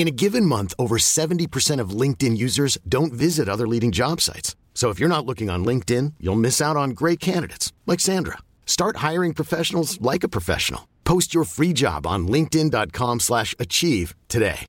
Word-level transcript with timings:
In 0.00 0.08
a 0.08 0.22
given 0.22 0.46
month, 0.46 0.72
over 0.78 0.96
70% 0.96 1.82
of 1.82 2.00
LinkedIn 2.00 2.34
users 2.34 2.78
don't 2.88 3.12
visit 3.12 3.50
other 3.50 3.68
leading 3.68 3.92
job 3.92 4.20
sites. 4.22 4.56
So 4.72 4.88
if 4.88 4.98
you're 4.98 5.14
not 5.16 5.26
looking 5.26 5.50
on 5.50 5.62
LinkedIn, 5.62 6.14
you'll 6.18 6.40
miss 6.40 6.60
out 6.62 6.76
on 6.76 6.94
great 6.94 7.20
candidates 7.20 7.74
like 7.86 8.00
Sandra. 8.00 8.38
Start 8.64 8.96
hiring 9.10 9.34
professionals 9.34 10.00
like 10.00 10.24
a 10.24 10.28
professional. 10.28 10.88
Post 11.04 11.34
your 11.34 11.44
free 11.44 11.74
job 11.74 12.06
on 12.06 12.28
linkedin.com/achieve 12.28 14.14
today. 14.28 14.64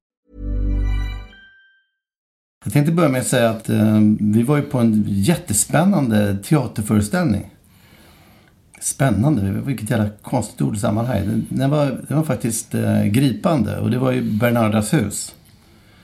Jag 2.65 2.73
tänkte 2.73 2.91
börja 2.91 3.09
med 3.09 3.21
att 3.21 3.27
säga 3.27 3.49
att 3.49 3.69
eh, 3.69 3.99
vi 4.19 4.43
var 4.43 4.57
ju 4.57 4.63
på 4.63 4.79
en 4.79 5.05
jättespännande 5.07 6.37
teaterföreställning. 6.43 7.49
Spännande, 8.81 9.51
vilket 9.65 9.89
jävla 9.89 10.09
konstigt 10.21 10.61
ord 10.61 10.75
i 10.75 10.79
sammanhanget. 10.79 11.45
Den 11.49 11.69
var, 11.69 11.85
den 12.07 12.17
var 12.17 12.23
faktiskt 12.23 12.75
eh, 12.75 13.03
gripande 13.03 13.79
och 13.79 13.91
det 13.91 13.99
var 13.99 14.11
ju 14.11 14.21
Bernardas 14.21 14.93
hus. 14.93 15.35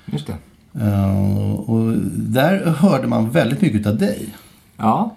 Just 0.05 0.27
det. 0.27 0.37
Eh, 0.85 1.53
och 1.53 1.93
där 2.13 2.65
hörde 2.65 3.07
man 3.07 3.29
väldigt 3.29 3.61
mycket 3.61 3.87
av 3.87 3.97
dig. 3.97 4.35
Ja. 4.77 5.15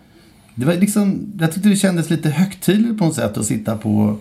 Det 0.54 0.66
var 0.66 0.74
liksom, 0.74 1.32
jag 1.40 1.52
tyckte 1.52 1.68
det 1.68 1.76
kändes 1.76 2.10
lite 2.10 2.30
högtidligt 2.30 2.98
på 2.98 3.04
något 3.04 3.14
sätt 3.14 3.38
att 3.38 3.46
sitta 3.46 3.76
på 3.76 4.16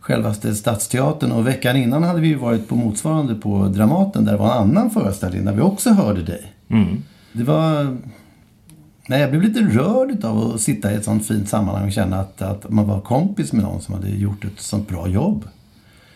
självaste 0.00 0.54
Stadsteatern. 0.54 1.32
Och 1.32 1.46
veckan 1.46 1.76
innan 1.76 2.02
hade 2.02 2.20
vi 2.20 2.28
ju 2.28 2.34
varit 2.34 2.68
på 2.68 2.76
motsvarande 2.76 3.34
på 3.34 3.68
Dramaten 3.68 4.24
där 4.24 4.32
det 4.32 4.38
var 4.38 4.52
en 4.52 4.58
annan 4.58 4.90
föreställning 4.90 5.44
där 5.44 5.52
vi 5.52 5.60
också 5.60 5.90
hörde 5.90 6.22
dig. 6.22 6.52
Mm. 6.68 7.02
Det 7.32 7.44
var... 7.44 7.96
Nej, 9.10 9.20
jag 9.20 9.30
blev 9.30 9.42
lite 9.42 9.60
rörd 9.60 10.24
av 10.24 10.52
att 10.54 10.60
sitta 10.60 10.92
i 10.92 10.94
ett 10.94 11.04
sånt 11.04 11.26
fint 11.26 11.48
sammanhang 11.48 11.86
och 11.86 11.92
känna 11.92 12.20
att, 12.20 12.42
att 12.42 12.70
man 12.70 12.86
var 12.88 13.00
kompis 13.00 13.52
med 13.52 13.62
någon 13.64 13.80
som 13.80 13.94
hade 13.94 14.08
gjort 14.08 14.44
ett 14.44 14.60
sånt 14.60 14.88
bra 14.88 15.08
jobb. 15.08 15.44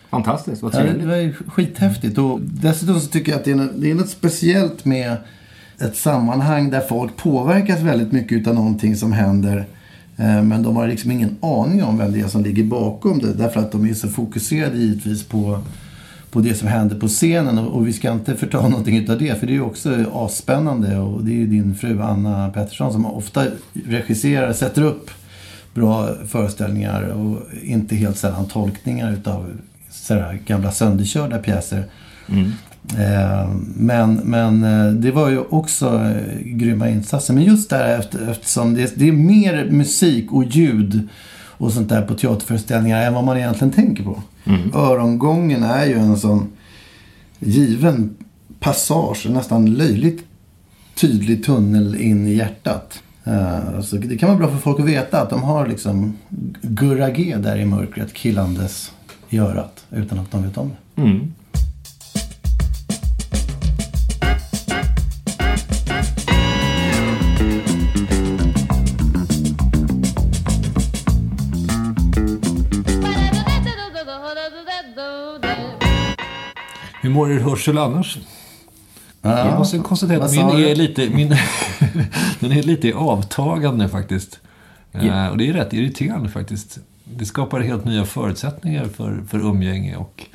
Fantastiskt, 0.09 0.61
vad 0.61 0.75
Ja, 0.75 0.79
det 0.79 0.85
trevligt. 0.85 1.07
var 1.07 1.49
skithäftigt. 1.51 2.17
Och 2.17 2.39
dessutom 2.41 2.99
så 2.99 3.07
tycker 3.07 3.31
jag 3.31 3.39
att 3.39 3.45
det 3.45 3.51
är, 3.51 3.55
något, 3.55 3.71
det 3.77 3.91
är 3.91 3.95
något 3.95 4.09
speciellt 4.09 4.85
med 4.85 5.15
ett 5.79 5.95
sammanhang 5.95 6.69
där 6.69 6.79
folk 6.81 7.15
påverkas 7.17 7.79
väldigt 7.81 8.11
mycket 8.11 8.47
av 8.47 8.55
någonting 8.55 8.95
som 8.95 9.11
händer. 9.13 9.57
Eh, 10.17 10.43
Men 10.43 10.63
de 10.63 10.75
har 10.75 10.87
liksom 10.87 11.11
ingen 11.11 11.35
aning 11.41 11.83
om 11.83 11.97
vem 11.97 12.11
det 12.11 12.19
är 12.19 12.27
som 12.27 12.43
ligger 12.43 12.63
bakom 12.63 13.19
det. 13.19 13.33
Därför 13.33 13.59
att 13.59 13.71
de 13.71 13.85
är 13.89 13.93
så 13.93 14.07
fokuserade 14.07 14.77
givetvis 14.77 15.23
på, 15.23 15.59
på 16.33 16.39
det 16.39 16.55
som 16.55 16.67
händer 16.67 16.99
på 16.99 17.07
scenen. 17.07 17.57
Och, 17.57 17.75
och 17.75 17.87
vi 17.87 17.93
ska 17.93 18.11
inte 18.11 18.35
förta 18.35 18.61
någonting 18.69 18.97
utav 18.97 19.17
det. 19.17 19.39
För 19.39 19.47
det 19.47 19.53
är 19.53 19.55
ju 19.55 19.61
också 19.61 20.05
asspännande. 20.13 20.97
Och 20.97 21.23
det 21.23 21.31
är 21.31 21.35
ju 21.35 21.47
din 21.47 21.75
fru 21.75 22.01
Anna 22.01 22.49
Pettersson 22.49 22.93
som 22.93 23.05
ofta 23.05 23.45
regisserar, 23.85 24.53
sätter 24.53 24.81
upp 24.81 25.11
bra 25.73 26.09
föreställningar. 26.27 27.01
Och 27.03 27.41
inte 27.63 27.95
helt 27.95 28.17
sällan 28.17 28.45
tolkningar 28.45 29.13
utav 29.13 29.45
sådär 29.89 30.39
gamla 30.45 30.71
sönderkörda 30.71 31.37
pjäser. 31.37 31.83
Eh, 32.97 33.49
Men, 33.75 34.13
men 34.15 34.63
eh, 34.63 34.93
det 34.93 35.11
var 35.11 35.29
ju 35.29 35.39
också 35.39 35.87
eh, 35.87 36.39
grymma 36.45 36.89
insatser. 36.89 37.33
Men 37.33 37.43
just 37.43 37.69
där 37.69 37.99
efter, 37.99 38.31
eftersom 38.31 38.73
det, 38.73 38.93
det 38.95 39.07
är 39.07 39.11
mer 39.11 39.65
musik 39.71 40.31
och 40.31 40.43
ljud 40.43 41.07
och 41.57 41.71
sånt 41.71 41.89
där 41.89 42.01
på 42.01 42.13
teaterföreställningar 42.13 43.01
än 43.01 43.13
vad 43.13 43.23
man 43.23 43.37
egentligen 43.37 43.73
tänker 43.73 44.03
på. 44.03 44.23
Örongången 44.73 45.63
är 45.63 45.85
ju 45.85 45.93
en 45.93 46.17
sån 46.17 46.47
given 47.39 48.15
passage, 48.59 49.27
nästan 49.29 49.73
löjligt 49.73 50.25
tydlig 50.95 51.43
tunnel 51.45 51.95
in 51.95 52.27
i 52.27 52.33
hjärtat. 52.33 53.03
Eh, 53.23 53.81
Så 53.81 53.95
det 53.95 54.17
kan 54.17 54.29
vara 54.29 54.39
bra 54.39 54.47
för 54.47 54.57
folk 54.57 54.79
att 54.79 54.85
veta 54.85 55.21
att 55.21 55.29
de 55.29 55.43
har 55.43 55.67
liksom 55.67 56.13
Gurra 56.61 57.09
G 57.09 57.35
där 57.39 57.57
i 57.57 57.65
mörkret 57.65 58.17
killandes 58.17 58.91
i 59.29 59.37
örat 59.37 59.85
utan 59.91 60.19
att 60.19 60.31
de 60.31 60.43
vet 60.43 60.57
om 60.57 60.69
det. 60.95 61.01
Mm. 61.01 61.33
Mår 77.13 77.31
er 77.31 77.39
hörsel 77.39 77.77
annars? 77.77 78.17
Jag 79.21 79.59
måste 79.59 79.79
konstatera 79.79 80.23
att 80.23 80.31
min 80.31 80.47
du? 80.47 80.69
är 80.69 80.75
lite, 80.75 81.09
min, 81.09 81.27
den 82.39 82.51
är 82.51 82.63
lite 82.63 82.93
avtagande 82.93 83.89
faktiskt. 83.89 84.39
Eh, 84.91 85.27
och 85.27 85.37
det 85.37 85.49
är 85.49 85.53
rätt 85.53 85.73
irriterande 85.73 86.29
faktiskt. 86.29 86.79
Det 87.03 87.25
skapar 87.25 87.59
helt 87.59 87.85
nya 87.85 88.05
förutsättningar 88.05 88.85
för, 88.85 89.23
för 89.29 89.39
umgänge 89.39 89.95
och 89.95 90.25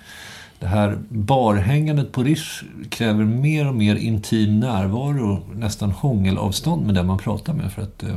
det 0.60 0.66
här 0.66 0.98
barhängandet 1.08 2.12
på 2.12 2.22
Rish 2.22 2.62
kräver 2.88 3.24
mer 3.24 3.68
och 3.68 3.74
mer 3.74 3.96
intim 3.96 4.60
närvaro, 4.60 5.42
nästan 5.54 5.90
hångelavstånd 5.90 6.86
med 6.86 6.94
den 6.94 7.06
man 7.06 7.18
pratar 7.18 7.52
med 7.52 7.72
för 7.72 7.82
att 7.82 8.02
eh, 8.02 8.16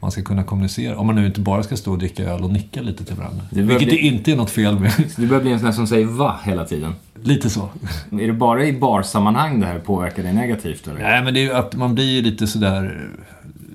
man 0.00 0.10
ska 0.10 0.22
kunna 0.22 0.44
kommunicera. 0.44 0.98
Om 0.98 1.06
man 1.06 1.14
nu 1.16 1.26
inte 1.26 1.40
bara 1.40 1.62
ska 1.62 1.76
stå 1.76 1.92
och 1.92 1.98
dricka 1.98 2.24
öl 2.24 2.44
och 2.44 2.50
nicka 2.50 2.82
lite 2.82 3.04
till 3.04 3.16
varandra. 3.16 3.44
Det 3.50 3.62
Vilket 3.62 3.88
bli- 3.88 3.96
det 3.96 4.02
inte 4.02 4.32
är 4.32 4.36
något 4.36 4.50
fel 4.50 4.78
med. 4.78 4.92
Du 5.16 5.26
börjar 5.26 5.42
bli 5.42 5.52
en 5.52 5.58
sån 5.58 5.66
där 5.66 5.72
som 5.72 5.86
säger 5.86 6.06
va 6.06 6.40
hela 6.44 6.64
tiden. 6.64 6.94
Lite 7.22 7.50
så. 7.50 7.68
Är 8.12 8.26
det 8.26 8.32
bara 8.32 8.64
i 8.64 8.72
barsammanhang 8.72 9.60
det 9.60 9.66
här 9.66 9.78
påverkar 9.78 10.22
dig 10.22 10.32
negativt 10.32 10.86
eller? 10.88 11.00
Nej, 11.00 11.24
men 11.24 11.34
det 11.34 11.40
är 11.40 11.44
ju 11.44 11.52
att 11.52 11.76
man 11.76 11.94
blir 11.94 12.04
ju 12.04 12.22
lite 12.22 12.46
sådär... 12.46 13.08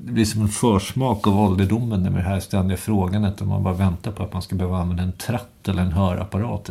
Det 0.06 0.12
blir 0.12 0.26
som 0.26 0.42
en 0.42 0.48
försmak 0.48 1.28
av 1.28 1.40
ålderdomen 1.40 2.04
med 2.04 2.14
det 2.14 2.22
här 2.22 2.40
ständiga 2.40 2.78
frågandet. 2.78 3.42
Och 3.42 3.48
man 3.48 3.64
bara 3.64 3.74
väntar 3.74 4.12
på 4.12 4.24
att 4.24 4.34
man 4.34 4.42
ska 4.42 4.56
behöva 4.56 4.78
använda 4.78 5.04
en 5.04 5.12
tratt 5.12 5.68
eller 5.68 5.82
en 5.82 5.92
hörapparat. 5.92 6.70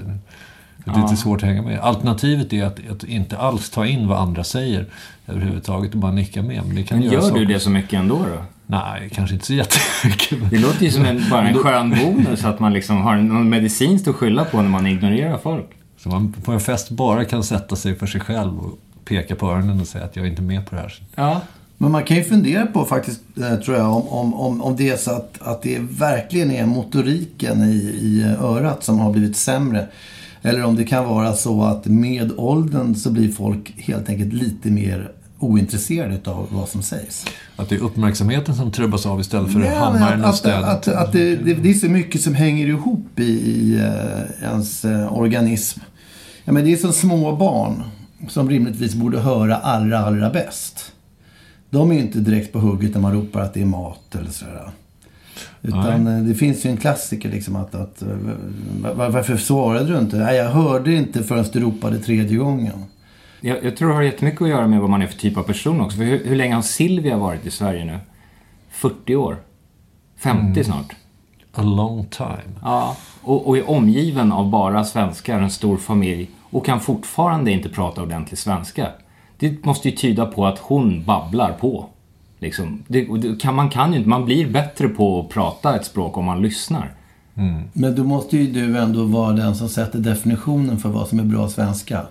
Det 0.84 0.90
är 0.90 1.02
lite 1.02 1.16
svårt 1.16 1.42
att 1.42 1.48
hänga 1.48 1.62
med. 1.62 1.80
Alternativet 1.80 2.52
är 2.52 2.64
att, 2.64 2.90
att 2.90 3.04
inte 3.04 3.38
alls 3.38 3.70
ta 3.70 3.86
in 3.86 4.08
vad 4.08 4.18
andra 4.18 4.44
säger 4.44 4.86
överhuvudtaget 5.26 5.92
och 5.92 5.98
bara 5.98 6.12
nicka 6.12 6.42
med. 6.42 6.62
Men 6.66 6.84
Men 6.90 7.02
gör 7.02 7.20
saker. 7.20 7.38
du 7.40 7.44
det 7.44 7.60
så 7.60 7.70
mycket 7.70 7.92
ändå 7.92 8.18
då? 8.18 8.42
Nej, 8.66 9.10
kanske 9.12 9.34
inte 9.34 9.46
så 9.46 9.54
jättemycket. 9.54 10.50
Det 10.50 10.58
låter 10.58 10.84
ju 10.84 10.90
som 10.90 11.04
en, 11.04 11.22
bara 11.30 11.48
en 11.48 11.54
skön 11.58 11.90
bonus 11.90 12.44
att 12.44 12.60
man 12.60 12.72
liksom 12.72 13.02
har 13.02 13.16
någon 13.16 13.48
medicinskt 13.48 14.08
att 14.08 14.14
skylla 14.14 14.44
på 14.44 14.62
när 14.62 14.68
man 14.68 14.86
ignorerar 14.86 15.38
folk. 15.38 15.66
Så 16.02 16.08
man 16.08 16.32
på 16.32 16.52
en 16.52 16.60
fest 16.60 16.90
bara 16.90 17.24
kan 17.24 17.44
sätta 17.44 17.76
sig 17.76 17.94
för 17.94 18.06
sig 18.06 18.20
själv 18.20 18.58
och 18.58 18.78
peka 19.04 19.36
på 19.36 19.46
öronen 19.46 19.80
och 19.80 19.86
säga 19.86 20.04
att 20.04 20.16
jag 20.16 20.26
är 20.26 20.30
inte 20.30 20.42
med 20.42 20.66
på 20.66 20.74
det 20.74 20.80
här. 20.80 21.02
Ja. 21.14 21.40
Men 21.78 21.90
man 21.90 22.04
kan 22.04 22.16
ju 22.16 22.24
fundera 22.24 22.66
på 22.66 22.84
faktiskt, 22.84 23.20
eh, 23.36 23.56
tror 23.56 23.76
jag, 23.76 23.96
om, 23.96 24.08
om, 24.08 24.34
om, 24.34 24.62
om 24.62 24.76
det 24.76 24.88
är 24.88 24.96
så 24.96 25.10
att, 25.10 25.42
att 25.42 25.62
det 25.62 25.78
verkligen 25.78 26.50
är 26.50 26.66
motoriken 26.66 27.62
i, 27.62 27.76
i 28.02 28.24
örat 28.40 28.84
som 28.84 28.98
har 28.98 29.12
blivit 29.12 29.36
sämre. 29.36 29.88
Eller 30.42 30.64
om 30.64 30.76
det 30.76 30.84
kan 30.84 31.04
vara 31.04 31.32
så 31.32 31.62
att 31.62 31.86
med 31.86 32.32
åldern 32.36 32.94
så 32.94 33.10
blir 33.10 33.32
folk 33.32 33.74
helt 33.76 34.08
enkelt 34.08 34.32
lite 34.32 34.70
mer 34.70 35.12
ointresserade 35.38 36.30
av 36.30 36.48
vad 36.50 36.68
som 36.68 36.82
sägs. 36.82 37.26
Att 37.56 37.68
det 37.68 37.74
är 37.74 37.80
uppmärksamheten 37.80 38.54
som 38.54 38.70
trubbas 38.70 39.06
av 39.06 39.20
istället 39.20 39.52
för 39.52 39.58
men 39.58 39.76
hammaren 39.76 40.20
och 40.20 40.28
att, 40.28 40.34
att, 40.34 40.38
städet. 40.38 40.64
att, 40.64 40.88
att 40.88 41.12
det, 41.12 41.36
det, 41.36 41.54
det 41.54 41.70
är 41.70 41.74
så 41.74 41.88
mycket 41.88 42.20
som 42.20 42.34
hänger 42.34 42.66
ihop 42.66 43.20
i, 43.20 43.22
i 43.22 43.74
eh, 43.74 44.48
ens 44.48 44.84
eh, 44.84 45.12
organism. 45.12 45.80
Ja, 46.44 46.52
men 46.52 46.64
det 46.64 46.72
är 46.72 46.76
som 46.76 46.92
små 46.92 47.36
barn 47.36 47.82
som 48.28 48.50
rimligtvis 48.50 48.94
borde 48.94 49.20
höra 49.20 49.56
allra, 49.56 49.98
allra 49.98 50.30
bäst. 50.30 50.92
De 51.70 51.90
är 51.90 51.94
ju 51.94 52.00
inte 52.00 52.18
direkt 52.18 52.52
på 52.52 52.58
hugget 52.58 52.94
när 52.94 53.00
man 53.00 53.12
ropar 53.12 53.40
att 53.40 53.54
det 53.54 53.60
är 53.62 53.66
mat 53.66 54.14
eller 54.14 54.30
sådär. 54.30 54.70
Utan 55.62 56.06
eh, 56.06 56.22
det 56.24 56.34
finns 56.34 56.66
ju 56.66 56.70
en 56.70 56.76
klassiker 56.76 57.30
liksom 57.30 57.56
att, 57.56 57.74
att 57.74 58.02
eh, 58.02 58.08
var- 58.94 59.08
varför 59.10 59.36
svarade 59.36 59.86
du 59.92 59.98
inte? 59.98 60.16
Nej, 60.16 60.36
jag 60.36 60.50
hörde 60.50 60.92
inte 60.94 61.22
förrän 61.22 61.44
du 61.52 61.60
ropade 61.60 61.98
tredje 61.98 62.38
gången. 62.38 62.84
Jag, 63.40 63.64
jag 63.64 63.76
tror 63.76 63.88
det 63.88 63.94
har 63.94 64.02
jättemycket 64.02 64.42
att 64.42 64.48
göra 64.48 64.66
med 64.66 64.80
vad 64.80 64.90
man 64.90 65.02
är 65.02 65.06
för 65.06 65.18
typ 65.18 65.36
av 65.36 65.42
person 65.42 65.80
också. 65.80 65.96
För 65.96 66.04
hur, 66.04 66.24
hur 66.24 66.36
länge 66.36 66.54
har 66.54 66.62
Silvia 66.62 67.16
varit 67.16 67.46
i 67.46 67.50
Sverige 67.50 67.84
nu? 67.84 67.98
40 68.70 69.16
år? 69.16 69.36
50 70.18 70.64
snart? 70.64 70.96
a 71.54 71.62
long 71.62 72.06
time. 72.06 72.58
Ja, 72.62 72.96
och, 73.22 73.48
och 73.48 73.58
är 73.58 73.70
omgiven 73.70 74.32
av 74.32 74.50
bara 74.50 74.84
svenskar, 74.84 75.40
en 75.40 75.50
stor 75.50 75.76
familj 75.76 76.30
och 76.40 76.66
kan 76.66 76.80
fortfarande 76.80 77.50
inte 77.50 77.68
prata 77.68 78.02
ordentlig 78.02 78.38
svenska. 78.38 78.88
Det 79.36 79.64
måste 79.64 79.88
ju 79.88 79.96
tyda 79.96 80.26
på 80.26 80.46
att 80.46 80.58
hon 80.58 81.04
babblar 81.04 81.52
på. 81.52 81.88
Liksom. 82.38 82.82
Det, 82.88 83.18
det 83.18 83.40
kan, 83.40 83.54
man 83.54 83.70
kan 83.70 83.92
ju 83.92 83.98
inte, 83.98 84.08
man 84.08 84.24
blir 84.24 84.50
bättre 84.50 84.88
på 84.88 85.20
att 85.20 85.28
prata 85.28 85.76
ett 85.76 85.84
språk 85.84 86.16
om 86.16 86.24
man 86.24 86.42
lyssnar. 86.42 86.94
Men 87.72 87.96
då 87.96 88.04
måste 88.04 88.36
ju 88.36 88.52
du 88.52 88.78
ändå 88.78 89.04
vara 89.04 89.32
den 89.32 89.54
som 89.54 89.68
sätter 89.68 89.98
definitionen 89.98 90.78
för 90.78 90.88
vad 90.88 91.08
som 91.08 91.18
är 91.18 91.24
bra 91.24 91.48
svenska. 91.48 92.06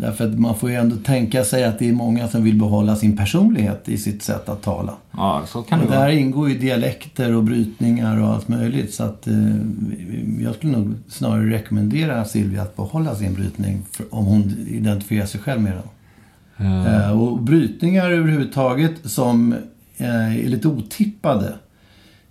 Därför 0.00 0.24
att 0.24 0.38
man 0.38 0.54
får 0.54 0.70
ju 0.70 0.76
ändå 0.76 0.96
tänka 0.96 1.44
sig 1.44 1.64
att 1.64 1.78
det 1.78 1.88
är 1.88 1.92
många 1.92 2.28
som 2.28 2.44
vill 2.44 2.58
behålla 2.58 2.96
sin 2.96 3.16
personlighet 3.16 3.88
i 3.88 3.98
sitt 3.98 4.22
sätt 4.22 4.48
att 4.48 4.62
tala. 4.62 4.92
Ja, 5.10 5.42
så 5.46 5.62
kan 5.62 5.78
det 5.78 5.84
Och 5.84 5.90
där 5.90 6.08
ingår 6.08 6.48
ju 6.48 6.58
dialekter 6.58 7.34
och 7.34 7.44
brytningar 7.44 8.20
och 8.20 8.28
allt 8.28 8.48
möjligt. 8.48 8.94
Så 8.94 9.04
att 9.04 9.26
eh, 9.26 9.34
jag 10.40 10.54
skulle 10.54 10.72
nog 10.72 10.94
snarare 11.08 11.50
rekommendera 11.50 12.24
Silvia 12.24 12.62
att 12.62 12.76
behålla 12.76 13.14
sin 13.14 13.34
brytning 13.34 13.82
för, 13.92 14.14
om 14.14 14.24
hon 14.24 14.66
identifierar 14.68 15.26
sig 15.26 15.40
själv 15.40 15.60
med 15.60 15.72
den. 15.72 16.86
Eh, 16.86 17.20
och 17.20 17.42
brytningar 17.42 18.10
överhuvudtaget 18.10 18.94
som 19.04 19.52
eh, 19.96 20.44
är 20.44 20.48
lite 20.48 20.68
otippade 20.68 21.54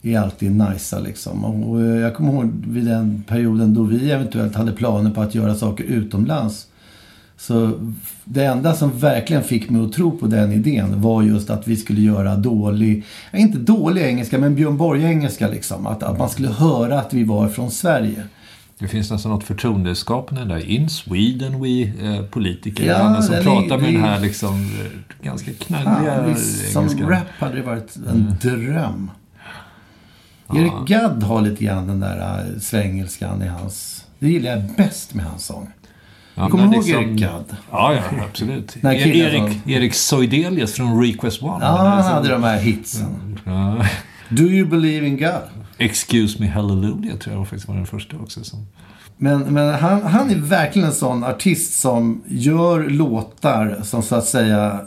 är 0.01 0.19
alltid 0.19 0.55
najsa 0.55 0.99
liksom. 0.99 1.45
Och, 1.45 1.71
och 1.71 1.81
jag 1.81 2.15
kommer 2.15 2.33
ihåg 2.33 2.51
vid 2.67 2.85
den 2.85 3.23
perioden 3.27 3.73
då 3.73 3.83
vi 3.83 4.11
eventuellt 4.11 4.55
hade 4.55 4.71
planer 4.71 5.11
på 5.11 5.21
att 5.21 5.35
göra 5.35 5.55
saker 5.55 5.83
utomlands. 5.83 6.67
Så 7.37 7.71
det 8.23 8.45
enda 8.45 8.73
som 8.73 8.99
verkligen 8.99 9.43
fick 9.43 9.69
mig 9.69 9.81
att 9.85 9.93
tro 9.93 10.17
på 10.17 10.27
den 10.27 10.51
idén 10.51 11.01
var 11.01 11.23
just 11.23 11.49
att 11.49 11.67
vi 11.67 11.75
skulle 11.77 12.01
göra 12.01 12.35
dålig, 12.35 13.03
ja, 13.31 13.37
inte 13.37 13.57
dålig 13.57 14.01
engelska, 14.01 14.37
men 14.37 14.55
Björn 14.55 14.77
Borg-engelska 14.77 15.47
liksom. 15.47 15.87
Att, 15.87 16.03
att 16.03 16.17
man 16.17 16.29
skulle 16.29 16.49
höra 16.49 16.99
att 16.99 17.13
vi 17.13 17.23
var 17.23 17.47
från 17.49 17.71
Sverige. 17.71 18.23
Det 18.79 18.87
finns 18.87 19.11
nästan 19.11 19.31
något 19.31 19.43
förtroendeskapande 19.43 20.45
där. 20.45 20.69
In 20.69 20.89
Sweden 20.89 21.61
we 21.61 21.81
eh, 21.81 22.21
politiker. 22.25 22.85
Ja, 22.85 22.95
Alla 22.95 23.21
som 23.21 23.35
den 23.35 23.39
är- 23.41 23.43
pratar 23.45 23.77
med 23.77 23.93
den 23.93 24.03
här 24.03 24.19
liksom 24.19 24.55
eh, 24.55 25.25
ganska 25.25 25.51
Fan, 25.67 26.29
visst, 26.29 26.71
som 26.71 27.09
rap 27.09 27.27
hade 27.39 27.55
det 27.55 27.61
varit 27.61 27.95
en 27.95 28.35
dröm. 28.41 29.11
Erik 30.55 30.87
Gadd 30.87 31.23
har 31.23 31.41
lite 31.41 31.63
grann 31.63 31.87
den 31.87 31.99
där 31.99 32.39
äh, 32.53 32.59
svengelskan 32.59 33.43
i 33.43 33.47
hans... 33.47 34.05
Det 34.19 34.29
gillar 34.29 34.51
jag 34.51 34.63
bäst 34.77 35.13
med 35.13 35.25
hans 35.25 35.45
sång. 35.45 35.69
Ja, 36.37 36.43
Du 36.45 36.51
kommer 36.51 36.63
men 36.63 36.73
ihåg 36.73 36.83
liksom- 36.85 37.03
Erik 37.03 37.19
Gadd? 37.19 37.55
Ja, 37.71 37.93
ja, 37.93 38.01
absolut. 38.29 38.77
Den 38.81 38.91
här 38.91 39.07
Erik, 39.07 39.53
som- 39.63 39.71
Erik 39.71 39.93
Soidelius 39.93 40.73
från 40.73 41.01
Request 41.03 41.43
One. 41.43 41.65
Ja, 41.65 41.77
han 41.77 42.03
hade 42.03 42.29
de 42.29 42.43
här 42.43 42.57
hitsen. 42.59 43.39
ja. 43.45 43.85
Do 44.29 44.43
you 44.43 44.67
believe 44.69 45.07
in 45.07 45.17
God? 45.17 45.41
Excuse 45.77 46.37
me 46.41 46.47
hallelujah 46.47 47.17
tror 47.17 47.35
jag 47.35 47.47
faktiskt 47.47 47.67
var 47.67 47.75
den 47.75 47.85
första 47.85 48.17
också. 48.17 48.43
Som... 48.43 48.67
Men, 49.17 49.39
men 49.41 49.73
han, 49.73 50.01
han 50.03 50.29
är 50.29 50.35
verkligen 50.35 50.87
en 50.87 50.93
sån 50.93 51.23
artist 51.23 51.79
som 51.79 52.23
gör 52.27 52.89
låtar 52.89 53.79
som 53.83 54.03
så 54.03 54.15
att 54.15 54.25
säga 54.25 54.79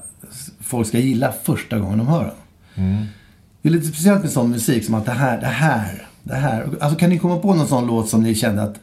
folk 0.61 0.89
ska 0.89 0.99
gilla 0.99 1.33
första 1.45 1.79
gången 1.79 1.99
de 1.99 2.07
hör 2.07 2.33
den. 2.75 3.07
Det 3.63 3.69
är 3.69 3.73
lite 3.73 3.87
speciellt 3.87 4.23
med 4.23 4.31
sån 4.31 4.51
musik 4.51 4.85
som 4.85 4.95
att 4.95 5.05
det 5.07 5.13
här, 5.13 5.41
det 5.41 5.47
här, 5.47 6.07
det 6.23 6.35
här. 6.35 6.69
Alltså 6.81 6.99
kan 6.99 7.11
ni 7.11 7.19
komma 7.19 7.37
på 7.39 7.55
någon 7.55 7.67
sån 7.69 7.87
låt 7.87 8.09
som 8.09 8.23
ni 8.23 8.35
kände 8.35 8.63
att 8.63 8.75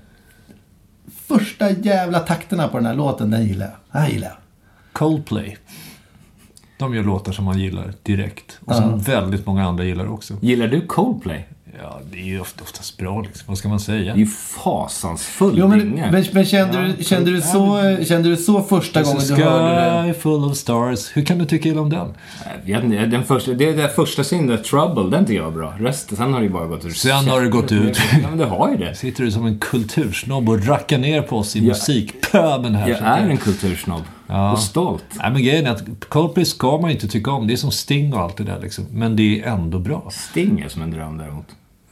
första 1.27 1.71
jävla 1.71 2.19
takterna 2.19 2.67
på 2.67 2.77
den 2.77 2.85
här 2.85 2.95
låten, 2.95 3.31
den 3.31 3.45
gillar 3.45 3.65
jag. 3.65 3.75
Den 3.91 4.01
här 4.01 4.09
gillar 4.09 4.27
jag. 4.27 4.37
Coldplay. 4.91 5.57
De 6.79 6.95
gör 6.95 7.03
låtar 7.03 7.31
som 7.31 7.45
man 7.45 7.59
gillar 7.59 7.93
direkt. 8.03 8.59
Och 8.65 8.75
som 8.75 8.99
väldigt 8.99 9.45
många 9.45 9.67
andra 9.67 9.83
gillar 9.83 10.07
också. 10.07 10.33
Gillar 10.41 10.67
du 10.67 10.81
Coldplay? 10.81 11.47
Ja, 11.81 11.99
det 12.11 12.17
är 12.19 12.23
ju 12.25 12.39
ofta, 12.39 12.63
oftast 12.63 12.97
bra 12.97 13.21
liksom. 13.21 13.43
Vad 13.47 13.57
ska 13.57 13.69
man 13.69 13.79
säga? 13.79 14.13
Det 14.13 14.17
är 14.19 14.25
ju 14.25 14.27
fasansfull 14.27 15.53
Jo, 15.57 15.67
men, 15.67 15.79
dynga. 15.79 16.11
men, 16.11 16.25
men 16.31 16.45
kände, 16.45 16.93
du, 16.97 17.03
kände, 17.03 17.31
du 17.31 17.41
så, 17.41 17.95
kände 18.07 18.29
du 18.29 18.37
så 18.37 18.61
första 18.61 19.03
gången 19.03 19.21
du 19.27 19.35
hörde 19.35 20.03
det? 20.07 20.13
sky 20.13 20.19
full 20.19 20.43
of 20.43 20.57
stars. 20.57 21.09
Hur 21.13 21.25
kan 21.25 21.37
du 21.37 21.45
tycka 21.45 21.69
illa 21.69 21.81
om 21.81 21.89
den? 21.89 22.13
Jag 22.65 22.75
vet 22.75 22.83
inte, 22.83 23.05
Den 23.05 23.23
första, 23.23 23.53
det 23.53 23.69
är 23.69 23.77
den 23.77 23.89
första 23.89 24.23
singeln, 24.23 24.63
Trouble, 24.63 25.17
den 25.17 25.25
tycker 25.25 25.39
jag 25.39 25.51
var 25.51 25.57
bra. 25.57 25.73
Resten, 25.79 26.17
sen 26.17 26.33
har 26.33 26.39
det 26.39 26.45
ju 26.45 26.51
bara 26.51 26.65
gått 26.67 26.85
ut. 26.85 26.97
Sen 26.97 27.27
har 27.27 27.41
det 27.41 27.47
gått 27.49 27.71
ut. 27.71 27.99
Ja, 28.11 28.29
men 28.29 28.37
det 28.37 28.45
har 28.45 28.69
ju 28.69 28.77
det. 28.77 28.95
Sitter 28.95 29.23
du 29.23 29.31
som 29.31 29.45
en 29.45 29.59
kultursnobb 29.59 30.49
och 30.49 30.65
rackar 30.67 30.97
ner 30.97 31.21
på 31.21 31.37
oss 31.37 31.55
i 31.55 31.59
Ja. 31.59 31.65
musikpöben 31.65 32.75
här. 32.75 32.89
Jag 32.89 32.99
är 33.01 33.29
en 33.29 33.37
kultursnobb. 33.37 34.01
Ja. 34.27 34.51
Och 34.51 34.59
stolt. 34.59 35.03
Nej, 35.13 35.31
men 35.31 35.43
grejen 35.43 35.65
är 35.65 35.71
att 35.71 35.83
Coldplay 36.09 36.45
ska 36.45 36.77
man 36.77 36.89
ju 36.89 36.95
inte 36.95 37.07
tycka 37.07 37.31
om. 37.31 37.47
Det 37.47 37.53
är 37.53 37.57
som 37.57 37.71
Sting 37.71 38.13
och 38.13 38.19
allt 38.21 38.37
det 38.37 38.43
där 38.43 38.59
liksom. 38.61 38.85
Men 38.91 39.15
det 39.15 39.41
är 39.41 39.47
ändå 39.47 39.79
bra. 39.79 40.09
Sting 40.11 40.59
är 40.59 40.69
som 40.69 40.81
en 40.81 40.91
dröm 40.91 41.17
däremot. 41.17 41.45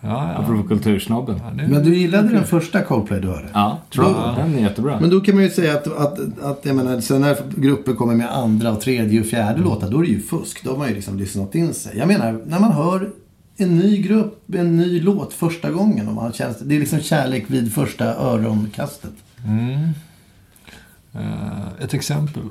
Ja, 0.05 0.31
ja. 0.33 0.43
Apropå 0.43 0.67
kultursnobben. 0.67 1.41
Ja, 1.43 1.51
det- 1.63 1.67
Men 1.67 1.83
du 1.83 1.95
gillade 1.95 2.27
den 2.29 2.43
första 2.45 2.81
Coldplay 2.81 3.19
du 3.21 3.27
hörde? 3.27 3.47
Ja, 3.53 3.79
Trouble, 3.93 4.33
den 4.37 4.55
är 4.55 4.59
jättebra. 4.59 4.99
Men 5.01 5.09
då 5.09 5.19
kan 5.21 5.35
man 5.35 5.43
ju 5.43 5.49
säga 5.49 5.73
att, 5.73 5.87
att, 5.87 6.19
att 6.43 6.59
jag 6.63 6.75
menar, 6.75 6.99
sen 7.01 7.21
när 7.21 7.37
grupper 7.55 7.93
kommer 7.93 8.15
med 8.15 8.31
andra 8.37 8.71
och 8.71 8.81
tredje 8.81 9.19
och 9.19 9.25
fjärde 9.25 9.61
låtar, 9.61 9.89
då 9.91 9.97
är 9.99 10.01
det 10.01 10.09
ju 10.09 10.21
fusk. 10.21 10.63
Då 10.63 10.71
har 10.71 10.77
man 10.77 10.89
ju 10.89 10.95
liksom 10.95 11.17
lyssnat 11.17 11.55
in 11.55 11.73
sig. 11.73 11.97
Jag 11.97 12.07
menar, 12.07 12.41
när 12.47 12.59
man 12.59 12.71
hör 12.71 13.09
en 13.57 13.77
ny 13.79 13.97
grupp, 14.01 14.55
en 14.55 14.77
ny 14.77 15.01
låt 15.01 15.33
första 15.33 15.71
gången. 15.71 16.07
Och 16.07 16.13
man 16.13 16.31
känns, 16.33 16.59
det 16.59 16.75
är 16.75 16.79
liksom 16.79 16.99
kärlek 16.99 17.45
vid 17.47 17.73
första 17.73 18.05
öronkastet. 18.15 19.13
Eh, 21.13 21.83
ett 21.83 21.93
exempel. 21.93 22.41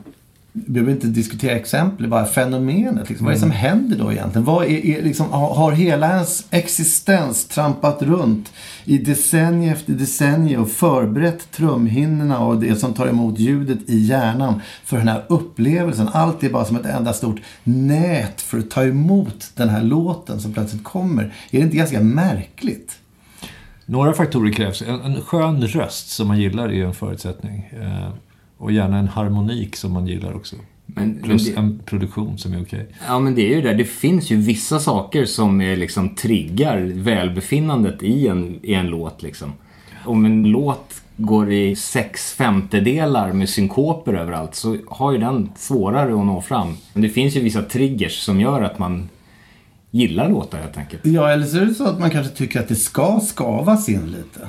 Vi 0.56 0.72
behöver 0.72 0.92
inte 0.92 1.06
diskutera 1.06 1.56
exempel, 1.56 2.08
bara 2.08 2.26
fenomenet. 2.26 3.08
Liksom. 3.08 3.24
Vad 3.24 3.32
är 3.32 3.36
det 3.36 3.40
som 3.40 3.50
händer 3.50 3.98
då 3.98 4.12
egentligen? 4.12 4.44
Vad 4.44 4.64
är, 4.64 4.86
är, 4.86 5.02
liksom, 5.02 5.32
har, 5.32 5.72
hela 5.72 6.08
ens 6.08 6.46
existens 6.50 7.48
trampat 7.48 8.02
runt 8.02 8.52
i 8.84 8.98
decennium 8.98 9.72
efter 9.72 9.92
decennium 9.92 10.62
och 10.62 10.70
förberett 10.70 11.50
trumhinnorna 11.50 12.38
och 12.38 12.60
det 12.60 12.76
som 12.76 12.94
tar 12.94 13.06
emot 13.06 13.38
ljudet 13.38 13.78
i 13.86 13.98
hjärnan 13.98 14.60
för 14.84 14.96
den 14.96 15.08
här 15.08 15.24
upplevelsen? 15.28 16.08
Allt 16.12 16.44
är 16.44 16.50
bara 16.50 16.64
som 16.64 16.76
ett 16.76 16.86
enda 16.86 17.12
stort 17.12 17.40
nät 17.64 18.40
för 18.40 18.58
att 18.58 18.70
ta 18.70 18.84
emot 18.84 19.50
den 19.54 19.68
här 19.68 19.82
låten 19.82 20.40
som 20.40 20.52
plötsligt 20.52 20.84
kommer. 20.84 21.24
Är 21.24 21.58
det 21.58 21.64
inte 21.64 21.76
ganska 21.76 22.00
märkligt? 22.00 22.98
Några 23.86 24.12
faktorer 24.12 24.52
krävs. 24.52 24.82
En, 24.82 25.00
en 25.00 25.20
skön 25.20 25.66
röst 25.66 26.08
som 26.08 26.28
man 26.28 26.40
gillar 26.40 26.68
är 26.68 26.84
en 26.84 26.94
förutsättning. 26.94 27.70
Eh, 27.80 28.10
och 28.58 28.72
gärna 28.72 28.98
en 28.98 29.08
harmonik 29.08 29.76
som 29.76 29.92
man 29.92 30.06
gillar 30.06 30.36
också. 30.36 30.56
Men, 30.86 31.22
Plus 31.22 31.46
men 31.46 31.54
det, 31.54 31.60
en 31.60 31.78
produktion 31.84 32.38
som 32.38 32.52
är 32.52 32.62
okej. 32.62 32.86
ja, 33.06 33.18
men 33.18 33.34
det 33.34 33.52
är 33.52 33.56
ju 33.56 33.62
det. 33.62 33.74
Det 33.74 33.84
finns 33.84 34.30
ju 34.30 34.36
vissa 34.36 34.80
saker 34.80 35.24
som 35.24 35.60
är 35.60 35.76
liksom 35.76 36.14
triggar 36.14 36.92
välbefinnandet 36.94 38.02
i 38.02 38.28
en, 38.28 38.60
i 38.62 38.74
en 38.74 38.86
låt. 38.86 39.22
Liksom. 39.22 39.52
Om 40.04 40.24
en 40.24 40.42
låt 40.42 41.02
går 41.16 41.52
i 41.52 41.76
sex 41.76 42.32
femtedelar 42.32 43.32
med 43.32 43.48
synkoper 43.48 44.14
överallt 44.14 44.54
så 44.54 44.76
har 44.88 45.12
ju 45.12 45.18
den 45.18 45.50
svårare 45.56 46.20
att 46.20 46.26
nå 46.26 46.40
fram. 46.40 46.76
Men 46.92 47.02
det 47.02 47.08
finns 47.08 47.37
ju 47.37 47.40
vissa 47.40 47.62
triggers 47.62 48.18
som 48.18 48.40
gör 48.40 48.62
att 48.62 48.78
man 48.78 49.08
gillar 49.90 50.28
låtar 50.28 50.58
helt 50.58 50.76
enkelt. 50.76 51.06
Ja, 51.06 51.30
eller 51.30 51.46
så 51.46 51.58
är 51.58 51.66
det 51.66 51.75
så 51.75 51.84
att 51.88 52.00
man 52.00 52.11
kanske 52.11 52.37
tycker 52.37 52.61
att 52.61 52.68
det 52.68 52.75
ska 52.75 53.20
skavas 53.20 53.88
in 53.88 54.06
lite. 54.06 54.49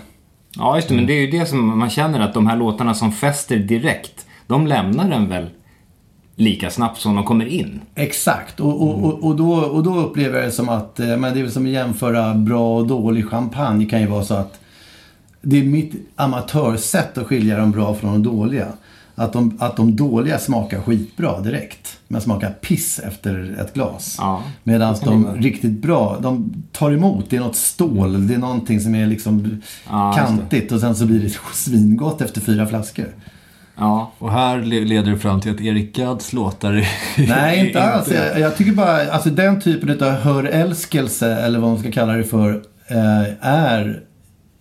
Ja, 0.57 0.75
just 0.75 0.87
det. 0.87 0.95
Men 0.95 1.05
det 1.05 1.13
är 1.13 1.21
ju 1.21 1.39
det 1.39 1.45
som 1.45 1.79
man 1.79 1.89
känner 1.89 2.19
att 2.19 2.33
de 2.33 2.47
här 2.47 2.57
låtarna 2.57 2.93
som 2.93 3.11
fäster 3.11 3.57
direkt, 3.57 4.25
de 4.47 4.67
lämnar 4.67 5.09
den 5.09 5.29
väl 5.29 5.49
lika 6.35 6.69
snabbt 6.69 7.01
som 7.01 7.15
de 7.15 7.23
kommer 7.23 7.45
in. 7.45 7.81
Exakt, 7.95 8.59
och, 8.59 8.81
och, 8.81 9.03
och, 9.03 9.23
och, 9.23 9.35
då, 9.35 9.53
och 9.53 9.83
då 9.83 9.97
upplever 9.97 10.37
jag 10.37 10.47
det 10.47 10.51
som 10.51 10.69
att, 10.69 10.99
eh, 10.99 11.17
men 11.17 11.33
det 11.33 11.39
är 11.39 11.43
väl 11.43 11.51
som 11.51 11.65
att 11.65 11.71
jämföra 11.71 12.33
bra 12.33 12.77
och 12.77 12.87
dålig 12.87 13.29
champagne. 13.29 13.83
Det 13.85 13.89
kan 13.89 14.01
ju 14.01 14.07
vara 14.07 14.23
så 14.23 14.33
att 14.33 14.59
det 15.41 15.59
är 15.59 15.63
mitt 15.63 15.93
amatörsätt 16.15 17.17
att 17.17 17.27
skilja 17.27 17.57
de 17.57 17.71
bra 17.71 17.95
från 17.95 18.11
de 18.11 18.23
dåliga. 18.23 18.67
Att 19.15 19.33
de, 19.33 19.57
att 19.59 19.77
de 19.77 19.95
dåliga 19.95 20.39
smakar 20.39 20.81
skitbra 20.81 21.39
direkt. 21.41 21.99
Men 22.07 22.21
smakar 22.21 22.49
piss 22.49 22.99
efter 22.99 23.55
ett 23.61 23.73
glas. 23.73 24.15
Ja, 24.19 24.43
Medan 24.63 24.95
de 25.03 25.35
riktigt 25.35 25.81
bra, 25.81 26.17
de 26.21 26.53
tar 26.71 26.91
emot. 26.91 27.25
Det 27.29 27.35
är 27.35 27.39
något 27.39 27.55
stål, 27.55 28.27
det 28.27 28.33
är 28.33 28.37
någonting 28.37 28.79
som 28.79 28.95
är 28.95 29.07
liksom 29.07 29.61
Ja, 29.89 30.13
kantigt. 30.17 30.71
Och 30.71 30.79
sen 30.79 30.95
så 30.95 31.05
blir 31.05 31.19
det 31.19 31.33
svingott 31.53 32.21
efter 32.21 32.41
fyra 32.41 32.67
flaskor. 32.67 33.07
Ja, 33.77 34.11
Och 34.17 34.31
här 34.31 34.57
le- 34.61 34.85
leder 34.85 35.11
det 35.11 35.17
fram 35.17 35.41
till 35.41 35.51
att 35.51 35.61
Erik 35.61 35.95
Gadds 35.95 36.33
låtar. 36.33 36.87
Nej, 37.27 37.67
inte 37.67 37.83
alls. 37.93 38.11
Jag, 38.11 38.39
jag 38.39 38.57
tycker 38.57 38.71
bara, 38.71 39.11
alltså 39.11 39.29
den 39.29 39.61
typen 39.61 40.03
av 40.07 40.11
hörälskelse, 40.13 41.35
eller 41.35 41.59
vad 41.59 41.69
man 41.69 41.79
ska 41.79 41.91
kalla 41.91 42.13
det 42.13 42.23
för, 42.23 42.49
eh, 42.87 43.23
är 43.47 43.99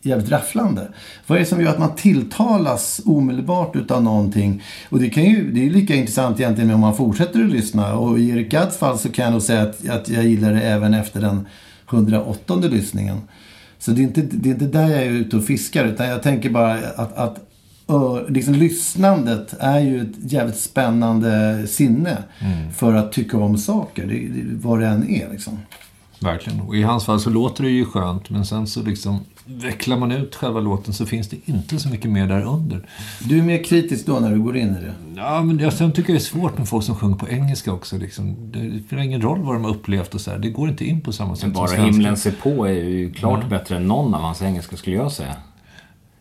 jävligt 0.05 0.31
rafflande. 0.31 0.89
Vad 1.27 1.37
är 1.37 1.41
det 1.41 1.47
som 1.47 1.61
gör 1.61 1.71
att 1.71 1.79
man 1.79 1.95
tilltalas 1.95 3.01
omedelbart 3.05 3.77
utav 3.77 4.03
någonting? 4.03 4.63
Och 4.89 5.01
det, 5.01 5.11
kan 5.11 5.25
ju, 5.25 5.53
det 5.53 5.67
är 5.67 5.71
lika 5.71 5.95
intressant 5.95 6.41
egentligen 6.41 6.71
om 6.71 6.81
man 6.81 6.97
fortsätter 6.97 7.45
att 7.45 7.51
lyssna. 7.51 7.95
Och 7.95 8.19
i 8.19 8.29
Erik 8.29 8.51
Gadds 8.51 8.77
fall 8.77 8.99
så 8.99 9.09
kan 9.09 9.25
jag 9.25 9.33
nog 9.33 9.43
säga 9.43 9.63
att, 9.63 9.89
att 9.89 10.09
jag 10.09 10.25
gillar 10.25 10.53
det 10.53 10.61
även 10.61 10.95
efter 10.95 11.21
den 11.21 11.47
108 11.91 12.55
lyssningen. 12.57 13.21
Så 13.79 13.91
det 13.91 14.01
är, 14.01 14.05
inte, 14.05 14.23
det 14.23 14.49
är 14.49 14.53
inte 14.53 14.67
där 14.67 14.89
jag 14.89 15.03
är 15.03 15.11
ute 15.11 15.37
och 15.37 15.45
fiskar, 15.45 15.85
utan 15.85 16.07
jag 16.07 16.23
tänker 16.23 16.51
bara 16.51 16.75
att, 16.75 17.17
att 17.17 17.39
ö, 17.89 18.25
liksom, 18.29 18.55
lyssnandet 18.55 19.55
är 19.59 19.81
ju 19.81 20.01
ett 20.01 20.33
jävligt 20.33 20.59
spännande 20.59 21.67
sinne 21.67 22.23
för 22.77 22.95
att 22.95 23.13
tycka 23.13 23.37
om 23.37 23.59
saker, 23.59 24.07
det, 24.07 24.15
det, 24.15 24.43
vad 24.57 24.81
det 24.81 24.87
än 24.87 25.11
är. 25.11 25.31
Liksom. 25.31 25.59
Verkligen. 26.25 26.61
Och 26.61 26.77
i 26.77 26.83
hans 26.83 27.05
fall 27.05 27.21
så 27.21 27.31
låter 27.31 27.65
det 27.65 27.71
ju 27.71 27.85
skönt, 27.85 28.31
men 28.31 28.47
sen 28.47 28.67
så 28.67 28.83
liksom 28.83 29.21
vecklar 29.45 29.97
man 29.97 30.13
ut 30.13 30.35
själva 30.35 30.61
låten 30.61 30.95
så 30.95 31.07
finns 31.07 31.29
det 31.29 31.37
inte 31.45 31.79
så 31.79 31.89
mycket 31.89 32.11
mer 32.11 32.27
där 32.27 32.43
under. 32.43 32.89
Du 33.21 33.39
är 33.39 33.43
mer 33.43 33.65
kritisk 33.65 34.07
då 34.07 34.21
när 34.21 34.31
du 34.31 34.41
går 34.41 34.57
in 34.57 34.69
i 34.69 34.81
det? 34.81 34.95
Ja, 35.17 35.43
men 35.43 35.59
jag 35.59 35.73
sen 35.73 35.93
tycker 35.93 36.13
jag 36.13 36.21
det 36.21 36.23
är 36.23 36.25
svårt 36.25 36.59
med 36.59 36.69
folk 36.69 36.85
som 36.85 36.95
sjunger 36.95 37.17
på 37.17 37.29
engelska 37.29 37.73
också. 37.73 37.99
Liksom. 37.99 38.37
Det 38.53 38.83
spelar 38.87 39.03
ingen 39.03 39.23
roll 39.23 39.43
vad 39.43 39.55
de 39.55 39.65
har 39.65 39.71
upplevt 39.71 40.15
och 40.15 40.21
så 40.21 40.31
här. 40.31 40.39
Det 40.39 40.51
går 40.51 40.69
inte 40.69 40.85
in 40.85 41.01
på 41.01 41.13
samma 41.13 41.37
sätt 41.37 41.53
Bara 41.53 41.67
som 41.67 41.77
svenska. 41.77 41.93
himlen 41.93 42.17
ser 42.17 42.33
på 42.33 42.67
är 42.69 42.73
ju 42.73 43.13
klart 43.13 43.49
bättre 43.49 43.77
än 43.77 43.89
någon 43.89 44.15
av 44.15 44.21
hans 44.21 44.43
engelska 44.43 44.77
skulle 44.77 44.97
jag 44.97 45.13
säga. 45.13 45.35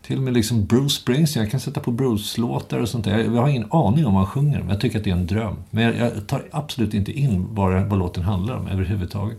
Till 0.08 0.18
och 0.18 0.24
med 0.24 0.34
liksom 0.34 0.66
Bruce 0.66 0.90
Springsteen. 0.90 1.44
Jag 1.44 1.52
kan 1.52 1.60
sätta 1.60 1.80
på 1.80 1.92
Bruce-låtar 1.92 2.80
och 2.80 2.90
sånt 2.90 3.06
där. 3.06 3.20
Jag 3.20 3.42
har 3.42 3.50
ingen 3.50 3.72
aning 3.72 4.06
om 4.06 4.14
vad 4.14 4.24
han 4.24 4.32
sjunger, 4.32 4.60
men 4.60 4.70
jag 4.70 4.82
tycker 4.82 4.98
att 4.98 5.04
det 5.04 5.10
är 5.10 5.16
en 5.16 5.28
dröm. 5.28 5.56
Men 5.70 5.84
jag, 5.84 5.96
jag 5.96 6.28
tar 6.28 6.44
absolut 6.52 6.94
inte 6.94 7.12
in 7.12 7.48
vad, 7.50 7.84
vad 7.84 8.00
låten 8.00 8.24
handlar 8.24 8.56
om 8.56 8.68
överhuvudtaget. 8.68 9.38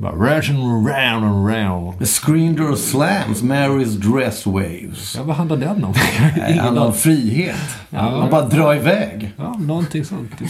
Det 0.00 0.06
är 0.06 0.12
bara 0.12 0.30
round 0.30 0.64
and 0.64 0.86
round 0.86 1.24
and 1.24 1.48
round. 1.48 1.98
The 1.98 2.06
screen 2.06 2.56
door 2.56 2.76
slams, 2.76 3.42
Mary's 3.42 4.12
dress 4.12 4.46
waves. 4.46 5.14
Ja, 5.16 5.22
vad 5.22 5.36
handlar 5.36 5.56
den 5.56 5.84
om? 5.84 5.94
Det 6.36 6.52
handlar 6.60 6.86
om 6.86 6.92
frihet. 6.92 7.56
Man 7.90 8.30
bara 8.30 8.48
drar 8.48 8.74
iväg. 8.74 9.32
Ja, 9.36 9.56
någonting 9.58 10.04
sånt. 10.04 10.30
Det. 10.38 10.46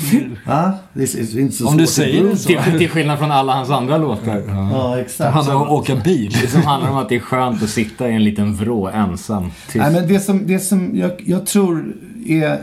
Ja, 0.47 0.79
det 0.93 1.15
är 1.15 1.39
inte 1.39 1.57
så 1.57 1.69
Om 1.69 1.77
du 1.77 1.87
säger 1.87 2.25
det 2.25 2.37
så. 2.37 2.49
Till, 2.49 2.79
till 2.79 2.91
skillnad 2.91 3.19
från 3.19 3.31
alla 3.31 3.53
hans 3.55 3.71
andra 3.71 3.99
låtar. 3.99 4.43
Ja, 4.49 4.95
Det 4.95 5.01
exakt. 5.01 5.35
handlar 5.35 5.55
om 5.55 5.63
att 5.63 5.69
åka 5.69 5.97
bil. 5.97 6.37
Det 6.43 6.49
som 6.49 6.63
handlar 6.63 6.91
om 6.91 6.97
att 6.97 7.09
det 7.09 7.17
är 7.17 7.21
skönt 7.21 7.63
att 7.63 7.71
sitta 7.71 8.09
i 8.09 8.15
en 8.15 8.25
liten 8.25 8.55
vrå 8.55 8.89
ensam. 8.89 9.51
Tyst. 9.67 9.75
Nej, 9.77 9.93
men 9.93 10.09
det 10.09 10.21
som, 10.21 10.47
det 10.47 10.61
som 10.61 10.97
jag, 10.97 11.11
jag 11.27 11.47
tror 11.47 11.93
är, 12.27 12.59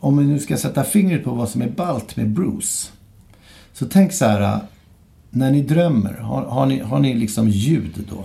om 0.00 0.16
vi 0.18 0.24
nu 0.24 0.38
ska 0.38 0.56
sätta 0.56 0.84
fingret 0.84 1.24
på 1.24 1.30
vad 1.30 1.48
som 1.48 1.62
är 1.62 1.68
ballt 1.68 2.16
med 2.16 2.28
Bruce. 2.28 2.88
Så 3.72 3.86
tänk 3.86 4.12
så 4.12 4.24
här, 4.24 4.58
när 5.36 5.50
ni 5.50 5.62
drömmer, 5.62 6.14
har, 6.14 6.42
har, 6.42 6.66
ni, 6.66 6.80
har 6.80 6.98
ni 6.98 7.14
liksom 7.14 7.48
ljud 7.48 8.06
då? 8.10 8.24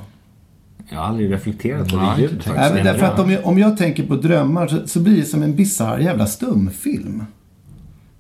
Jag 0.90 0.98
har 0.98 1.06
aldrig 1.06 1.32
reflekterat 1.32 1.90
på 1.90 1.96
Nej, 1.96 2.16
det 2.16 2.22
ljudet 2.22 2.36
inte 2.36 2.50
faktiskt. 2.50 2.74
Nej, 2.74 2.84
därför 2.84 3.06
att 3.06 3.20
om 3.20 3.32
jag, 3.32 3.46
om 3.46 3.60
jag 3.60 3.78
tänker 3.78 4.08
på 4.08 4.16
drömmar 4.16 4.68
så, 4.68 4.88
så 4.88 5.00
blir 5.00 5.18
det 5.18 5.26
som 5.26 5.44
en 5.44 5.56
bisarr 5.56 6.00
jävla 6.00 6.26
stumfilm. 6.26 7.26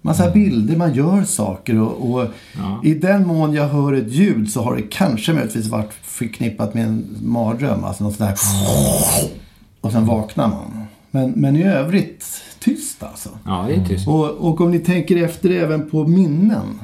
Massa 0.01 0.31
bilder, 0.31 0.77
man 0.77 0.93
gör 0.93 1.23
saker 1.23 1.79
och, 1.79 2.11
och 2.11 2.27
i 2.83 2.93
den 2.93 3.27
mån 3.27 3.53
jag 3.53 3.67
hör 3.67 3.93
ett 3.93 4.11
ljud 4.11 4.51
så 4.51 4.61
har 4.61 4.75
det 4.75 4.81
kanske 4.81 5.33
möjligtvis 5.33 5.67
varit 5.67 5.93
förknippat 5.93 6.73
med 6.73 6.87
en 6.87 7.17
mardröm. 7.21 7.83
Alltså 7.83 8.03
något 8.03 8.15
sånt 8.15 8.29
där... 8.29 8.37
Och 9.81 9.91
sen 9.91 10.05
vaknar 10.05 10.47
man. 10.47 10.85
Men, 11.11 11.31
men 11.31 11.55
i 11.55 11.63
övrigt 11.63 12.25
tyst 12.59 13.03
alltså. 13.03 13.29
Ja, 13.45 13.65
det 13.67 13.75
är 13.75 13.85
tyst. 13.85 14.07
Och, 14.07 14.29
och 14.29 14.61
om 14.61 14.71
ni 14.71 14.79
tänker 14.79 15.23
efter 15.23 15.49
även 15.49 15.89
på 15.89 16.07
minnen. 16.07 16.79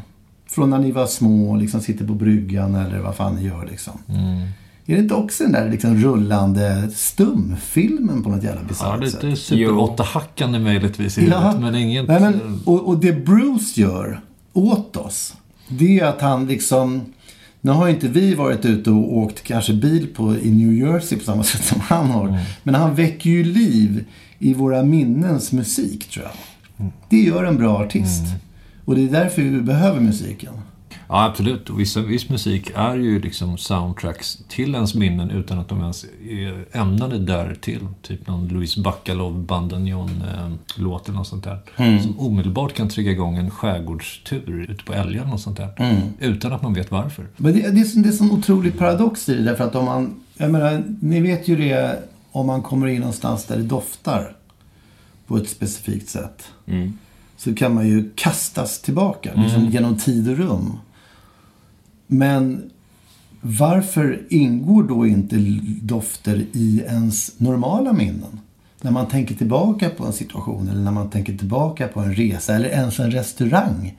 Från 0.49 0.69
när 0.69 0.79
ni 0.79 0.91
var 0.91 1.05
små 1.07 1.51
och 1.51 1.57
liksom 1.57 1.81
sitter 1.81 2.07
på 2.07 2.13
bryggan 2.13 2.75
eller 2.75 2.99
vad 2.99 3.15
fan 3.15 3.35
ni 3.35 3.45
gör 3.45 3.67
liksom. 3.71 3.93
Är 4.89 4.95
det 4.95 5.01
inte 5.01 5.13
också 5.13 5.43
den 5.43 5.51
där 5.51 5.69
liksom 5.69 5.95
rullande 5.97 6.89
stumfilmen 6.95 8.23
på 8.23 8.29
något 8.29 8.43
jävla 8.43 8.61
Ja, 8.61 8.67
bisarrt 8.67 9.11
sätt? 9.11 9.23
lite 9.23 9.35
super 9.37 9.61
Jo. 9.61 9.95
8-hackande 9.97 10.59
möjligtvis 10.59 11.17
i 11.17 11.21
huvudet, 11.21 11.59
men 11.59 11.75
inget... 11.75 12.07
Nej, 12.07 12.21
men, 12.21 12.59
och, 12.65 12.87
och 12.87 12.99
det 12.99 13.13
Bruce 13.25 13.81
gör 13.81 14.21
åt 14.53 14.97
oss, 14.97 15.33
det 15.67 15.99
är 15.99 16.05
att 16.05 16.21
han 16.21 16.47
liksom... 16.47 17.01
Nu 17.61 17.71
har 17.71 17.87
inte 17.87 18.07
vi 18.07 18.35
varit 18.35 18.65
ute 18.65 18.91
och 18.91 19.17
åkt 19.17 19.43
kanske 19.43 19.73
bil 19.73 20.07
på, 20.15 20.35
i 20.37 20.51
New 20.51 20.73
Jersey 20.73 21.17
på 21.17 21.23
samma 21.23 21.43
sätt 21.43 21.63
som 21.63 21.81
han 21.81 22.05
har. 22.11 22.39
Men 22.63 22.75
han 22.75 22.95
väcker 22.95 23.29
ju 23.29 23.43
liv 23.43 24.05
i 24.39 24.53
våra 24.53 24.83
minnens 24.83 25.51
musik, 25.51 26.09
tror 26.09 26.25
jag. 26.25 26.33
Det 27.09 27.17
gör 27.17 27.43
en 27.43 27.57
bra 27.57 27.77
artist. 27.77 28.23
Och 28.87 28.95
det 28.95 29.03
är 29.03 29.09
därför 29.09 29.41
vi 29.41 29.61
behöver 29.61 29.99
musiken. 29.99 30.53
Ja, 31.09 31.25
absolut. 31.25 31.69
Och 31.69 31.79
vissa, 31.79 32.01
viss 32.01 32.29
musik 32.29 32.71
är 32.75 32.95
ju 32.95 33.19
liksom 33.21 33.57
soundtracks 33.57 34.37
till 34.49 34.75
ens 34.75 34.95
minnen 34.95 35.29
utan 35.29 35.59
att 35.59 35.69
de 35.69 35.81
ens 35.81 36.05
är 36.29 36.65
ämnade 36.77 37.19
där 37.19 37.55
till. 37.61 37.79
Typ 38.01 38.27
någon 38.27 38.47
Louise 38.47 38.81
Bacalov 38.81 39.39
Bandoneon-låt 39.45 41.07
eller 41.09 41.17
något 41.17 41.27
sånt 41.27 41.43
där. 41.43 41.59
Som 42.01 42.19
omedelbart 42.19 42.73
kan 42.73 42.89
trigga 42.89 43.11
igång 43.11 43.35
en 43.37 43.49
skärgårdstur 43.51 44.67
ute 44.69 44.83
på 44.83 44.93
älgen 44.93 45.31
och 45.33 45.39
sånt 45.39 45.57
där. 45.57 45.69
Utan 46.19 46.53
att 46.53 46.61
man 46.61 46.73
vet 46.73 46.91
varför. 46.91 47.27
Men 47.37 47.53
det, 47.53 47.71
det, 47.71 47.79
är, 47.81 47.85
som- 47.85 48.01
det 48.01 48.09
är 48.09 48.13
som 48.13 48.31
otrolig 48.31 48.77
paradox 48.77 49.29
i 49.29 49.33
det. 49.33 49.43
Därför 49.43 49.63
att 49.63 49.75
om 49.75 49.85
man... 49.85 50.19
Jag 50.37 50.51
menar, 50.51 50.83
ni 51.01 51.19
vet 51.21 51.47
ju 51.47 51.55
det 51.55 52.03
om 52.31 52.47
man 52.47 52.61
kommer 52.61 52.87
in 52.87 52.99
någonstans 52.99 53.45
där 53.45 53.57
det 53.57 53.63
doftar 53.63 54.35
på 55.27 55.37
ett 55.37 55.49
specifikt 55.49 56.09
sätt. 56.09 56.43
Så 57.37 57.55
kan 57.55 57.73
man 57.73 57.87
ju 57.87 58.11
kastas 58.15 58.81
tillbaka 58.81 59.31
liksom, 59.35 59.65
genom 59.65 59.97
tid 59.97 60.29
och 60.29 60.37
rum. 60.37 60.77
Men 62.07 62.69
varför 63.41 64.21
ingår 64.29 64.83
då 64.83 65.07
inte 65.07 65.35
dofter 65.81 66.45
i 66.53 66.83
ens 66.87 67.39
normala 67.39 67.93
minnen? 67.93 68.39
När 68.81 68.91
man 68.91 69.07
tänker 69.07 69.35
tillbaka 69.35 69.89
på 69.89 70.05
en 70.05 70.13
situation 70.13 70.69
eller 70.69 70.81
när 70.81 70.91
man 70.91 71.09
tänker 71.09 71.37
tillbaka 71.37 71.87
på 71.87 71.99
en 71.99 72.15
resa 72.15 72.55
eller 72.55 72.69
ens 72.69 72.99
en 72.99 73.11
restaurang. 73.11 73.97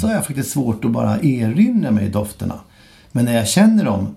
Så 0.00 0.06
har 0.06 0.14
jag 0.14 0.26
faktiskt 0.26 0.50
svårt 0.50 0.84
att 0.84 0.90
bara 0.90 1.20
erinra 1.20 1.90
mig 1.90 2.08
dofterna. 2.08 2.60
Men 3.12 3.24
när 3.24 3.34
jag 3.34 3.48
känner 3.48 3.84
dem, 3.84 4.14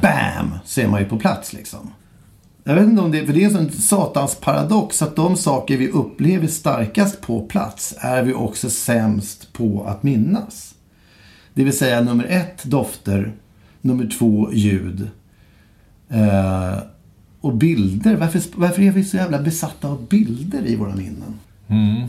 bam, 0.00 0.58
så 0.64 0.80
är 0.80 0.88
man 0.88 1.00
ju 1.00 1.06
på 1.06 1.18
plats 1.18 1.52
liksom. 1.52 1.90
Jag 2.68 2.74
vet 2.74 2.84
inte 2.84 3.02
om 3.02 3.10
det, 3.10 3.26
för 3.26 3.32
det 3.32 3.44
är 3.44 3.46
en 3.46 3.52
sån 3.52 3.70
satans 3.70 4.34
paradox 4.34 5.02
att 5.02 5.16
de 5.16 5.36
saker 5.36 5.76
vi 5.76 5.88
upplever 5.88 6.46
starkast 6.46 7.20
på 7.20 7.40
plats 7.40 7.94
är 7.98 8.22
vi 8.22 8.34
också 8.34 8.70
sämst 8.70 9.52
på 9.52 9.84
att 9.84 10.02
minnas. 10.02 10.74
Det 11.54 11.64
vill 11.64 11.78
säga 11.78 12.00
nummer 12.00 12.24
ett, 12.24 12.64
dofter. 12.64 13.32
Nummer 13.80 14.10
två, 14.18 14.52
ljud. 14.52 15.08
Eh, 16.08 16.78
och 17.40 17.54
bilder. 17.54 18.16
Varför, 18.16 18.42
varför 18.54 18.82
är 18.82 18.90
vi 18.90 19.04
så 19.04 19.16
jävla 19.16 19.42
besatta 19.42 19.88
av 19.88 20.06
bilder 20.06 20.66
i 20.66 20.76
våra 20.76 20.94
minnen? 20.94 21.38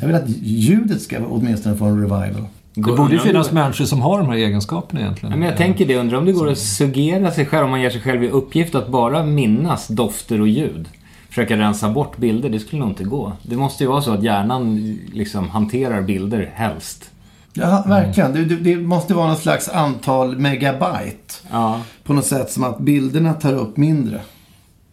Jag 0.02 0.08
vill 0.08 0.16
att 0.16 0.30
ljudet 0.42 1.02
ska 1.02 1.26
åtminstone 1.26 1.78
få 1.78 1.86
en 1.86 2.02
revival. 2.02 2.46
Det 2.74 2.82
borde 2.82 3.14
ju 3.14 3.20
finnas 3.20 3.52
människor 3.52 3.86
som 3.86 4.02
har 4.02 4.18
de 4.18 4.30
här 4.30 4.36
egenskaperna 4.36 5.02
egentligen. 5.02 5.32
Ja, 5.32 5.38
men 5.38 5.48
jag 5.48 5.58
tänker 5.58 5.86
det, 5.86 5.98
undrar 5.98 6.18
om 6.18 6.26
det 6.26 6.32
går 6.32 6.50
att 6.50 6.58
suggera 6.58 7.32
sig 7.32 7.46
själv, 7.46 7.66
om 7.66 7.72
man 7.72 7.82
ger 7.82 7.90
sig 7.90 8.02
själv 8.02 8.24
i 8.24 8.30
uppgift 8.30 8.76
att 8.76 8.88
bara 8.88 9.24
minnas 9.24 9.88
dofter 9.88 10.42
och 10.42 10.48
ljud. 10.48 10.88
Försöka 11.30 11.58
rensa 11.58 11.90
bort 11.90 12.18
bilder, 12.18 12.50
det 12.50 12.60
skulle 12.60 12.80
nog 12.80 12.90
inte 12.90 13.04
gå. 13.04 13.34
Det 13.44 13.56
måste 13.56 13.84
ju 13.84 13.90
vara 13.90 14.02
så 14.02 14.12
att 14.12 14.24
hjärnan 14.24 14.98
liksom 15.14 15.50
hanterar 15.50 16.02
bilder 16.02 16.52
helst. 16.54 17.12
Ja, 17.54 17.84
verkligen. 17.88 18.34
Det, 18.34 18.56
det, 18.56 18.76
måste 18.76 19.14
vara 19.14 19.28
något 19.28 19.40
slags 19.40 19.70
antal 19.70 20.38
megabyte. 20.38 21.34
Ja. 21.52 21.82
På 22.04 22.14
något 22.14 22.26
sätt 22.26 22.52
som 22.52 22.64
att 22.64 22.80
bilderna 22.80 23.34
tar 23.34 23.54
upp 23.54 23.78
mindre. 23.78 24.22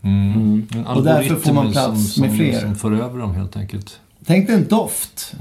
En 0.03 0.87
Och 0.87 1.03
därför 1.03 1.35
får 1.35 1.53
man 1.53 1.73
plats 1.73 2.13
som, 2.15 2.23
med 2.23 2.31
som, 2.31 2.39
fler. 2.39 2.61
Som 2.61 2.75
för 2.75 2.93
över 2.93 3.19
dem 3.19 3.35
helt 3.35 3.57
enkelt. 3.57 4.01
Tänk 4.27 4.47
dig 4.47 4.57
en 4.57 4.69
doft. 4.69 5.35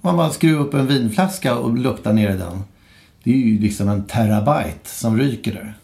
Man 0.00 0.16
bara 0.16 0.30
skruvar 0.30 0.64
upp 0.64 0.74
en 0.74 0.86
vinflaska 0.86 1.58
och 1.58 1.78
luktar 1.78 2.12
ner 2.12 2.30
i 2.30 2.36
den. 2.36 2.64
Det 3.24 3.30
är 3.30 3.36
ju 3.36 3.58
liksom 3.58 3.88
en 3.88 4.06
terabyte 4.06 4.88
som 4.88 5.18
ryker 5.18 5.52
där. 5.52 5.74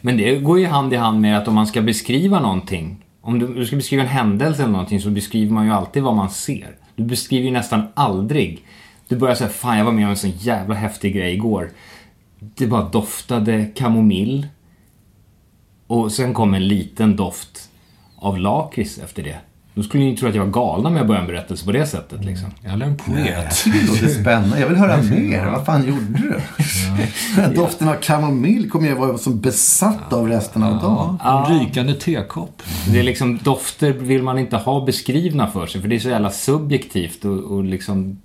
Men 0.00 0.16
det 0.16 0.38
går 0.38 0.58
ju 0.58 0.66
hand 0.66 0.92
i 0.92 0.96
hand 0.96 1.20
med 1.20 1.38
att 1.38 1.48
om 1.48 1.54
man 1.54 1.66
ska 1.66 1.82
beskriva 1.82 2.40
någonting. 2.40 3.04
Om 3.20 3.38
du, 3.38 3.54
du 3.54 3.66
ska 3.66 3.76
beskriva 3.76 4.02
en 4.02 4.08
händelse 4.08 4.62
eller 4.62 4.72
någonting 4.72 5.00
så 5.00 5.10
beskriver 5.10 5.52
man 5.52 5.66
ju 5.66 5.72
alltid 5.72 6.02
vad 6.02 6.16
man 6.16 6.30
ser. 6.30 6.76
Du 6.96 7.04
beskriver 7.04 7.44
ju 7.44 7.50
nästan 7.50 7.82
aldrig. 7.94 8.64
Du 9.08 9.16
börjar 9.16 9.34
säga, 9.34 9.50
fan 9.50 9.78
jag 9.78 9.84
var 9.84 9.92
med 9.92 10.04
om 10.04 10.10
en 10.10 10.16
sån 10.16 10.30
jävla 10.30 10.74
häftig 10.74 11.14
grej 11.14 11.34
igår. 11.34 11.70
Det 12.38 12.66
bara 12.66 12.88
doftade 12.88 13.66
kamomill. 13.74 14.46
Och 15.86 16.12
sen 16.12 16.34
kom 16.34 16.54
en 16.54 16.68
liten 16.68 17.16
doft 17.16 17.70
av 18.16 18.38
lakrits 18.38 18.98
efter 18.98 19.22
det. 19.22 19.38
Då 19.74 19.82
skulle 19.82 20.04
ni 20.04 20.10
ju 20.10 20.16
tro 20.16 20.28
att 20.28 20.34
jag 20.34 20.44
var 20.44 20.52
galen 20.52 20.86
om 20.86 20.96
jag 20.96 21.06
började 21.06 21.26
en 21.26 21.32
berättelse 21.32 21.64
på 21.64 21.72
det 21.72 21.86
sättet 21.86 22.24
liksom. 22.24 22.50
Eller 22.64 22.86
en 22.86 22.96
poet. 22.96 23.64
Det 23.64 23.86
låter 23.86 24.08
spännande. 24.08 24.60
Jag 24.60 24.68
vill 24.68 24.76
höra 24.76 25.02
mer. 25.02 25.46
Vad 25.46 25.66
fan 25.66 25.86
gjorde 25.86 26.06
du? 26.06 26.40
Doften 27.54 27.88
av 27.88 27.94
kamomill 27.94 28.70
kommer 28.70 28.88
jag 28.88 28.96
vara 28.96 29.18
som 29.18 29.40
besatt 29.40 30.12
av 30.12 30.28
resten 30.28 30.62
av 30.62 30.82
dagen. 30.82 31.18
En 31.24 31.60
rykande 31.60 31.94
tekopp. 31.94 32.62
Det 32.86 32.98
är 32.98 33.02
liksom, 33.02 33.38
dofter 33.42 33.92
vill 33.92 34.22
man 34.22 34.38
inte 34.38 34.56
ha 34.56 34.84
beskrivna 34.84 35.50
för 35.50 35.66
sig 35.66 35.80
för 35.80 35.88
det 35.88 35.94
är 35.94 36.00
så 36.00 36.08
jävla 36.08 36.30
subjektivt 36.30 37.24
och, 37.24 37.38
och 37.38 37.64
liksom 37.64 38.18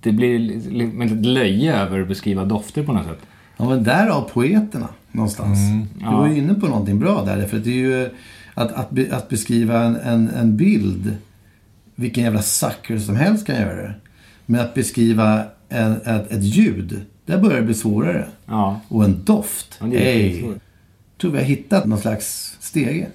det 0.00 0.12
blir 0.12 0.56
ett 1.02 1.26
löje 1.26 1.76
över 1.76 2.00
att 2.00 2.08
beskriva 2.08 2.44
dofter 2.44 2.82
på 2.82 2.92
något 2.92 3.06
sätt. 3.06 3.20
Ja, 3.56 3.68
men 3.68 3.84
därav 3.84 4.30
poeterna 4.32 4.88
någonstans. 5.12 5.58
Du 5.94 6.04
var 6.04 6.28
ju 6.28 6.38
inne 6.38 6.54
på 6.54 6.66
någonting 6.66 6.98
bra 6.98 7.22
där. 7.24 7.46
För 7.46 7.56
det 7.56 7.70
är 7.70 7.74
ju 7.74 8.10
att, 8.54 8.72
att, 8.72 8.90
be, 8.90 9.16
att 9.16 9.28
beskriva 9.28 9.82
en, 9.82 9.96
en, 9.96 10.28
en 10.28 10.56
bild, 10.56 11.16
vilken 11.94 12.24
jävla 12.24 12.42
sucker 12.42 12.98
som 12.98 13.16
helst 13.16 13.46
kan 13.46 13.56
göra 13.56 13.74
det. 13.82 13.94
Men 14.46 14.60
att 14.60 14.74
beskriva 14.74 15.44
en, 15.68 15.92
ett, 15.92 16.32
ett 16.32 16.42
ljud, 16.42 17.00
där 17.26 17.38
börjar 17.38 17.56
det 17.60 17.64
bli 17.66 17.74
svårare. 17.74 18.26
Ja. 18.46 18.80
Och 18.88 19.04
en 19.04 19.24
doft, 19.24 19.78
Ja, 19.80 19.86
är 19.92 20.40
svårt. 20.40 20.58
tror 21.20 21.30
vi 21.30 21.38
har 21.38 21.44
hittat 21.44 21.84
någon 21.84 21.98
slags 22.00 22.56
stege. 22.60 23.06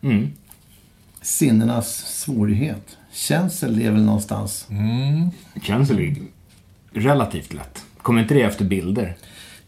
Mm. 0.00 0.30
Sinnenas 1.22 1.96
svårighet. 1.96 2.96
Känsel 3.12 3.82
är 3.82 3.90
väl 3.90 4.02
någonstans. 4.02 4.66
Känns 5.62 5.88
det 5.88 6.14
relativt 6.92 7.54
lätt. 7.54 7.82
Kommer 8.02 8.22
inte 8.22 8.34
det 8.34 8.42
efter 8.42 8.64
bilder? 8.64 9.16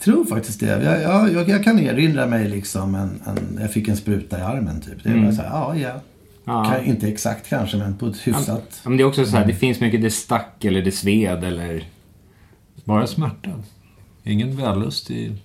Tror 0.05 0.25
faktiskt 0.25 0.61
det. 0.61 0.67
Jag, 0.67 1.03
jag, 1.03 1.33
jag, 1.33 1.49
jag 1.49 1.65
kan 1.65 1.79
erinra 1.79 2.27
mig 2.27 2.49
liksom 2.49 2.95
en, 2.95 3.23
en, 3.27 3.59
jag 3.61 3.73
fick 3.73 3.89
en 3.89 3.97
spruta 3.97 4.39
i 4.39 4.43
armen 4.43 4.81
typ. 4.81 5.05
Det 5.05 5.25
var 5.25 5.33
så 5.33 5.43
här, 5.43 5.49
ja, 5.49 5.77
ja. 5.77 6.01
Ja. 6.45 6.65
Kan, 6.65 6.85
inte 6.85 7.09
exakt 7.09 7.49
kanske, 7.49 7.77
men 7.77 7.97
på 7.97 8.07
ett 8.07 8.17
hyfsat... 8.17 8.81
Ja, 8.83 8.89
men 8.89 8.97
det 8.97 9.03
är 9.03 9.07
också 9.07 9.27
så 9.27 9.37
här, 9.37 9.47
det 9.47 9.55
finns 9.55 9.81
mycket 9.81 10.03
det 10.03 10.11
stack 10.11 10.65
eller 10.65 10.83
det 10.83 10.93
sved 10.93 11.45
eller... 11.45 11.85
Bara 12.85 13.07
smärta. 13.07 13.51
Ingen 14.25 14.57
vällust 14.57 15.11
i... 15.11 15.37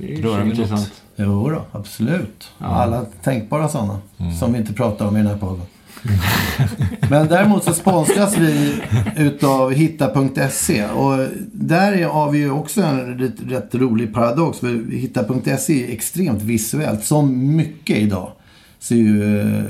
Det 0.00 0.14
är 0.14 0.22
Röra. 0.22 0.78
Jo 1.16 1.50
då, 1.50 1.64
absolut. 1.72 2.50
Alla 2.58 3.06
tänkbara 3.22 3.68
sådana. 3.68 4.00
Som 4.40 4.52
vi 4.52 4.58
inte 4.58 4.72
pratar 4.72 5.06
om 5.08 5.16
i 5.16 5.18
den 5.18 5.28
här 5.28 5.38
podden. 5.38 5.66
Men 7.10 7.28
däremot 7.28 7.64
så 7.64 7.72
sponsras 7.72 8.36
vi 8.38 8.74
utav 9.16 9.72
hitta.se 9.72 10.84
och 10.86 11.26
där 11.52 11.92
är- 11.92 12.06
har 12.06 12.30
vi 12.30 12.38
ju 12.38 12.50
också 12.50 12.82
en 12.82 13.18
rätt, 13.18 13.34
rätt 13.48 13.74
rolig 13.74 14.14
paradox. 14.14 14.58
För 14.58 14.92
hitta.se 14.92 15.84
är 15.88 15.92
extremt 15.92 16.42
visuellt, 16.42 17.04
som 17.04 17.56
mycket 17.56 17.96
idag. 17.96 18.32
Så 18.80 18.94
ju 18.94 19.40
eh, 19.40 19.62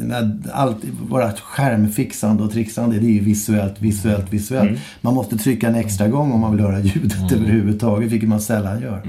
när 0.00 0.38
allt, 0.52 0.76
vårt 1.08 1.40
skärmfixande 1.40 2.42
och 2.42 2.52
trixande, 2.52 2.98
det 2.98 3.06
är 3.06 3.10
ju 3.10 3.20
visuellt, 3.20 3.74
visuellt, 3.78 4.32
visuellt. 4.32 4.78
Man 5.00 5.14
måste 5.14 5.38
trycka 5.38 5.68
en 5.68 5.74
extra 5.74 6.08
gång 6.08 6.32
om 6.32 6.40
man 6.40 6.52
vill 6.56 6.60
höra 6.60 6.80
ljudet 6.80 7.32
överhuvudtaget, 7.32 8.12
vilket 8.12 8.28
man 8.28 8.40
sällan 8.40 8.80
gör. 8.82 9.02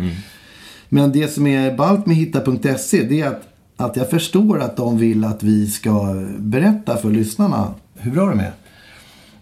Men 0.90 1.12
det 1.12 1.28
som 1.34 1.48
är 1.48 1.78
ballt 1.78 2.06
med 2.06 2.16
hitta.se 2.16 3.04
det 3.04 3.22
är 3.22 3.28
att, 3.28 3.42
att 3.78 3.96
jag 3.96 4.10
förstår 4.10 4.62
att 4.62 4.78
de 4.78 4.98
vill 4.98 5.24
att 5.26 5.44
vi 5.44 5.68
ska 5.68 6.24
berätta 6.38 6.98
för 6.98 7.10
lyssnarna 7.10 7.74
hur 7.96 8.12
bra 8.12 8.30
de 8.30 8.40
är. 8.40 8.52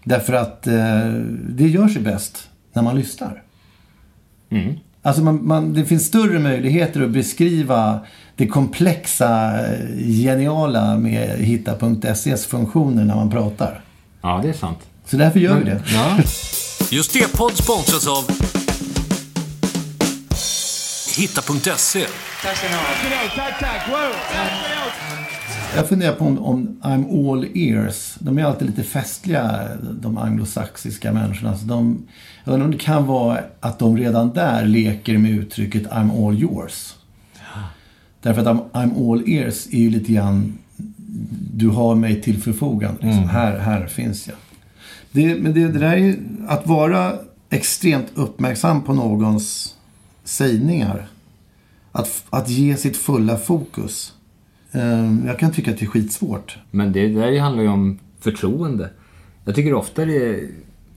Därför 0.04 0.32
att 0.32 0.66
eh, 0.66 1.08
det 1.48 1.68
gör 1.68 1.88
sig 1.88 2.02
bäst 2.02 2.48
när 2.72 2.82
man 2.82 2.96
lyssnar. 2.96 3.42
Alltså 5.02 5.22
man, 5.22 5.46
man, 5.46 5.72
det 5.72 5.84
finns 5.84 6.06
större 6.06 6.38
möjligheter 6.38 7.02
att 7.02 7.10
beskriva 7.10 8.00
det 8.36 8.46
komplexa, 8.46 9.60
eh, 9.66 9.98
geniala 9.98 10.98
med 10.98 11.38
hitta.ses 11.38 12.46
funktioner 12.46 13.04
när 13.04 13.14
man 13.14 13.30
pratar. 13.30 13.80
Ja, 14.22 14.40
det 14.42 14.48
är 14.48 14.52
sant. 14.52 14.78
Så 15.06 15.16
därför 15.16 15.40
gör 15.40 15.58
vi 15.58 15.64
det. 15.64 15.82
Ja, 15.86 16.18
Just 16.90 17.12
det 17.12 17.36
podd 17.36 17.52
sponsras 17.52 18.06
av 18.06 18.24
Hitta.se. 21.18 22.06
Jag 25.76 25.88
funderar 25.88 26.12
på 26.12 26.24
om, 26.24 26.38
om 26.38 26.76
I'm 26.82 27.30
all 27.30 27.46
ears. 27.54 28.14
De 28.18 28.38
är 28.38 28.44
alltid 28.44 28.68
lite 28.68 28.82
festliga, 28.82 29.68
de 30.00 30.18
anglosaxiska 30.18 31.12
människorna. 31.12 31.56
Så 31.56 31.66
de, 31.66 32.06
jag 32.44 32.52
undrar 32.52 32.64
om 32.64 32.72
det 32.72 32.78
kan 32.78 33.06
vara 33.06 33.40
att 33.60 33.78
de 33.78 33.98
redan 33.98 34.32
där 34.32 34.66
leker 34.66 35.18
med 35.18 35.30
uttrycket 35.30 35.86
I'm 35.86 36.28
all 36.28 36.42
yours. 36.42 36.94
Därför 38.22 38.40
att 38.40 38.46
I'm, 38.46 38.70
I'm 38.72 39.12
all 39.12 39.28
ears 39.28 39.66
är 39.66 39.78
ju 39.78 39.90
lite 39.90 40.12
grann 40.12 40.58
du 41.54 41.68
har 41.68 41.94
mig 41.94 42.22
till 42.22 42.42
förfogande. 42.42 43.06
Liksom. 43.06 43.28
Här, 43.28 43.58
här 43.58 43.86
finns 43.86 44.28
jag. 44.28 44.36
Det, 45.12 45.34
men 45.34 45.54
det, 45.54 45.68
det 45.68 45.78
där 45.78 45.92
är 45.92 45.96
ju 45.96 46.16
att 46.48 46.66
vara 46.66 47.12
extremt 47.50 48.06
uppmärksam 48.14 48.82
på 48.82 48.94
någons 48.94 49.73
sägningar. 50.24 51.06
Att, 51.92 52.24
att 52.30 52.48
ge 52.48 52.76
sitt 52.76 52.96
fulla 52.96 53.36
fokus. 53.36 54.12
Eh, 54.72 55.26
Jag 55.26 55.38
kan 55.38 55.52
tycka 55.52 55.70
att 55.70 55.78
det 55.78 55.84
är 55.84 55.88
skitsvårt. 55.88 56.58
Men 56.70 56.92
det 56.92 57.08
där 57.08 57.40
handlar 57.40 57.62
ju 57.62 57.68
om 57.68 57.98
förtroende. 58.20 58.90
Jag 59.44 59.54
tycker 59.54 59.74
ofta 59.74 60.04
det 60.04 60.16
är, 60.16 60.48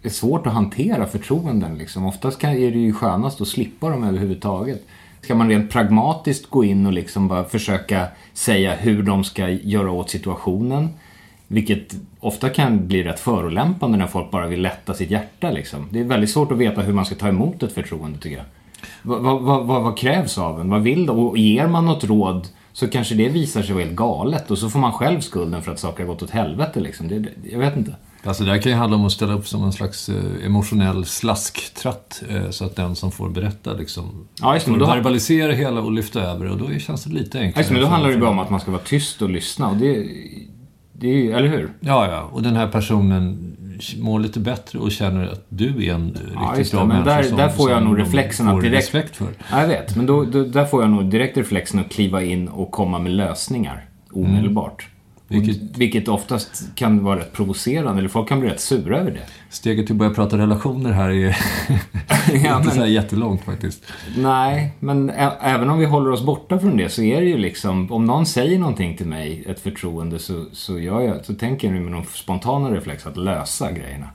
är 0.04 0.10
svårt 0.10 0.48
att 0.48 0.54
hantera 0.54 1.08
förtroenden. 1.08 1.78
Liksom. 1.78 2.06
Oftast 2.06 2.40
kan, 2.40 2.52
är 2.52 2.72
det 2.72 2.78
ju 2.80 2.94
skönast 2.94 3.42
att 3.42 3.48
slippa 3.48 3.90
dem 3.90 4.04
överhuvudtaget. 4.04 4.84
Ska 5.22 5.36
man 5.36 5.50
rent 5.50 5.72
pragmatiskt 5.72 6.50
gå 6.50 6.64
in 6.64 6.86
och 6.86 6.94
liksom 6.94 7.28
bara 7.28 7.44
försöka 7.44 8.08
säga 8.34 8.76
hur 8.76 9.04
de 9.04 9.24
ska 9.24 9.50
göra 9.50 9.92
åt 9.92 10.10
situationen. 10.10 10.90
Vilket 11.48 11.96
ofta 12.20 12.50
kan 12.50 12.88
bli 12.88 13.04
rätt 13.04 13.20
förolämpande 13.20 13.98
när 13.98 14.08
folk 14.08 14.32
bara 14.32 14.48
vill 14.48 14.62
lätta 14.62 14.94
sitt 14.94 15.12
hjärta. 15.12 15.52
Liksom. 15.52 15.88
Det 15.92 16.00
är 16.00 16.04
väldigt 16.04 16.30
svårt 16.30 16.52
att 16.52 16.58
veta 16.58 16.82
hur 16.82 16.94
man 16.94 17.06
ska 17.06 17.16
ta 17.16 17.28
emot 17.28 17.64
ett 17.64 17.72
förtroende 17.72 18.20
tycker 18.20 18.38
jag. 18.38 18.46
Vad, 19.08 19.22
vad, 19.42 19.64
vad, 19.66 19.84
vad, 19.84 19.98
krävs 19.98 20.38
av 20.38 20.62
en? 20.62 20.70
Vad 20.70 20.82
vill 20.82 21.06
de? 21.06 21.20
Och 21.20 21.38
ger 21.38 21.68
man 21.68 21.86
något 21.86 22.04
råd 22.04 22.48
så 22.74 22.88
kanske 22.88 23.16
det 23.16 23.30
visar 23.30 23.62
sig 23.62 23.74
vara 23.76 23.84
helt 23.84 23.96
galet 23.96 24.52
och 24.52 24.58
så 24.58 24.70
får 24.70 24.80
man 24.80 24.92
själv 24.92 25.20
skulden 25.22 25.62
för 25.62 25.72
att 25.72 25.80
saker 25.80 26.04
har 26.04 26.14
gått 26.14 26.24
åt 26.24 26.30
helvete. 26.30 26.80
Liksom. 26.80 27.08
Det, 27.08 27.26
jag 27.52 27.60
vet 27.60 27.78
inte. 27.78 27.96
Alltså 28.24 28.44
det 28.44 28.52
här 28.52 28.58
kan 28.58 28.72
ju 28.72 28.78
handla 28.78 28.98
om 28.98 29.06
att 29.06 29.12
ställa 29.12 29.34
upp 29.34 29.48
som 29.48 29.64
en 29.64 29.74
slags 29.74 30.10
eh, 30.10 30.46
emotionell 30.46 31.06
slasktratt 31.06 32.24
eh, 32.30 32.50
så 32.50 32.66
att 32.66 32.76
den 32.76 32.96
som 32.96 33.12
får 33.12 33.30
berätta 33.30 33.74
liksom 33.74 34.28
Ja, 34.42 34.54
just 34.54 34.66
får 34.68 34.78
då- 34.78 34.86
verbalisera 34.86 35.52
hela 35.52 35.82
och 35.82 35.92
lyfta 35.92 36.22
över 36.22 36.46
och 36.52 36.58
då 36.58 36.80
känns 36.80 37.04
det 37.04 37.14
lite 37.14 37.40
enklare. 37.40 37.60
Alltså, 37.60 37.74
men 37.74 37.82
då 37.82 37.88
handlar 37.88 38.10
det 38.10 38.14
för- 38.14 38.22
bara 38.22 38.30
om 38.30 38.40
att 38.40 38.50
man 38.50 38.60
ska 38.60 38.72
vara 38.72 38.82
tyst 38.82 39.22
och 39.22 39.30
lyssna. 39.30 39.70
Och 39.70 39.78
det, 39.78 40.08
det 40.94 41.08
är 41.08 41.14
ju, 41.18 41.32
eller 41.32 41.48
hur? 41.48 41.74
Ja, 41.80 42.08
ja. 42.12 42.30
Och 42.32 42.42
den 42.44 42.56
här 42.56 42.68
personen 42.68 43.54
mår 44.00 44.20
lite 44.20 44.40
bättre 44.40 44.80
och 44.80 44.92
känner 44.92 45.28
att 45.28 45.46
du 45.50 45.86
är 45.88 45.94
en 45.94 46.18
Ja, 46.36 46.42
riktigt 46.56 46.72
det. 46.72 46.78
bra 46.78 46.86
Men 46.86 46.98
människa 46.98 47.16
där, 47.16 47.24
som, 47.24 47.38
där 47.38 47.50
får 47.50 47.72
jag 47.72 47.84
nog 47.84 48.00
reflexen 48.00 48.48
att 48.48 48.62
direkt... 48.62 48.78
respekt 48.78 49.16
för. 49.16 49.28
Ja, 49.52 49.62
jag 49.62 49.68
vet. 49.68 49.96
Men 49.96 50.06
då, 50.06 50.24
då, 50.24 50.44
där 50.44 50.66
får 50.66 50.82
jag 50.82 50.92
nog 50.92 51.06
direkt 51.10 51.38
reflexen 51.38 51.80
att 51.80 51.90
kliva 51.92 52.24
in 52.24 52.48
och 52.48 52.72
komma 52.72 53.00
med 53.00 53.12
lösningar 53.12 53.86
omedelbart. 54.12 54.72
Vilket- 54.82 54.97
Vilket, 55.28 55.78
vilket 55.78 56.08
oftast 56.08 56.76
kan 56.76 57.04
vara 57.04 57.20
rätt 57.20 57.34
provocerande, 57.34 58.00
eller 58.00 58.10
folk 58.10 58.30
kan 58.30 58.40
bli 58.40 58.50
rätt 58.50 58.60
sura 58.60 59.00
över 59.00 59.12
det. 59.12 59.20
Steget 59.50 59.86
till 59.86 59.94
att 59.94 59.98
börja 60.00 60.14
prata 60.14 60.38
relationer 60.38 60.92
här 60.92 61.10
är 61.10 61.38
Ja, 62.46 62.58
inte 62.58 62.72
så 62.72 62.80
här 62.80 62.88
jättelångt 62.88 63.44
faktiskt. 63.44 63.84
Nej, 64.18 64.72
men 64.80 65.10
ä- 65.10 65.32
även 65.42 65.70
om 65.70 65.80
vi 65.80 65.86
håller 65.86 66.12
oss 66.12 66.24
borta 66.26 66.60
från 66.60 66.78
det 66.78 66.90
så 66.90 67.02
är 67.04 67.22
det 67.22 67.28
ju 67.28 67.38
liksom, 67.38 67.92
om 67.92 68.06
någon 68.06 68.26
säger 68.26 68.60
någonting 68.60 68.98
till 68.98 69.06
mig, 69.08 69.44
ett 69.48 69.60
förtroende, 69.60 70.20
så, 70.20 70.46
så, 70.52 70.80
gör 70.80 71.02
jag, 71.02 71.26
så 71.26 71.34
tänker 71.34 71.74
jag 71.74 71.82
med 71.82 71.92
någon 71.92 72.06
spontana 72.06 72.72
reflex 72.72 73.06
att 73.08 73.18
lösa 73.18 73.72
grejerna. 73.72 74.08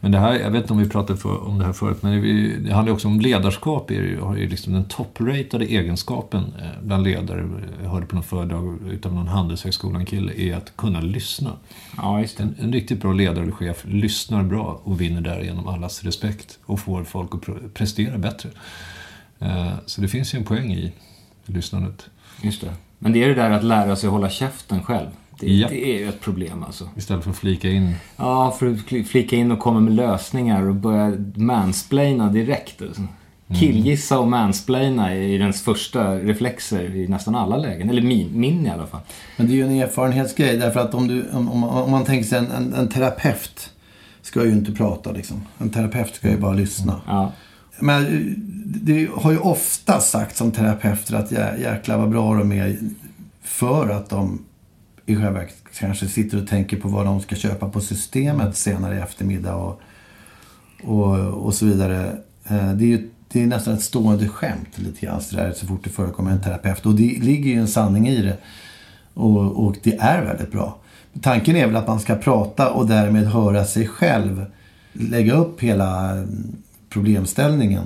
Men 0.00 0.12
det 0.12 0.18
här, 0.18 0.32
jag 0.34 0.50
vet 0.50 0.62
inte 0.62 0.72
om 0.72 0.78
vi 0.78 0.88
pratade 0.88 1.18
för, 1.18 1.48
om 1.48 1.58
det 1.58 1.64
här 1.64 1.72
förut, 1.72 2.02
men 2.02 2.22
det, 2.22 2.56
det 2.56 2.74
handlar 2.74 2.92
också 2.92 3.08
om 3.08 3.20
ledarskap. 3.20 3.90
Är 3.90 3.94
ju, 3.94 4.48
liksom 4.48 4.72
den 4.72 4.84
toppratade 4.84 5.64
egenskapen 5.64 6.44
eh, 6.58 6.82
bland 6.82 7.04
ledare. 7.04 7.48
Jag 7.82 7.90
hörde 7.90 8.06
på 8.06 8.16
något 8.16 8.26
föredrag 8.26 8.78
utav 8.90 9.14
någon 9.14 9.28
Handelshögskolan-kille, 9.28 10.32
är 10.36 10.56
att 10.56 10.76
kunna 10.76 11.00
lyssna. 11.00 11.52
Ja, 11.96 12.24
det. 12.36 12.40
En, 12.42 12.54
en 12.60 12.72
riktigt 12.72 13.00
bra 13.02 13.12
ledare 13.12 13.42
eller 13.42 13.52
chef 13.52 13.84
lyssnar 13.88 14.42
bra 14.42 14.80
och 14.84 15.00
vinner 15.00 15.20
därigenom 15.20 15.68
allas 15.68 16.04
respekt 16.04 16.58
och 16.64 16.80
får 16.80 17.04
folk 17.04 17.34
att 17.34 17.40
pre- 17.40 17.68
prestera 17.74 18.18
bättre. 18.18 18.48
Eh, 19.38 19.72
Så 19.86 20.00
det 20.00 20.08
finns 20.08 20.34
ju 20.34 20.38
en 20.38 20.44
poäng 20.44 20.72
i 20.72 20.92
lyssnandet. 21.46 22.06
Just 22.42 22.60
det. 22.60 22.72
Men 22.98 23.12
det 23.12 23.24
är 23.24 23.28
det 23.28 23.34
där 23.34 23.50
att 23.50 23.64
lära 23.64 23.96
sig 23.96 24.08
hålla 24.10 24.30
käften 24.30 24.82
själv. 24.82 25.08
Det, 25.40 25.52
Ja. 25.52 25.68
det 25.68 25.84
är 25.94 25.98
ju 25.98 26.08
ett 26.08 26.20
problem 26.20 26.62
alltså. 26.62 26.88
Istället 26.96 27.24
för 27.24 27.30
att 27.30 27.36
flika 27.36 27.68
in. 27.68 27.94
Ja, 28.16 28.56
för 28.58 28.66
att 28.66 28.76
fl- 28.76 29.04
flika 29.04 29.36
in 29.36 29.50
och 29.50 29.58
komma 29.58 29.80
med 29.80 29.92
lösningar 29.92 30.62
och 30.68 30.74
börja 30.74 31.12
mansplaina 31.34 32.28
direkt. 32.32 32.82
Alltså. 32.82 33.02
Killgissa 33.60 34.18
och 34.18 34.28
mansplaina 34.28 35.14
är 35.14 35.18
ens 35.40 35.62
första 35.62 36.14
reflexer 36.14 36.96
i 36.96 37.08
nästan 37.08 37.34
alla 37.34 37.56
lägen. 37.56 37.90
Eller 37.90 38.02
min, 38.02 38.40
min 38.40 38.66
i 38.66 38.70
alla 38.70 38.86
fall. 38.86 39.00
Men 39.36 39.46
det 39.46 39.52
är 39.52 39.56
ju 39.56 39.62
en 39.66 39.70
erfarenhetsgrej. 39.70 40.56
Därför 40.56 40.80
att 40.80 40.94
om, 40.94 41.08
du, 41.08 41.28
om, 41.32 41.64
om, 41.64 41.90
man 41.90 42.04
tänker 42.04 42.28
sig 42.28 42.38
en, 42.38 42.50
en, 42.50 42.74
en 42.74 42.88
terapeut 42.88 43.70
ska 44.22 44.44
ju 44.44 44.52
inte 44.52 44.72
prata 44.72 45.12
liksom. 45.12 45.42
En 45.58 45.70
terapeut 45.70 46.14
ska 46.14 46.30
ju 46.30 46.36
bara 46.38 46.52
lyssna. 46.54 47.00
Ja. 47.06 47.32
Men 47.80 48.06
eh, 48.06 48.20
det 48.82 49.08
har 49.14 49.32
ju 49.32 49.38
ofta 49.38 50.00
sagts 50.00 50.38
som 50.38 50.50
terapeuter 50.52 51.14
att 51.14 51.32
jä, 51.32 51.56
jäklar 51.62 51.98
vad 51.98 52.10
bra 52.10 52.34
de 52.34 52.52
är 52.52 52.78
för 53.42 53.88
att 53.88 54.10
de 54.10 54.38
i 55.12 55.16
själva 55.16 55.30
verket 55.30 55.56
kanske 55.78 56.06
sitter 56.08 56.42
och 56.42 56.48
tänker 56.48 56.76
på 56.76 56.88
vad 56.88 57.06
de 57.06 57.20
ska 57.20 57.36
köpa 57.36 57.68
på 57.68 57.80
systemet 57.80 58.56
senare 58.56 58.96
i 58.96 58.98
eftermiddag 58.98 59.54
och, 59.54 59.80
och, 60.82 61.16
och 61.18 61.54
så 61.54 61.66
vidare. 61.66 62.16
Eh, 62.48 62.72
Det 62.72 62.84
är 62.84 62.88
ju 62.88 63.10
det 63.32 63.42
är 63.42 63.46
nästan 63.46 63.74
ett 63.74 63.82
stående 63.82 64.28
skämt 64.28 64.78
lite 64.78 65.06
grann 65.06 65.20
så, 65.20 65.36
där, 65.36 65.52
så 65.52 65.66
fort 65.66 65.84
det 65.84 65.90
förekommer 65.90 66.30
en 66.30 66.40
terapeut. 66.40 66.86
Och 66.86 66.94
det 66.94 67.18
ligger 67.22 67.50
ju 67.50 67.60
en 67.60 67.68
sanning 67.68 68.08
i 68.08 68.22
det. 68.22 68.36
Och, 69.14 69.66
och 69.66 69.76
det 69.82 69.96
är 70.00 70.24
väldigt 70.24 70.52
bra. 70.52 70.76
Tanken 71.20 71.56
är 71.56 71.66
väl 71.66 71.76
att 71.76 71.86
man 71.86 72.00
ska 72.00 72.14
prata 72.14 72.70
och 72.70 72.86
därmed 72.86 73.26
höra 73.26 73.64
sig 73.64 73.86
själv 73.86 74.44
lägga 74.92 75.34
upp 75.34 75.60
hela 75.60 76.10
mm, 76.10 76.56
problemställningen. 76.88 77.84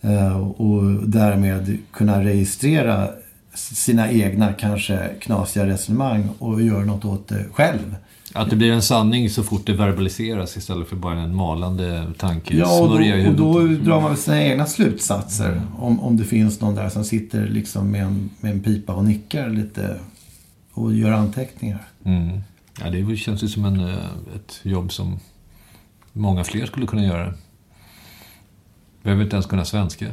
Eh, 0.00 0.38
Och 0.40 0.82
därmed 1.08 1.78
kunna 1.92 2.24
registrera 2.24 3.08
sina 3.54 4.10
egna 4.10 4.52
kanske 4.52 5.08
knasiga 5.20 5.66
resonemang 5.66 6.28
och 6.38 6.62
göra 6.62 6.84
något 6.84 7.04
åt 7.04 7.28
det 7.28 7.46
själv. 7.52 7.96
Att 8.32 8.50
det 8.50 8.56
blir 8.56 8.72
en 8.72 8.82
sanning 8.82 9.30
så 9.30 9.42
fort 9.42 9.66
det 9.66 9.72
verbaliseras 9.72 10.56
istället 10.56 10.88
för 10.88 10.96
bara 10.96 11.20
en 11.20 11.34
malande 11.34 12.12
tanke. 12.18 12.56
Ja, 12.56 12.80
och 12.80 12.88
då, 12.88 13.28
och 13.28 13.34
då 13.34 13.66
drar 13.66 14.00
man 14.00 14.16
sina 14.16 14.42
egna 14.42 14.66
slutsatser. 14.66 15.62
Om, 15.78 16.00
om 16.00 16.16
det 16.16 16.24
finns 16.24 16.60
någon 16.60 16.74
där 16.74 16.88
som 16.88 17.04
sitter 17.04 17.48
liksom 17.48 17.90
med 17.90 18.02
en, 18.02 18.30
med 18.40 18.52
en 18.52 18.62
pipa 18.62 18.94
och 18.94 19.04
nickar 19.04 19.48
lite 19.48 19.96
och 20.72 20.94
gör 20.94 21.12
anteckningar. 21.12 21.86
Mm. 22.04 22.40
Ja, 22.80 22.90
det 22.90 23.16
känns 23.16 23.42
ju 23.42 23.48
som 23.48 23.64
en, 23.64 23.80
eh, 23.80 23.94
ett 24.34 24.60
jobb 24.62 24.92
som 24.92 25.18
många 26.12 26.44
fler 26.44 26.66
skulle 26.66 26.86
kunna 26.86 27.04
göra. 27.04 27.34
Behöver 29.02 29.22
inte 29.22 29.36
ens 29.36 29.46
kunna 29.46 29.64
svenska. 29.64 30.06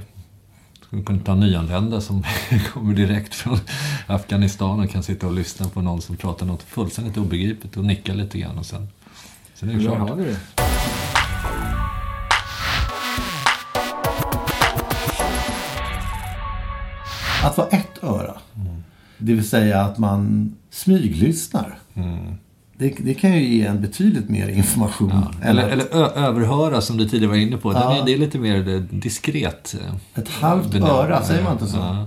Skulle 0.88 1.04
kunna 1.04 1.19
ta 1.19 1.36
nyanlända 1.36 2.02
som 2.02 2.23
kommer 2.73 2.93
direkt 2.93 3.36
från 3.36 3.60
Afghanistan 4.08 4.80
och 4.80 4.89
kan 4.89 5.04
sitta 5.04 5.28
och 5.28 5.34
lyssna 5.34 5.69
på 5.69 5.82
någon 5.82 6.02
som 6.02 6.17
pratar 6.17 6.45
något 6.45 6.63
fullständigt 6.63 7.17
obegripligt 7.17 7.78
och 7.78 7.86
nicka 7.86 8.13
lite 8.13 8.39
grann 8.39 8.58
och 8.58 8.65
sen, 8.65 8.88
sen 9.54 9.69
är 9.69 9.73
det 9.73 9.80
klart. 9.80 10.10
har 10.10 10.15
det. 10.15 10.38
Att 17.43 17.58
vara 17.58 17.67
ett 17.67 18.04
öra. 18.04 18.38
Det 19.17 19.34
vill 19.34 19.50
säga 19.50 19.82
att 19.82 19.97
man 19.97 20.56
smyglyssnar. 20.69 21.80
Det, 22.79 22.93
det 22.99 23.13
kan 23.13 23.33
ju 23.33 23.43
ge 23.43 23.65
en 23.65 23.81
betydligt 23.81 24.29
mer 24.29 24.47
information. 24.49 25.11
än 25.11 25.23
Eller, 25.49 25.63
att- 25.65 25.71
eller 25.71 25.85
ö- 25.95 26.11
överhöra 26.15 26.81
som 26.81 26.97
du 26.97 27.09
tidigare 27.09 27.29
var 27.31 27.35
inne 27.37 27.57
på. 27.57 27.73
Ja. 27.73 27.97
är, 27.97 28.05
det 28.05 28.13
är 28.13 28.17
lite 28.17 28.39
mer 28.39 28.83
diskret. 28.91 29.75
eh, 30.15 30.21
Ett 30.21 30.29
halvt 30.29 30.71
benämning. 30.71 30.91
öra, 30.97 31.23
säger 31.23 31.43
man 31.43 31.53
inte 31.53 31.67
så? 31.67 31.77
Ja. 31.77 32.05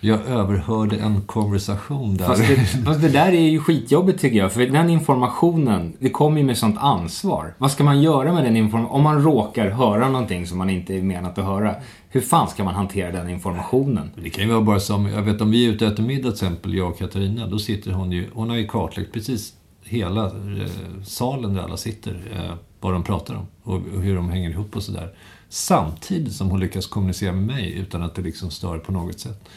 Jag 0.00 0.20
överhörde 0.28 0.96
en 0.96 1.20
konversation 1.20 2.16
där. 2.16 2.26
Fast 2.26 2.48
det, 2.48 2.56
fast 2.84 3.00
det 3.00 3.08
där 3.08 3.28
är 3.32 3.40
ju 3.50 3.60
skitjobbigt 3.60 4.20
tycker 4.20 4.38
jag. 4.38 4.52
För 4.52 4.66
den 4.66 4.90
informationen, 4.90 5.92
det 5.98 6.10
kommer 6.10 6.38
ju 6.38 6.44
med 6.46 6.58
sånt 6.58 6.76
ansvar. 6.78 7.54
Vad 7.58 7.70
ska 7.70 7.84
man 7.84 8.02
göra 8.02 8.32
med 8.32 8.44
den 8.44 8.56
informationen? 8.56 8.94
Om 8.96 9.02
man 9.02 9.22
råkar 9.22 9.70
höra 9.70 10.08
någonting 10.08 10.46
som 10.46 10.58
man 10.58 10.70
inte 10.70 10.94
är 10.98 11.02
menat 11.02 11.38
att 11.38 11.44
höra. 11.44 11.74
Hur 12.08 12.20
fan 12.20 12.48
ska 12.48 12.64
man 12.64 12.74
hantera 12.74 13.12
den 13.12 13.28
informationen? 13.30 14.10
Det 14.22 14.30
kan 14.30 14.44
ju 14.44 14.50
vara 14.50 14.60
bara 14.62 14.80
som, 14.80 15.06
jag 15.06 15.22
vet 15.22 15.40
om 15.40 15.50
vi 15.50 15.66
är 15.66 15.72
ute 15.72 15.86
och 15.86 15.92
äter 15.92 16.02
middag 16.02 16.22
till 16.22 16.30
exempel, 16.46 16.74
jag 16.74 16.88
och 16.90 16.98
Katarina, 16.98 17.46
då 17.46 17.58
sitter 17.58 17.90
hon 17.92 18.12
ju, 18.12 18.28
hon 18.34 18.50
har 18.50 18.56
ju 18.56 18.66
kartlagt 18.66 19.12
precis 19.12 19.52
hela 19.84 20.26
eh, 20.26 21.02
salen 21.04 21.54
där 21.54 21.62
alla 21.62 21.76
sitter, 21.76 22.20
eh, 22.32 22.54
vad 22.80 22.92
de 22.92 23.02
pratar 23.02 23.34
om 23.34 23.46
och, 23.62 23.74
och 23.74 24.02
hur 24.02 24.16
de 24.16 24.30
hänger 24.30 24.50
ihop 24.50 24.76
och 24.76 24.82
sådär. 24.82 25.14
Samtidigt 25.48 26.32
som 26.32 26.50
hon 26.50 26.60
lyckas 26.60 26.86
kommunicera 26.86 27.32
med 27.32 27.56
mig 27.56 27.72
utan 27.72 28.02
att 28.02 28.14
det 28.14 28.22
liksom 28.22 28.50
stör 28.50 28.78
på 28.78 28.92
något 28.92 29.20
sätt. 29.20 29.48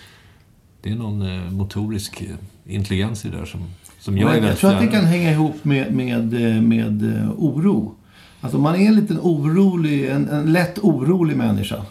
Det 0.82 0.92
är 0.92 0.96
någon 0.96 1.22
eh, 1.22 1.52
motorisk 1.52 2.24
intelligens 2.66 3.26
i 3.26 3.30
det 3.30 3.38
där 3.38 3.46
som, 3.46 3.62
som 4.00 4.18
jag 4.18 4.22
är 4.22 4.26
Men 4.26 4.36
jag 4.36 4.42
väldigt 4.42 4.60
tror 4.60 4.74
att 4.74 4.82
det 4.82 4.88
kan 4.88 5.06
hänga 5.06 5.32
ihop 5.32 5.66
med, 5.66 5.94
med, 5.94 6.34
med 6.64 7.28
oro. 7.38 7.96
Alltså 8.42 8.58
om 8.58 8.64
man 8.64 8.76
är 8.76 8.88
en 8.88 8.96
liten 8.96 9.20
orolig, 9.20 10.10
en, 10.10 10.30
en 10.30 10.54
lätt 10.54 10.80
orolig 10.80 11.38
människa. 11.38 11.86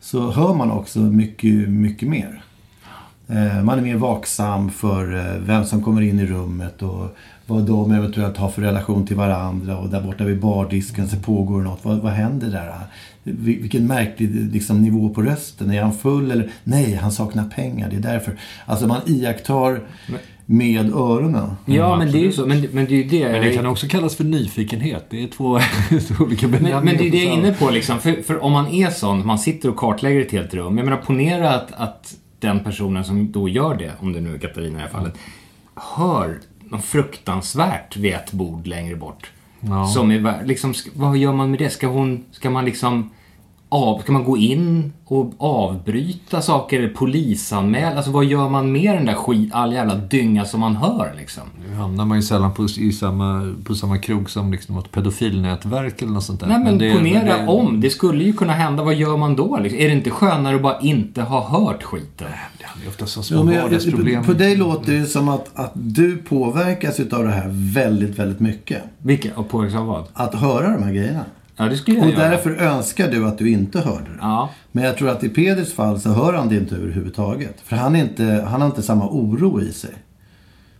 Så 0.00 0.30
hör 0.30 0.54
man 0.54 0.70
också 0.70 0.98
mycket, 0.98 1.68
mycket 1.68 2.08
mer. 2.08 2.44
Man 3.64 3.78
är 3.78 3.82
mer 3.82 3.96
vaksam 3.96 4.70
för 4.70 5.38
vem 5.38 5.64
som 5.64 5.82
kommer 5.82 6.00
in 6.00 6.20
i 6.20 6.26
rummet 6.26 6.82
och 6.82 7.16
vad 7.46 7.62
de 7.62 7.92
eventuellt 7.92 8.36
har 8.36 8.48
för 8.48 8.62
relation 8.62 9.06
till 9.06 9.16
varandra. 9.16 9.78
Och 9.78 9.88
där 9.88 10.00
borta 10.00 10.24
vid 10.24 10.40
bardisken 10.40 11.08
så 11.08 11.16
pågår 11.16 11.60
något. 11.62 11.78
Vad, 11.82 11.98
vad 11.98 12.12
händer 12.12 12.50
där? 12.50 12.74
Vil- 13.24 13.62
Vilken 13.62 13.86
märklig 13.86 14.52
liksom, 14.52 14.82
nivå 14.82 15.08
på 15.08 15.22
rösten. 15.22 15.70
Är 15.70 15.82
han 15.82 15.92
full 15.92 16.30
eller? 16.30 16.50
Nej, 16.64 16.94
han 16.94 17.12
saknar 17.12 17.44
pengar. 17.48 17.90
Det 17.90 17.96
är 17.96 18.00
därför. 18.00 18.36
Alltså 18.66 18.86
man 18.86 19.00
iakttar 19.06 19.80
med 20.46 20.92
öronen. 20.94 21.50
Ja, 21.66 21.96
men 21.96 22.12
det 22.12 22.18
är 22.18 22.22
ju 22.22 22.32
så. 22.32 22.46
Men, 22.46 22.60
men 22.72 22.84
det 22.84 22.92
är 22.94 23.02
ju 23.02 23.04
det. 23.04 23.32
Men 23.32 23.40
det 23.42 23.54
kan 23.54 23.66
också 23.66 23.86
kallas 23.88 24.16
för 24.16 24.24
nyfikenhet. 24.24 25.06
Det 25.10 25.22
är 25.22 25.28
två, 25.28 25.58
två 26.08 26.24
olika 26.24 26.48
benämningar. 26.48 26.76
Men, 26.76 26.84
men 26.84 26.96
det 26.96 27.08
är 27.08 27.10
det 27.10 27.24
jag 27.24 27.32
är 27.32 27.38
inne 27.38 27.52
på 27.52 27.70
liksom. 27.70 27.98
För, 27.98 28.22
för 28.22 28.42
om 28.44 28.52
man 28.52 28.66
är 28.68 28.90
sån, 28.90 29.26
man 29.26 29.38
sitter 29.38 29.68
och 29.68 29.76
kartlägger 29.76 30.20
ett 30.20 30.32
helt 30.32 30.54
rum. 30.54 30.76
Jag 30.78 30.84
menar, 30.84 30.96
ponera 30.98 31.50
att, 31.54 31.72
att 31.72 32.14
den 32.38 32.60
personen 32.60 33.04
som 33.04 33.32
då 33.32 33.48
gör 33.48 33.74
det, 33.74 33.90
om 34.00 34.12
det 34.12 34.20
nu 34.20 34.34
är 34.34 34.38
Katarina 34.38 34.68
i 34.68 34.72
det 34.72 34.78
här 34.80 34.88
fallet, 34.88 35.14
hör 35.74 36.38
något 36.72 36.84
fruktansvärt 36.84 37.96
vid 37.96 38.14
ett 38.14 38.32
bord 38.32 38.66
längre 38.66 38.96
bort. 38.96 39.30
Ja. 39.60 39.86
Som 39.86 40.10
är, 40.10 40.44
liksom, 40.44 40.74
vad 40.94 41.16
gör 41.16 41.32
man 41.32 41.50
med 41.50 41.58
det? 41.58 41.70
Ska 41.70 41.86
hon, 41.86 42.24
ska 42.30 42.50
man 42.50 42.64
liksom 42.64 43.10
av, 43.72 43.98
ska 43.98 44.12
man 44.12 44.24
gå 44.24 44.36
in 44.36 44.92
och 45.04 45.32
avbryta 45.38 46.42
saker 46.42 46.78
eller 46.78 46.88
polisanmäla? 46.88 47.96
Alltså 47.96 48.10
vad 48.10 48.24
gör 48.24 48.48
man 48.48 48.72
med 48.72 48.94
den 48.96 49.06
där 49.06 49.14
skit, 49.14 49.50
all 49.54 49.72
jävla 49.72 49.94
dynga 49.94 50.44
som 50.44 50.60
man 50.60 50.76
hör 50.76 51.14
liksom? 51.18 51.42
Nu 51.68 51.74
hamnar 51.74 52.04
man 52.04 52.18
ju 52.18 52.22
sällan 52.22 52.54
på, 52.54 52.64
i 52.64 52.92
samma, 52.92 53.54
på 53.64 53.74
samma 53.74 53.98
krog 53.98 54.30
som 54.30 54.52
liksom 54.52 54.78
ett 54.78 54.90
pedofilnätverk 54.92 56.02
eller 56.02 56.12
något 56.12 56.24
sånt 56.24 56.40
där. 56.40 56.46
Nej 56.46 56.58
men, 56.58 56.78
det- 56.78 56.94
ponera 56.94 57.36
det- 57.38 57.46
om. 57.46 57.80
Det 57.80 57.90
skulle 57.90 58.24
ju 58.24 58.32
kunna 58.32 58.52
hända. 58.52 58.82
Vad 58.82 58.94
gör 58.94 59.16
man 59.16 59.36
då? 59.36 59.58
Liksom? 59.62 59.80
Är 59.80 59.88
det 59.88 59.94
inte 59.94 60.10
skönare 60.10 60.56
att 60.56 60.62
bara 60.62 60.80
inte 60.80 61.22
ha 61.22 61.48
hört 61.48 61.82
skiten? 61.82 62.26
Det 62.58 62.84
är 62.86 62.88
ofta 62.88 63.06
så 63.06 63.22
små 63.22 63.38
Ja, 63.38 63.42
men 63.44 63.62
vardagsproblem. 63.62 64.24
på, 64.24 64.32
dig 64.32 64.56
låter 64.56 64.92
det 64.92 65.06
som 65.06 65.28
att, 65.28 65.50
att 65.54 65.72
du 65.74 66.16
påverkas 66.16 67.00
utav 67.00 67.24
det 67.24 67.30
här 67.30 67.48
väldigt, 67.74 68.18
väldigt 68.18 68.40
mycket. 68.40 68.82
Vilka? 68.98 69.28
Och 69.34 69.48
påverkas 69.48 69.76
av 69.80 69.86
vad? 69.86 70.04
Att 70.12 70.34
höra 70.34 70.70
de 70.76 70.82
här 70.82 70.92
grejerna. 70.92 71.24
Ja, 71.56 71.64
det 71.64 71.76
skulle 71.76 71.96
jag 71.98 72.06
Och 72.06 72.12
göra. 72.12 72.28
därför 72.28 72.50
önskar 72.56 73.10
du 73.10 73.26
att 73.26 73.38
du 73.38 73.50
inte 73.50 73.80
hörde 73.80 74.04
det. 74.04 74.18
Ja. 74.20 74.50
Men 74.72 74.84
jag 74.84 74.96
tror 74.96 75.08
att 75.10 75.24
i 75.24 75.28
Peders 75.28 75.72
fall 75.72 76.00
så 76.00 76.08
hör 76.08 76.32
han 76.32 76.48
det 76.48 76.56
inte 76.56 76.74
överhuvudtaget. 76.76 77.60
För 77.64 77.76
han, 77.76 77.96
inte, 77.96 78.44
han 78.48 78.60
har 78.60 78.68
inte 78.68 78.82
samma 78.82 79.08
oro 79.08 79.60
i 79.62 79.72
sig. 79.72 79.94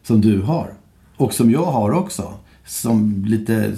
Som 0.03 0.21
du 0.21 0.41
har. 0.41 0.73
Och 1.17 1.35
som 1.35 1.51
jag 1.51 1.65
har 1.65 1.91
också. 1.91 2.33
Som 2.67 3.25
lite 3.27 3.73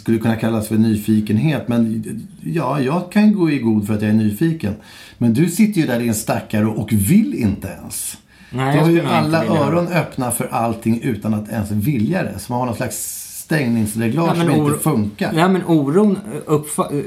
skulle 0.00 0.18
kunna 0.18 0.36
kallas 0.36 0.68
för 0.68 0.78
nyfikenhet. 0.78 1.68
Men 1.68 2.04
ja, 2.44 2.80
jag 2.80 3.12
kan 3.12 3.32
gå 3.32 3.50
i 3.50 3.58
god 3.58 3.86
för 3.86 3.94
att 3.94 4.02
jag 4.02 4.10
är 4.10 4.14
nyfiken. 4.14 4.74
Men 5.18 5.34
du 5.34 5.48
sitter 5.48 5.80
ju 5.80 5.86
där 5.86 6.00
i 6.00 6.08
en 6.08 6.14
stackare 6.14 6.66
och 6.66 6.92
vill 6.92 7.34
inte 7.34 7.68
ens. 7.68 8.16
Nej, 8.52 8.74
du 8.76 8.80
har 8.80 8.90
ju 8.90 9.00
alla 9.04 9.44
öron 9.44 9.88
öppna 9.88 10.30
för 10.30 10.46
allting 10.46 11.00
utan 11.02 11.34
att 11.34 11.48
ens 11.48 11.70
vilja 11.70 12.22
det. 12.22 12.38
Så 12.38 12.52
man 12.52 12.58
har 12.60 12.66
någon 12.66 12.76
slags 12.76 13.19
stängningsreglage 13.50 14.28
Ja, 14.28 14.34
som 14.34 14.50
inte 14.50 14.78
funkar. 14.78 15.32
Ja, 15.34 15.48
men 15.48 15.64
oron 15.66 16.18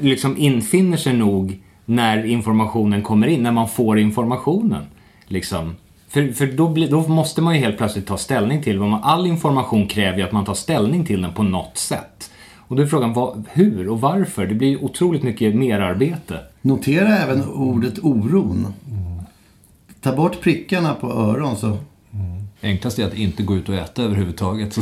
liksom 0.02 0.38
infinner 0.38 0.98
sig 0.98 1.14
nog 1.14 1.60
när 1.86 2.26
informationen 2.26 3.02
kommer 3.04 3.28
in, 3.28 3.44
när 3.44 3.52
man 3.52 3.70
får 3.70 4.00
informationen. 4.00 4.84
Liksom. 5.28 5.76
För, 6.08 6.32
för 6.32 6.48
då, 6.48 6.70
blir, 6.70 6.90
då 6.90 7.08
måste 7.08 7.42
man 7.42 7.56
ju 7.56 7.60
helt 7.60 7.78
plötsligt 7.78 8.08
ta 8.08 8.18
ställning 8.18 8.64
till 8.64 8.80
vad 8.80 8.90
man, 8.90 9.04
all 9.04 9.28
information 9.28 9.88
kräver 9.88 10.18
ju 10.18 10.24
att 10.24 10.32
man 10.32 10.46
tar 10.46 10.54
ställning 10.54 11.06
till 11.06 11.22
den 11.22 11.34
på 11.34 11.44
något 11.44 11.78
sätt. 11.78 12.32
Och 12.58 12.76
då 12.76 12.84
är 12.84 12.88
frågan 12.88 13.14
vad, 13.14 13.44
hur 13.52 13.90
och 13.90 14.02
varför. 14.02 14.46
Det 14.46 14.56
blir 14.56 14.84
otroligt 14.84 15.24
mycket 15.24 15.56
merarbete. 15.56 16.40
Notera 16.62 17.18
även 17.18 17.46
ordet 17.46 18.00
oron. 18.02 18.74
Ta 20.02 20.16
bort 20.16 20.42
prickarna 20.42 20.94
på 20.94 21.08
öron 21.08 21.56
så... 21.56 21.78
Enklast 22.64 23.00
är 23.00 23.06
att 23.06 23.14
inte 23.14 23.44
gå 23.44 23.56
ut 23.56 23.70
och 23.70 23.76
äta 23.76 24.04
överhuvudtaget. 24.04 24.74
Så 24.74 24.82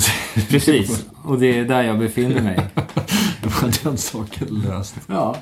Precis, 0.49 1.05
och 1.23 1.39
det 1.39 1.59
är 1.59 1.65
där 1.65 1.83
jag 1.83 1.99
befinner 1.99 2.41
mig. 2.41 2.55
Då 3.43 3.49
var 3.49 3.83
den 3.83 3.97
saken 3.97 4.47
löst. 4.47 4.95
Ja. 5.07 5.37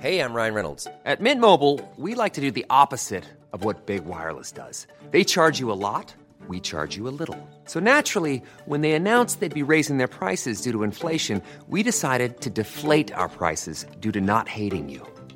Hey, 0.00 0.20
I'm 0.20 0.32
Ryan 0.32 0.54
Reynolds. 0.54 0.86
At 1.04 1.20
Mint 1.20 1.40
Mobile, 1.40 1.80
we 1.96 2.14
like 2.14 2.34
to 2.34 2.40
do 2.40 2.52
the 2.52 2.64
opposite 2.70 3.24
of 3.52 3.64
what 3.64 3.86
Big 3.86 4.04
Wireless 4.04 4.52
does. 4.52 4.86
They 5.10 5.24
charge 5.24 5.58
you 5.58 5.72
a 5.72 5.78
lot, 5.80 6.14
we 6.48 6.60
charge 6.60 6.96
you 6.96 7.08
a 7.08 7.14
little. 7.18 7.36
So 7.64 7.80
naturally, 7.80 8.40
when 8.66 8.82
they 8.82 8.92
announced 8.92 9.40
they'd 9.40 9.52
be 9.66 9.72
raising 9.72 9.98
their 9.98 10.06
prices 10.06 10.62
due 10.62 10.72
to 10.72 10.84
inflation, 10.84 11.42
we 11.68 11.82
decided 11.82 12.40
to 12.42 12.50
deflate 12.50 13.12
our 13.12 13.28
prices 13.28 13.86
due 13.98 14.12
to 14.12 14.20
not 14.20 14.48
hating 14.48 14.88
you. 14.88 15.02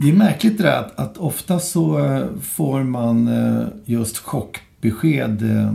Det 0.00 0.08
är 0.08 0.12
märkligt 0.12 0.58
det 0.58 0.64
där 0.64 0.78
att, 0.78 0.98
att 0.98 1.16
ofta 1.16 1.58
så 1.58 2.06
eh, 2.06 2.26
får 2.40 2.82
man 2.82 3.28
eh, 3.28 3.66
just 3.84 4.18
chockbesked. 4.18 5.56
Eh, 5.56 5.72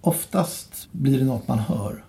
oftast 0.00 0.88
blir 0.92 1.18
det 1.18 1.24
något 1.24 1.48
man 1.48 1.58
hör. 1.58 2.04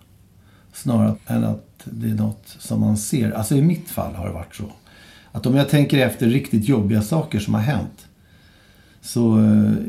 Snarare 0.72 1.14
än 1.26 1.44
att 1.44 1.66
det 1.84 2.10
är 2.10 2.14
något 2.14 2.56
som 2.58 2.80
man 2.80 2.96
ser. 2.96 3.30
Alltså 3.30 3.54
i 3.54 3.62
mitt 3.62 3.88
fall 3.88 4.14
har 4.14 4.26
det 4.26 4.32
varit 4.32 4.54
så. 4.54 4.64
Att 5.32 5.46
om 5.46 5.56
jag 5.56 5.68
tänker 5.68 5.98
efter 5.98 6.26
riktigt 6.26 6.68
jobbiga 6.68 7.02
saker 7.02 7.38
som 7.38 7.54
har 7.54 7.60
hänt. 7.60 8.06
Så 9.00 9.38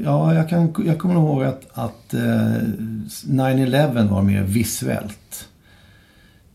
ja, 0.04 0.34
jag, 0.34 0.50
kan, 0.50 0.74
jag 0.86 1.00
kommer 1.00 1.16
ihåg 1.16 1.44
att, 1.44 1.68
att 1.74 2.14
9-11 2.14 4.10
var 4.10 4.22
mer 4.22 4.44
visuellt. 4.44 5.50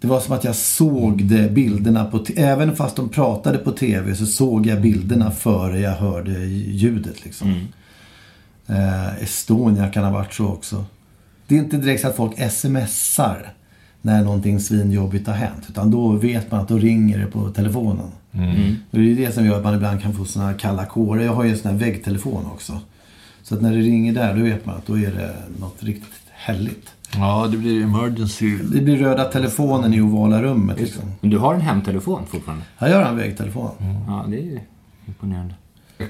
Det 0.04 0.10
var 0.10 0.20
som 0.20 0.34
att 0.34 0.44
jag 0.44 0.56
såg 0.56 1.24
det 1.24 1.50
bilderna 1.50 2.04
på 2.04 2.24
Även 2.36 2.76
fast 2.76 2.96
de 2.96 3.08
pratade 3.08 3.58
på 3.58 3.72
tv 3.72 4.14
så 4.14 4.26
såg 4.26 4.66
jag 4.66 4.80
bilderna 4.80 5.30
före 5.30 5.80
jag 5.80 5.90
hörde 5.90 6.30
ljudet 6.40 7.24
liksom. 7.24 7.68
Eh, 8.66 9.22
Estonia 9.22 9.88
kan 9.88 10.04
ha 10.04 10.10
varit 10.10 10.34
så 10.34 10.46
också. 10.46 10.84
Det 11.46 11.54
är 11.54 11.58
inte 11.58 11.76
direkt 11.76 12.02
så 12.02 12.08
att 12.08 12.16
folk 12.16 12.50
smsar 12.50 13.52
när 14.02 14.24
någonting 14.24 14.60
svinjobbigt 14.60 15.26
har 15.26 15.34
hänt. 15.34 15.62
Utan 15.68 15.90
då 15.90 16.12
vet 16.12 16.50
man 16.50 16.60
att 16.60 16.68
då 16.68 16.78
ringer 16.78 17.18
det 17.18 17.26
på 17.26 17.50
telefonen. 17.50 18.10
Mm. 18.32 18.76
Och 18.90 18.98
det 18.98 19.12
är 19.12 19.16
det 19.16 19.32
som 19.32 19.46
gör 19.46 19.56
att 19.56 19.64
man 19.64 19.74
ibland 19.74 20.02
kan 20.02 20.14
få 20.14 20.24
såna 20.24 20.46
här 20.46 20.58
kalla 20.58 20.86
kårar. 20.86 21.22
Jag 21.22 21.34
har 21.34 21.44
ju 21.44 21.50
en 21.50 21.58
sån 21.58 21.70
här 21.70 21.78
väggtelefon 21.78 22.46
också. 22.46 22.80
Så 23.42 23.54
att 23.54 23.62
när 23.62 23.72
det 23.72 23.80
ringer 23.80 24.12
där, 24.12 24.34
då 24.34 24.42
vet 24.42 24.66
man 24.66 24.76
att 24.76 24.86
då 24.86 24.98
är 24.98 25.12
det 25.12 25.34
något 25.60 25.82
riktigt 25.82 26.23
helligt. 26.44 26.94
Ja, 27.16 27.48
det 27.50 27.56
blir 27.56 27.82
emergency. 27.82 28.56
Det 28.56 28.80
blir 28.80 28.96
röda 28.96 29.24
telefonen 29.24 29.94
i 29.94 30.00
ovala 30.00 30.42
rummet 30.42 30.80
liksom. 30.80 31.02
Men 31.20 31.30
du 31.30 31.38
har 31.38 31.54
en 31.54 31.60
hemtelefon 31.60 32.26
fortfarande? 32.26 32.64
Jag 32.78 32.90
gör 32.90 33.02
en 33.02 33.16
väggtelefon. 33.16 33.70
Ja, 34.06 34.24
det 34.28 34.36
är 34.36 34.42
ju 34.42 34.60
imponerande. 35.06 35.54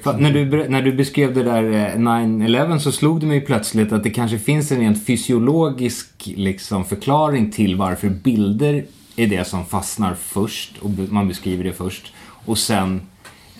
För 0.02 0.18
när, 0.18 0.32
du, 0.32 0.68
när 0.68 0.82
du 0.82 0.92
beskrev 0.92 1.34
det 1.34 1.42
där 1.42 1.62
eh, 1.62 1.98
9-11 1.98 2.78
så 2.78 2.92
slog 2.92 3.20
det 3.20 3.26
mig 3.26 3.40
plötsligt 3.40 3.92
att 3.92 4.02
det 4.02 4.10
kanske 4.10 4.38
finns 4.38 4.72
en 4.72 4.78
rent 4.80 5.06
fysiologisk 5.06 6.08
liksom, 6.36 6.84
förklaring 6.84 7.50
till 7.50 7.76
varför 7.76 8.08
bilder 8.08 8.84
är 9.16 9.26
det 9.26 9.44
som 9.44 9.64
fastnar 9.64 10.14
först 10.14 10.78
och 10.78 10.90
man 10.90 11.28
beskriver 11.28 11.64
det 11.64 11.72
först. 11.72 12.12
Och 12.44 12.58
sen 12.58 13.00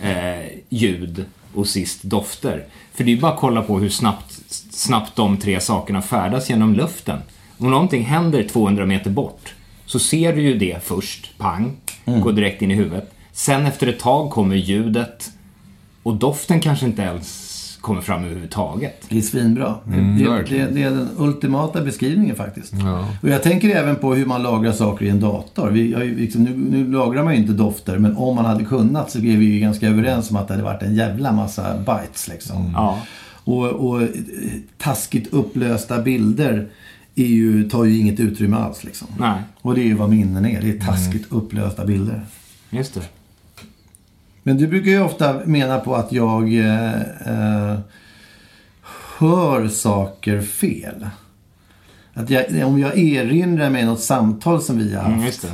eh, 0.03 0.47
ljud 0.69 1.25
och 1.55 1.67
sist 1.67 2.03
dofter. 2.03 2.65
För 2.95 3.05
det 3.05 3.13
är 3.13 3.17
bara 3.17 3.33
att 3.33 3.41
kolla 3.41 3.63
på 3.63 3.79
hur 3.79 3.89
snabbt, 3.89 4.41
snabbt 4.71 5.17
de 5.17 5.37
tre 5.37 5.61
sakerna 5.61 6.03
färdas 6.03 6.51
genom 6.51 6.75
luften. 6.75 7.19
Om 7.59 7.71
någonting 7.71 8.05
händer 8.05 8.49
200 8.49 8.87
meter 8.87 9.11
bort 9.11 9.55
så 9.87 9.99
ser 9.99 10.37
du 10.37 10.43
ju 10.43 10.59
det 10.59 10.85
först, 10.85 11.39
pang, 11.39 11.77
går 12.05 12.33
direkt 12.33 12.63
in 12.63 12.71
i 12.71 12.75
huvudet. 12.75 13.11
Sen 13.33 13.67
efter 13.67 13.87
ett 13.87 13.99
tag 13.99 14.31
kommer 14.31 14.57
ljudet 14.57 15.31
och 16.03 16.15
doften 16.15 16.61
kanske 16.61 16.87
inte 16.87 17.03
ens 17.03 17.44
kommer 17.85 18.01
fram 18.01 18.25
överhuvudtaget. 18.25 19.07
Det 19.09 19.19
är 19.19 19.23
svinbra. 19.23 19.75
Mm, 19.87 20.19
det, 20.19 20.25
det, 20.25 20.67
det 20.67 20.83
är 20.83 20.91
den 20.91 21.09
ultimata 21.19 21.81
beskrivningen 21.83 22.37
faktiskt. 22.37 22.73
Ja. 22.73 23.09
Och 23.23 23.29
jag 23.29 23.43
tänker 23.43 23.77
även 23.77 23.97
på 23.97 24.15
hur 24.15 24.27
man 24.27 24.43
lagrar 24.43 24.73
saker 24.73 25.05
i 25.05 25.09
en 25.09 25.21
dator. 25.21 25.71
Vi, 25.71 25.89
liksom, 26.17 26.45
nu, 26.45 26.57
nu 26.57 26.93
lagrar 26.93 27.25
man 27.25 27.35
ju 27.35 27.41
inte 27.41 27.53
dofter, 27.53 27.99
men 27.99 28.17
om 28.17 28.37
man 28.37 28.45
hade 28.45 28.65
kunnat 28.65 29.11
så 29.11 29.19
är 29.19 29.23
vi 29.23 29.45
ju 29.45 29.61
ganska 29.61 29.89
överens 29.89 30.31
om 30.31 30.37
att 30.37 30.49
det 30.49 30.55
hade 30.55 30.65
varit 30.65 30.83
en 30.83 30.95
jävla 30.95 31.33
massa 31.33 31.79
bytes 31.79 32.29
liksom. 32.29 32.73
Ja. 32.75 33.01
Och, 33.45 33.67
och 33.67 34.03
eh, 34.03 34.09
taskigt 34.79 35.33
upplösta 35.33 36.03
bilder 36.03 36.69
är 37.15 37.27
ju, 37.27 37.71
tar 37.71 37.85
ju 37.85 37.99
inget 37.99 38.21
utrymme 38.21 38.57
alls 38.57 38.85
liksom. 38.85 39.09
Nej. 39.19 39.43
Och 39.61 39.75
det 39.75 39.81
är 39.81 39.87
ju 39.87 39.95
vad 39.95 40.11
minnen 40.11 40.47
är. 40.47 40.61
Det 40.61 40.71
är 40.71 40.81
taskigt 40.81 41.27
upplösta 41.29 41.85
bilder. 41.85 42.23
Just 42.71 42.95
det. 42.95 43.01
Men 44.47 44.57
du 44.57 44.67
brukar 44.67 44.91
ju 44.91 45.03
ofta 45.03 45.41
mena 45.45 45.79
på 45.79 45.97
att 45.97 46.13
jag 46.13 46.55
eh, 46.59 47.01
eh, 47.01 47.79
hör 49.19 49.69
saker 49.69 50.41
fel. 50.41 51.09
Att 52.15 52.31
jag, 52.31 52.67
om 52.67 52.79
jag 52.79 52.99
erinrar 52.99 53.71
mig 53.71 53.85
något 53.85 54.01
samtal 54.01 54.63
som 54.63 54.79
vi 54.79 54.95
har 54.95 55.03
haft. 55.03 55.15
Mm, 55.15 55.27
just 55.27 55.43
det. 55.43 55.53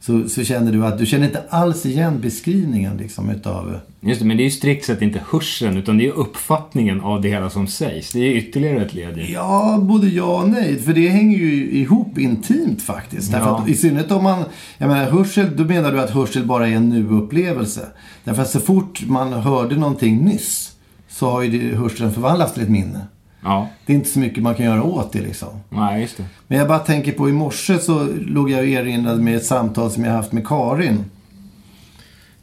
Så, 0.00 0.28
så 0.28 0.44
känner 0.44 0.72
du 0.72 0.86
att 0.86 0.98
du 0.98 1.06
känner 1.06 1.26
inte 1.26 1.42
alls 1.48 1.86
igen 1.86 2.20
beskrivningen 2.20 2.96
liksom 2.96 3.30
utav... 3.30 3.78
Just 4.00 4.20
det, 4.20 4.26
men 4.26 4.36
det 4.36 4.42
är 4.42 4.44
ju 4.44 4.50
strikt 4.50 4.84
sett 4.84 5.02
inte 5.02 5.20
hörseln 5.30 5.76
utan 5.76 5.98
det 5.98 6.06
är 6.06 6.12
uppfattningen 6.12 7.00
av 7.00 7.20
det 7.22 7.28
hela 7.28 7.50
som 7.50 7.66
sägs. 7.66 8.12
Det 8.12 8.18
är 8.20 8.36
ytterligare 8.36 8.82
ett 8.84 8.94
led 8.94 9.18
i. 9.18 9.32
Ja, 9.32 9.78
både 9.82 10.08
ja 10.08 10.42
och 10.42 10.48
nej. 10.48 10.78
För 10.78 10.92
det 10.92 11.08
hänger 11.08 11.38
ju 11.38 11.70
ihop 11.70 12.18
intimt 12.18 12.82
faktiskt. 12.82 13.32
Därför 13.32 13.46
Ja. 13.46 13.58
att, 13.58 13.68
I 13.68 13.74
synnerhet 13.74 14.10
om 14.10 14.22
man... 14.22 14.44
Jag 14.78 14.88
menar, 14.88 15.10
hörsel, 15.10 15.56
då 15.56 15.64
menar 15.64 15.92
du 15.92 16.00
att 16.00 16.10
hörsel 16.10 16.46
bara 16.46 16.68
är 16.68 16.72
en 16.72 16.88
nu-upplevelse. 16.88 17.86
Därför 18.24 18.42
att 18.42 18.50
så 18.50 18.60
fort 18.60 19.02
man 19.06 19.32
hörde 19.32 19.76
någonting 19.76 20.24
nyss 20.24 20.72
så 21.08 21.30
har 21.30 21.42
ju 21.42 21.58
det, 21.58 21.76
hörseln 21.76 22.12
förvandlats 22.12 22.54
till 22.54 22.62
ett 22.62 22.68
minne. 22.70 23.00
Ja. 23.40 23.68
Det 23.86 23.92
är 23.92 23.96
inte 23.96 24.08
så 24.08 24.18
mycket 24.18 24.42
man 24.42 24.54
kan 24.54 24.66
göra 24.66 24.82
åt 24.82 25.12
det 25.12 25.20
liksom. 25.20 25.48
Nej, 25.70 26.02
just 26.02 26.16
det. 26.16 26.24
Men 26.46 26.58
jag 26.58 26.68
bara 26.68 26.78
tänker 26.78 27.12
på 27.12 27.28
i 27.28 27.32
morse 27.32 27.78
så 27.78 28.08
låg 28.20 28.50
jag 28.50 28.60
och 28.60 28.66
erinrade 28.66 29.22
med 29.22 29.36
ett 29.36 29.44
samtal 29.46 29.90
som 29.90 30.04
jag 30.04 30.12
haft 30.12 30.32
med 30.32 30.46
Karin. 30.46 31.04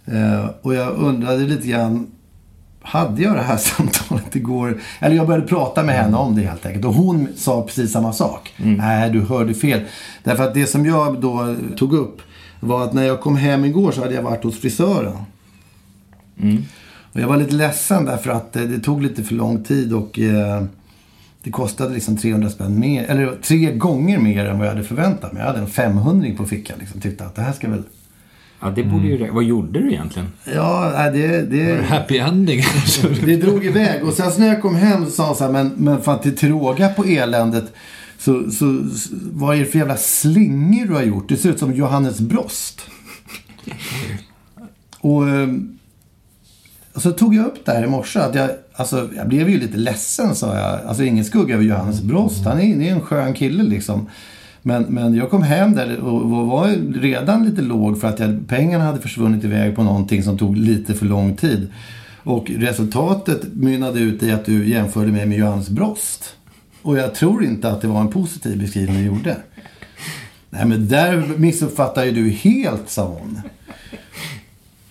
Eh, 0.06 0.50
och 0.62 0.76
jag 0.76 0.94
undrade 0.94 1.38
lite 1.38 1.68
grann, 1.68 2.08
hade 2.82 3.22
jag 3.22 3.36
det 3.36 3.42
här 3.42 3.58
samtalet 3.78 4.36
igår? 4.36 4.82
Eller 5.00 5.16
jag 5.16 5.28
började 5.28 5.48
prata 5.48 5.84
med 5.84 5.96
henne 5.96 6.18
om 6.18 6.36
det 6.36 6.42
helt 6.42 6.66
enkelt. 6.66 6.86
Och 6.86 6.94
hon 6.94 7.28
sa 7.36 7.62
precis 7.62 7.92
samma 7.92 8.14
sak. 8.14 8.54
Nej, 8.58 9.10
du 9.10 9.22
hörde 9.22 9.54
fel. 9.54 9.82
Därför 10.24 10.44
att 10.44 10.54
det 10.54 10.66
som 10.66 10.86
jag 10.86 11.22
då 11.22 11.56
tog 11.78 11.94
upp 11.94 12.22
var 12.60 12.84
att 12.84 12.94
när 12.94 13.04
jag 13.04 13.22
kom 13.22 13.38
hem 13.38 13.66
igår 13.66 13.92
så 13.92 14.02
hade 14.02 14.14
jag 14.14 14.24
varit 14.24 14.44
hos 14.44 14.60
frisören. 14.60 15.18
Och 17.16 17.22
jag 17.22 17.28
var 17.28 17.38
lite 17.38 17.56
ledsen 17.56 18.06
därför 18.06 18.30
att 18.30 18.56
eh, 18.56 18.64
det 18.64 18.80
tog 18.80 19.02
lite 19.02 19.24
för 19.24 19.36
lång 19.36 19.64
tid 19.64 19.94
och 19.94 20.20
eh, 20.20 20.64
det 21.46 21.52
kostade 21.52 21.94
liksom 21.94 22.18
300 22.18 22.50
spänn 22.50 22.80
mer, 22.80 23.04
eller 23.04 23.36
tre 23.42 23.72
gånger 23.72 24.20
mer 24.20 24.46
än 24.46 24.58
vad 24.58 24.68
jag 24.68 24.74
hade 24.74 24.84
förväntat 24.84 25.34
mig. 25.34 25.42
Jag 25.42 25.48
hade 25.48 25.60
en 25.60 25.68
500 25.68 26.30
på 26.38 26.46
fickan 26.46 26.78
liksom. 26.80 27.02
Tyckte 27.02 27.26
att 27.26 27.36
det 27.36 27.42
här 27.42 27.54
ska 27.54 27.70
väl... 27.70 27.84
Ja, 28.60 28.70
det 28.76 28.84
borde 28.84 29.08
ju... 29.08 29.32
Vad 29.32 29.44
gjorde 29.44 29.80
du 29.80 29.92
egentligen? 29.92 30.28
Ja, 30.56 30.92
nej, 30.96 31.12
det... 31.12 31.42
det... 31.42 31.84
Happy 31.84 32.18
ending. 32.18 32.64
Det 33.26 33.36
drog 33.36 33.66
iväg. 33.66 34.04
Och 34.04 34.14
sen 34.14 34.32
så 34.32 34.40
när 34.40 34.48
jag 34.48 34.62
kom 34.62 34.76
hem 34.76 35.06
så 35.06 35.12
sa 35.12 35.26
han 35.26 35.36
så 35.36 35.44
här, 35.44 35.52
men, 35.52 35.74
men 35.78 36.02
att 36.06 36.24
till 36.24 36.50
råga 36.50 36.90
på 36.90 37.04
eländet 37.04 37.74
så, 38.18 38.52
så, 38.52 38.90
så 38.90 39.16
vad 39.32 39.56
är 39.56 39.60
det 39.60 39.66
för 39.66 39.80
jävla 39.80 39.98
slingor 39.98 40.86
du 40.86 40.94
har 40.94 41.04
gjort? 41.04 41.30
Det 41.30 41.38
ser 41.38 41.50
ut 41.50 41.60
som 41.60 41.74
Johannes 41.74 42.20
Brost. 42.20 42.82
Och 45.00 45.30
ehm, 45.30 45.75
och 46.96 47.02
så 47.02 47.12
tog 47.12 47.36
jag 47.36 47.46
upp 47.46 47.66
det 47.66 47.72
här 47.72 47.84
i 47.84 47.88
morse. 47.88 48.20
Att 48.20 48.36
jag, 48.36 48.50
alltså, 48.74 49.10
jag 49.16 49.28
blev 49.28 49.50
ju 49.50 49.60
lite 49.60 49.78
ledsen 49.78 50.36
sa 50.36 50.56
jag. 50.56 50.80
Alltså 50.88 51.04
ingen 51.04 51.26
skugga 51.26 51.54
över 51.56 51.64
Johannes 51.64 52.02
Brost. 52.02 52.46
Han 52.46 52.60
är, 52.60 52.64
ju 52.64 52.88
är 52.88 52.92
en 52.92 53.02
skön 53.02 53.34
kille 53.34 53.64
liksom. 53.64 54.10
Men, 54.62 54.84
men 54.84 55.16
jag 55.16 55.30
kom 55.30 55.44
hem 55.44 55.76
där 55.76 56.00
och 56.00 56.22
och 56.22 56.48
var 56.48 56.68
redan 57.00 57.46
lite 57.46 57.62
låg 57.62 58.02
för 58.02 58.08
att 58.08 58.20
jag, 58.20 58.48
pengarna 58.48 58.84
hade 58.84 59.02
försvunnit 59.02 59.44
iväg 59.44 59.76
på 59.76 59.84
någonting 59.84 60.24
som 60.24 60.38
tog 60.38 60.58
lite 60.58 60.94
för 60.94 61.06
lång 61.06 61.36
tid. 61.36 61.68
Och 62.24 62.52
resultatet 62.58 63.54
mynnade 63.54 64.00
ut 64.00 64.24
i 64.24 64.32
att 64.32 64.46
du 64.46 64.70
jämförde 64.70 65.12
mig 65.12 65.26
med 65.26 65.38
Johannes 65.38 65.70
Brost. 65.70 66.36
Och 66.82 66.98
jag 66.98 67.16
tror 67.16 67.44
inte 67.44 67.72
att 67.72 67.82
det 67.82 67.88
var 67.88 68.02
en 68.02 68.12
positiv 68.12 68.60
beskrivning 68.60 68.98
du 68.98 69.04
gjorde. 69.04 69.38
Nej 70.50 70.66
men 70.66 70.88
där 70.88 71.34
missuppfattar 71.38 72.06
ju 72.06 72.12
du 72.12 72.30
helt, 72.30 72.90
sa 72.90 73.06
hon. 73.06 73.42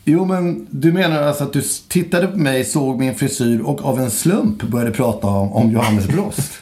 Jo 0.05 0.25
men 0.25 0.67
du 0.71 0.93
menar 0.93 1.23
alltså 1.23 1.45
att 1.45 1.53
du 1.53 1.63
tittade 1.89 2.27
på 2.27 2.39
mig, 2.39 2.65
såg 2.65 2.99
min 2.99 3.15
frisyr 3.15 3.61
och 3.61 3.85
av 3.85 4.01
en 4.01 4.11
slump 4.11 4.63
började 4.63 4.91
prata 4.91 5.27
om, 5.27 5.53
om 5.53 5.71
Johannes 5.71 6.09
Brost. 6.09 6.53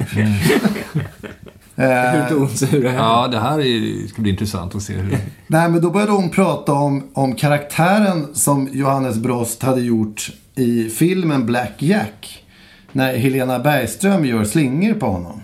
Hur 1.74 2.28
tog 2.28 2.38
hon 2.38 2.48
sig 2.48 2.80
det 2.80 2.88
här? 2.88 2.96
Ja, 2.96 3.28
det 3.28 3.38
här 3.38 3.60
är, 3.60 4.06
ska 4.06 4.22
bli 4.22 4.30
intressant 4.30 4.74
att 4.74 4.82
se 4.82 4.92
hur... 4.92 5.18
Nej, 5.46 5.68
men 5.68 5.80
då 5.80 5.90
började 5.90 6.12
hon 6.12 6.30
prata 6.30 6.72
om, 6.72 7.04
om 7.12 7.34
karaktären 7.34 8.26
som 8.34 8.68
Johannes 8.72 9.16
Brost 9.16 9.62
hade 9.62 9.80
gjort 9.80 10.30
i 10.54 10.88
filmen 10.88 11.46
Black 11.46 11.72
Jack. 11.78 12.44
När 12.92 13.16
Helena 13.16 13.58
Bergström 13.58 14.24
gör 14.24 14.44
slingor 14.44 14.94
på 14.94 15.06
honom. 15.06 15.40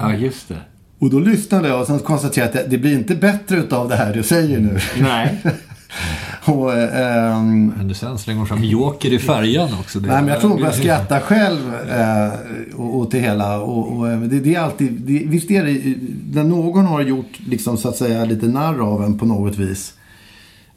Ja, 0.00 0.14
just 0.14 0.48
det. 0.48 0.60
Och 0.98 1.10
då 1.10 1.18
lyssnade 1.18 1.68
jag 1.68 1.80
och 1.80 1.86
sen 1.86 1.98
konstaterade 1.98 2.52
jag 2.52 2.64
att 2.64 2.70
det, 2.70 2.76
det 2.76 2.82
blir 2.82 2.94
inte 2.94 3.14
bättre 3.14 3.56
utav 3.56 3.88
det 3.88 3.96
här 3.96 4.14
du 4.14 4.22
säger 4.22 4.58
nu. 4.58 4.78
Nej. 5.00 5.42
och, 6.44 6.72
ehm, 6.76 7.66
Men 7.76 7.94
sen 7.94 8.18
slänger 8.18 8.44
fram 8.44 8.64
Joker 8.64 9.12
i 9.12 9.18
färjan 9.18 9.68
också. 9.80 10.00
Det- 10.00 10.08
Nej, 10.08 10.16
men 10.22 10.28
jag 10.28 10.40
tror 10.40 10.50
hon 10.50 10.58
börjar 10.60 10.72
skratta 10.72 11.20
själv 11.20 11.74
eh, 11.90 12.30
och- 12.76 12.96
åt 12.96 13.10
det 13.10 13.18
hela. 13.20 13.60
Och, 13.60 13.96
och, 13.96 14.08
eh, 14.08 14.18
det, 14.20 14.40
det 14.40 14.54
är 14.54 14.60
alltid, 14.60 14.92
det, 14.92 15.22
visst 15.26 15.50
är 15.50 15.64
det, 15.64 15.94
när 16.32 16.44
någon 16.44 16.86
har 16.86 17.00
gjort 17.00 17.38
liksom 17.48 17.76
så 17.76 17.88
att 17.88 17.96
säga 17.96 18.24
lite 18.24 18.46
narr 18.46 18.80
av 18.80 19.04
en 19.04 19.18
på 19.18 19.26
något 19.26 19.56
vis. 19.58 19.92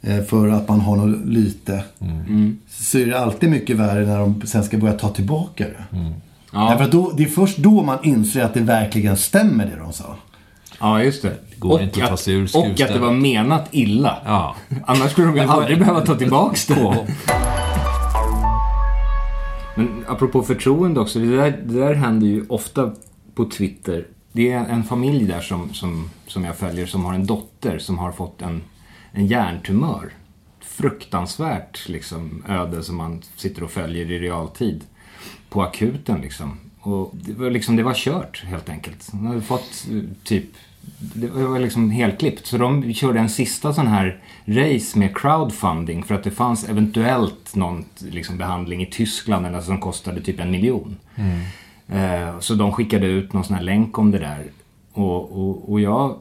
eh, 0.02 0.22
för 0.24 0.48
att 0.48 0.68
man 0.68 0.80
har 0.80 0.96
något 0.96 1.26
lyte. 1.26 1.84
Mm. 2.00 2.58
Så 2.70 2.98
är 2.98 3.06
det 3.06 3.18
alltid 3.20 3.50
mycket 3.50 3.76
värre 3.76 4.06
när 4.06 4.18
de 4.18 4.42
sen 4.46 4.64
ska 4.64 4.78
börja 4.78 4.94
ta 4.94 5.08
tillbaka 5.08 5.64
det. 5.64 5.96
Mm. 5.98 6.12
Ja. 6.52 6.68
Därför 6.70 6.84
att 6.84 6.92
då, 6.92 7.12
det 7.16 7.22
är 7.22 7.28
först 7.28 7.58
då 7.58 7.82
man 7.82 7.98
inser 8.02 8.44
att 8.44 8.54
det 8.54 8.60
verkligen 8.60 9.16
stämmer 9.16 9.66
det 9.66 9.76
de 9.82 9.92
sa. 9.92 10.16
Ja, 10.80 11.02
just 11.02 11.22
det. 11.22 11.36
går 11.58 11.74
och, 11.74 11.82
inte 11.82 12.04
att 12.04 12.10
ta 12.10 12.16
sig 12.16 12.34
ur 12.34 12.44
att, 12.44 12.54
och 12.54 12.66
att 12.66 12.76
det 12.88 12.98
var 12.98 13.12
menat 13.12 13.68
illa. 13.70 14.22
Ja. 14.24 14.56
Annars 14.86 15.12
skulle 15.12 15.26
de 15.26 15.36
ju 15.36 15.42
Det 15.42 15.48
aldrig 15.48 15.78
behöva 15.78 16.00
ta 16.00 16.14
tillbaks 16.14 16.66
det. 16.66 17.06
Men 19.74 20.04
apropå 20.08 20.42
förtroende 20.42 21.00
också, 21.00 21.18
det 21.18 21.36
där, 21.36 21.50
det 21.64 21.80
där 21.80 21.94
händer 21.94 22.26
ju 22.26 22.46
ofta 22.48 22.92
på 23.34 23.44
Twitter. 23.44 24.06
Det 24.32 24.52
är 24.52 24.64
en 24.68 24.84
familj 24.84 25.24
där 25.24 25.40
som, 25.40 25.74
som, 25.74 26.10
som 26.26 26.44
jag 26.44 26.56
följer 26.56 26.86
som 26.86 27.04
har 27.04 27.14
en 27.14 27.26
dotter 27.26 27.78
som 27.78 27.98
har 27.98 28.12
fått 28.12 28.42
en, 28.42 28.62
en 29.12 29.26
hjärntumör. 29.26 30.12
Fruktansvärt 30.60 31.88
liksom, 31.88 32.44
öde 32.48 32.82
som 32.82 32.96
man 32.96 33.22
sitter 33.36 33.62
och 33.62 33.70
följer 33.70 34.10
i 34.10 34.18
realtid. 34.18 34.84
På 35.48 35.62
akuten 35.62 36.20
liksom. 36.20 36.58
Och 36.80 37.10
det 37.12 37.32
var, 37.32 37.50
liksom, 37.50 37.76
det 37.76 37.82
var 37.82 37.94
kört 37.94 38.44
helt 38.44 38.68
enkelt. 38.68 39.08
Hon 39.12 39.26
hade 39.26 39.40
fått 39.40 39.86
eh, 39.90 40.02
typ 40.24 40.46
det 40.98 41.28
var 41.28 41.58
liksom 41.58 41.90
helklippt. 41.90 42.46
Så 42.46 42.58
de 42.58 42.94
körde 42.94 43.18
en 43.18 43.28
sista 43.28 43.72
sån 43.72 43.86
här 43.86 44.20
race 44.44 44.98
med 44.98 45.16
crowdfunding 45.16 46.04
för 46.04 46.14
att 46.14 46.24
det 46.24 46.30
fanns 46.30 46.68
eventuellt 46.68 47.54
någon 47.54 47.84
liksom, 47.98 48.38
behandling 48.38 48.82
i 48.82 48.86
Tyskland 48.86 49.46
eller 49.46 49.60
som 49.60 49.80
kostade 49.80 50.20
typ 50.20 50.40
en 50.40 50.50
miljon. 50.50 50.96
Eh, 51.88 52.38
så 52.38 52.54
de 52.54 52.72
skickade 52.72 53.06
ut 53.06 53.32
någon 53.32 53.44
sån 53.44 53.56
här 53.56 53.62
länk 53.62 53.98
om 53.98 54.10
det 54.10 54.18
där. 54.18 54.44
Och, 54.92 55.40
och, 55.40 55.72
och 55.72 55.80
jag, 55.80 56.16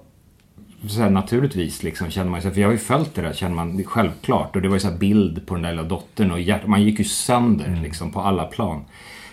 så 0.88 1.02
här, 1.02 1.10
naturligtvis 1.10 1.84
liksom 1.84 2.10
känner 2.10 2.32
man 2.32 2.42
sig, 2.42 2.52
för 2.52 2.62
jag 2.62 2.68
har 2.68 2.74
ju 2.74 2.78
följt 2.78 3.16
det 3.16 3.22
där 3.22 3.34
känner 3.34 3.56
man 3.56 3.84
självklart. 3.84 4.56
Och 4.56 4.62
det 4.62 4.68
var 4.68 4.76
ju 4.76 4.80
så 4.80 4.92
bild 4.92 5.48
på 5.48 5.54
den 5.54 5.64
där 5.64 5.72
lilla 5.72 5.84
dottern 5.84 6.32
och 6.32 6.42
hjärt, 6.42 6.68
man 6.68 6.84
gick 6.84 7.00
ju 7.00 7.06
sönder 7.06 7.80
liksom 7.84 8.12
på 8.12 8.22
alla 8.22 8.46
plan. 8.46 8.86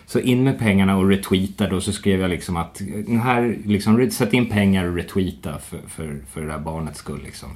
Så 0.06 0.20
in 0.20 0.44
med 0.44 0.58
pengarna 0.58 0.96
och 0.96 1.08
retweeta 1.08 1.68
då, 1.68 1.80
så 1.80 1.92
skrev 1.92 2.20
jag 2.20 2.30
liksom 2.30 2.56
att 2.56 2.82
här, 3.22 3.58
liksom, 3.64 4.10
sätt 4.10 4.32
in 4.32 4.48
pengar 4.48 4.84
och 4.84 4.94
retweeta 4.94 5.58
för, 5.58 5.78
för, 5.88 6.20
för 6.30 6.40
det 6.40 6.46
där 6.46 6.58
barnets 6.58 6.98
skull 6.98 7.22
liksom. 7.24 7.48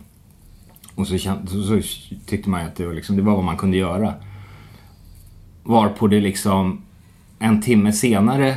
Och 0.94 1.06
så, 1.06 1.18
så, 1.18 1.36
så 1.46 1.80
tyckte 2.26 2.50
man 2.50 2.60
ju 2.60 2.66
att 2.66 2.76
det 2.76 2.86
var, 2.86 2.94
liksom, 2.94 3.16
det 3.16 3.22
var 3.22 3.34
vad 3.34 3.44
man 3.44 3.56
kunde 3.56 3.76
göra. 3.76 4.14
Varpå 5.62 6.06
det 6.06 6.20
liksom 6.20 6.82
en 7.38 7.62
timme 7.62 7.92
senare 7.92 8.56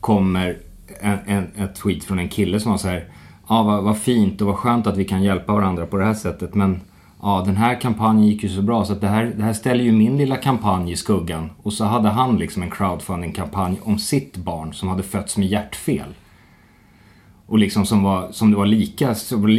kommer 0.00 0.58
en, 1.00 1.18
en, 1.26 1.46
ett 1.56 1.74
tweet 1.74 2.04
från 2.04 2.18
en 2.18 2.28
kille 2.28 2.60
som 2.60 2.70
var 2.70 2.78
så 2.78 2.88
här. 2.88 3.08
Ja, 3.48 3.62
vad, 3.62 3.84
vad 3.84 3.98
fint 3.98 4.40
och 4.40 4.46
vad 4.46 4.56
skönt 4.56 4.86
att 4.86 4.96
vi 4.96 5.04
kan 5.04 5.22
hjälpa 5.22 5.52
varandra 5.52 5.86
på 5.86 5.96
det 5.96 6.04
här 6.04 6.14
sättet. 6.14 6.54
Men 6.54 6.80
ja, 7.22 7.42
den 7.46 7.56
här 7.56 7.80
kampanjen 7.80 8.26
gick 8.28 8.42
ju 8.42 8.48
så 8.48 8.62
bra 8.62 8.84
så 8.84 8.92
att 8.92 9.00
det 9.00 9.08
här, 9.08 9.24
det 9.36 9.42
här 9.44 9.52
ställer 9.52 9.84
ju 9.84 9.92
min 9.92 10.16
lilla 10.16 10.36
kampanj 10.36 10.92
i 10.92 10.96
skuggan. 10.96 11.50
Och 11.62 11.72
så 11.72 11.84
hade 11.84 12.08
han 12.08 12.36
liksom 12.38 12.62
en 12.62 12.70
crowdfunding-kampanj 12.70 13.80
om 13.84 13.98
sitt 13.98 14.36
barn 14.36 14.72
som 14.74 14.88
hade 14.88 15.02
fötts 15.02 15.36
med 15.36 15.48
hjärtfel. 15.48 16.14
Och 17.46 17.58
liksom 17.58 17.86
som, 17.86 18.02
var, 18.02 18.28
som 18.32 18.50
det 18.50 18.56
var 18.56 18.66
lika, 18.66 19.06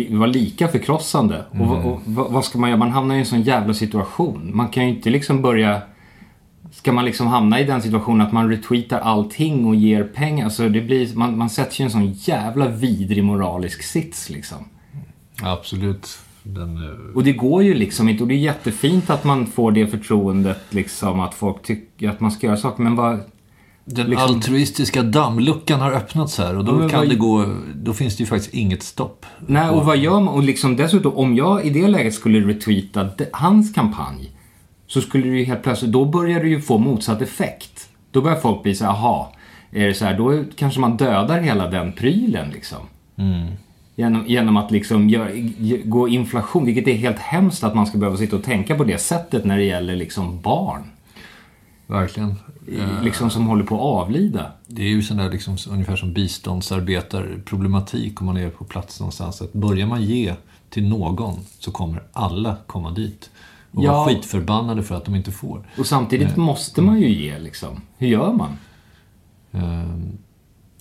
var 0.09 0.27
lika 0.27 0.67
förkrossande. 0.67 1.45
Och, 1.51 1.57
vad- 1.67 1.85
och, 1.85 1.99
vad, 2.05 2.31
vad 2.31 2.45
ska 2.45 2.59
man 2.59 2.69
göra? 2.69 2.79
Man 2.79 2.91
hamnar 2.91 3.15
i 3.15 3.19
en 3.19 3.25
sån 3.25 3.41
jävla 3.41 3.73
situation. 3.73 4.51
Man 4.53 4.67
kan 4.67 4.83
ju 4.83 4.89
inte 4.95 5.09
liksom 5.09 5.41
börja... 5.41 5.81
Ska 6.71 6.91
man 6.91 7.05
liksom 7.05 7.27
hamna 7.27 7.59
i 7.59 7.63
den 7.63 7.81
situationen 7.81 8.21
att 8.27 8.33
man 8.33 8.49
retweetar 8.49 8.99
allting 8.99 9.65
och 9.65 9.75
ger 9.75 10.03
pengar? 10.03 10.45
Alltså 10.45 10.69
det 10.69 10.81
blir, 10.81 11.15
man, 11.15 11.37
man 11.37 11.49
sätter 11.49 11.81
i 11.81 11.83
en 11.83 11.89
sån 11.91 12.11
jävla 12.11 12.67
vidrig 12.67 13.23
moralisk 13.23 13.83
sits 13.83 14.29
liksom. 14.29 14.57
Absolut. 15.41 16.19
Den, 16.43 16.77
eh, 16.77 17.15
Och 17.15 17.23
det 17.23 17.31
går 17.33 17.63
ju 17.63 17.73
liksom 17.73 18.09
inte. 18.09 18.23
Och 18.23 18.27
det 18.29 18.33
är 18.35 18.37
jättefint 18.37 19.09
att 19.09 19.23
man 19.23 19.45
får 19.47 19.71
det 19.71 19.87
förtroendet 19.87 20.59
liksom 20.69 21.19
att 21.19 21.33
folk 21.33 21.63
tycker 21.63 22.09
att 22.09 22.19
man 22.19 22.31
ska 22.31 22.47
göra 22.47 22.57
saker. 22.57 22.83
Men 22.83 22.95
vad... 22.95 23.19
den 23.85 24.07
liksom- 24.09 24.35
altruistiska 24.35 25.03
dammluckan 25.03 25.79
har 25.79 25.91
öppnats 25.91 26.37
här 26.37 26.57
och 26.57 26.65
då 26.65 26.83
Ja, 26.83 26.89
kan 26.89 26.99
vad- 26.99 27.09
det 27.09 27.15
gå... 27.15 27.45
Då 27.75 27.93
finns 27.93 28.17
det 28.17 28.21
ju 28.23 28.27
faktiskt 28.27 28.53
inget 28.53 28.83
stopp. 28.83 29.25
Nej, 29.47 29.69
och 29.69 29.85
vad 29.85 29.97
gör 29.97 30.19
man? 30.19 30.27
Och 30.27 30.43
liksom 30.43 30.75
dessutom, 30.75 31.13
om 31.13 31.35
jag 31.35 31.65
i 31.65 31.69
det 31.69 31.87
läget 31.87 32.13
skulle 32.13 32.39
retweeta 32.47 33.03
de- 33.03 33.25
hans 33.33 33.73
kampanj 33.73 34.31
så 34.87 35.01
skulle 35.01 35.23
det 35.27 35.37
ju 35.37 35.43
helt 35.43 35.63
plötsligt, 35.63 35.91
då 35.91 36.05
börjar 36.05 36.39
det 36.43 36.49
ju 36.49 36.61
få 36.61 36.77
motsatt 36.77 37.21
effekt. 37.21 37.89
Då 38.11 38.21
börjar 38.21 38.37
folk 38.39 38.63
bli 38.63 38.75
så 38.75 38.85
här, 38.85 38.91
aha, 38.91 39.33
är 39.71 39.87
det 39.87 39.93
så 39.93 40.05
här, 40.05 40.17
då 40.17 40.43
kanske 40.55 40.79
man 40.79 40.97
dödar 40.97 41.39
hela 41.41 41.67
den 41.69 41.91
prylen 41.93 42.49
liksom. 42.49 42.79
Genom, 43.99 44.27
genom 44.27 44.57
att 44.57 44.71
liksom 44.71 45.09
gör, 45.09 45.31
gå 45.89 46.07
inflation, 46.07 46.65
vilket 46.65 46.87
är 46.87 46.93
helt 46.93 47.19
hemskt 47.19 47.63
att 47.63 47.75
man 47.75 47.87
ska 47.87 47.97
behöva 47.97 48.17
sitta 48.17 48.35
och 48.35 48.43
tänka 48.43 48.75
på 48.75 48.83
det 48.83 48.97
sättet 48.97 49.45
när 49.45 49.57
det 49.57 49.63
gäller 49.63 49.95
liksom 49.95 50.41
barn. 50.41 50.83
Verkligen. 51.87 52.29
Eh, 52.77 53.03
Liksom 53.03 53.29
som 53.29 53.47
håller 53.47 53.63
på 53.63 53.75
att 53.75 53.81
avlida. 54.05 54.51
Det 54.67 54.81
är 54.81 54.87
ju 54.89 55.01
sån 55.01 55.17
där 55.17 55.31
liksom, 55.31 55.57
ungefär 55.69 55.95
som 55.95 56.13
biståndsarbetarproblematik 56.13 58.21
om 58.21 58.25
man 58.25 58.37
är 58.37 58.49
på 58.49 58.63
plats 58.65 58.99
någonstans. 58.99 59.41
Att 59.41 59.53
börjar 59.53 59.87
man 59.87 60.01
ge 60.03 60.33
till 60.69 60.87
någon 60.87 61.39
så 61.59 61.71
kommer 61.71 62.03
alla 62.13 62.57
komma 62.67 62.91
dit. 62.91 63.29
Och 63.71 63.83
Ja. 63.83 63.91
vara 63.91 64.07
skitförbannade 64.09 64.83
för 64.83 64.95
att 64.95 65.05
de 65.05 65.15
inte 65.15 65.31
får. 65.31 65.67
Och 65.77 65.85
samtidigt 65.85 66.37
måste 66.37 66.81
man 66.81 66.99
ju 67.01 67.09
ge 67.09 67.39
liksom. 67.39 67.81
Hur 67.97 68.07
gör 68.07 68.33
man? 68.33 68.57
Ehm, 69.51 70.17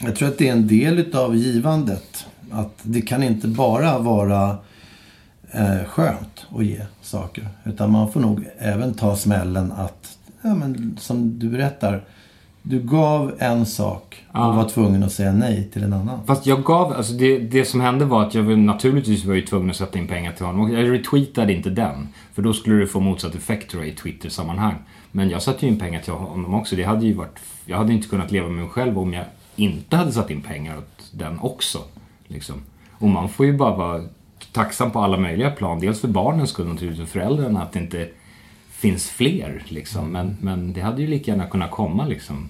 Jag 0.01 0.17
tror 0.17 0.29
att 0.29 0.39
det 0.39 0.49
är 0.49 0.53
en 0.53 0.67
del 0.67 0.99
utav 0.99 1.37
givandet. 1.37 2.27
Att 2.53 2.79
det 2.83 3.01
kan 3.01 3.23
inte 3.23 3.49
bara 3.49 3.99
vara 3.99 4.57
eh, 5.51 5.85
skönt 5.87 6.47
att 6.57 6.65
ge 6.65 6.81
saker. 7.03 7.49
Utan 7.65 7.93
man 7.93 8.13
får 8.13 8.21
nog 8.21 8.45
även 8.59 8.95
ta 8.95 9.17
smällen 9.17 9.73
att, 9.73 10.19
ja, 10.43 10.55
men, 10.55 10.97
som 11.01 11.39
du 11.39 11.49
berättar. 11.49 12.05
Du 12.63 12.81
gav 12.81 13.35
en 13.39 13.67
sak 13.67 14.25
och 14.33 14.55
var 14.55 14.69
tvungen 14.69 15.03
att 15.03 15.13
säga 15.13 15.33
nej 15.33 15.69
till 15.73 15.83
en 15.83 15.93
annan. 15.93 16.21
Fast 16.27 16.47
jag 16.47 16.65
gav, 16.65 16.93
alltså 16.93 17.13
det, 17.13 17.39
det 17.39 17.65
som 17.65 17.81
hände 17.81 18.05
var 18.05 18.23
att 18.23 18.35
jag 18.35 18.59
naturligtvis 18.59 19.25
var 19.25 19.35
ju 19.35 19.43
tvungen 19.43 19.71
att 19.71 19.77
sätta 19.77 19.99
in 19.99 20.07
pengar 20.07 20.33
till 20.33 20.47
honom. 20.47 20.73
Jag 20.73 20.91
retweetade 20.93 21.53
inte 21.53 21.71
den. 21.71 22.09
För 22.35 22.43
då 22.43 22.53
skulle 22.53 22.77
det 22.77 22.87
få 22.87 23.01
motsatt 23.01 23.35
effekt 23.35 23.71
tror 23.71 23.83
jag 23.83 23.93
i 23.93 23.97
Twitter-sammanhang. 23.97 24.75
Men 25.13 25.31
jag 25.31 25.43
satte 25.43 25.67
ju 25.67 25.73
in 25.73 25.79
pengar 25.79 26.01
till 26.01 26.13
honom 26.13 26.55
också. 26.55 26.77
Det 26.77 26.83
hade 26.85 27.07
ju 27.07 27.15
varit, 27.15 27.39
jag 27.65 27.77
hade 27.77 27.93
inte 27.93 28.09
kunnat 28.09 28.33
leva 28.33 28.49
med 28.49 28.57
mig 28.57 28.69
själv 28.69 28.99
om 28.99 29.13
jag 29.13 29.25
inte 29.57 29.97
hade 29.97 30.13
satt 30.13 30.31
in 30.31 30.41
pengar 30.41 30.79
åt 30.79 31.11
den 31.13 31.39
också. 31.39 31.79
Liksom. 32.29 32.63
Och 32.91 33.09
man 33.09 33.29
får 33.29 33.47
ju 33.47 33.57
bara 33.57 33.77
vara 33.77 34.05
tacksam 34.53 34.91
på 34.91 35.01
alla 35.01 35.17
möjliga 35.17 35.51
plan. 35.51 35.81
Dels 35.81 36.01
för 36.01 36.09
barnens 36.09 36.51
skull 36.51 36.67
naturligtvis, 36.67 37.03
och 37.03 37.09
föräldrarna 37.09 37.63
att 37.63 37.73
det 37.73 37.79
inte 37.79 38.09
finns 38.71 39.11
fler. 39.11 39.63
Liksom. 39.69 40.13
Men, 40.13 40.37
men 40.41 40.73
det 40.73 40.81
hade 40.81 41.03
ju 41.03 41.09
lika 41.09 41.31
gärna 41.31 41.47
kunnat 41.47 41.71
komma 41.71 42.07
liksom 42.07 42.49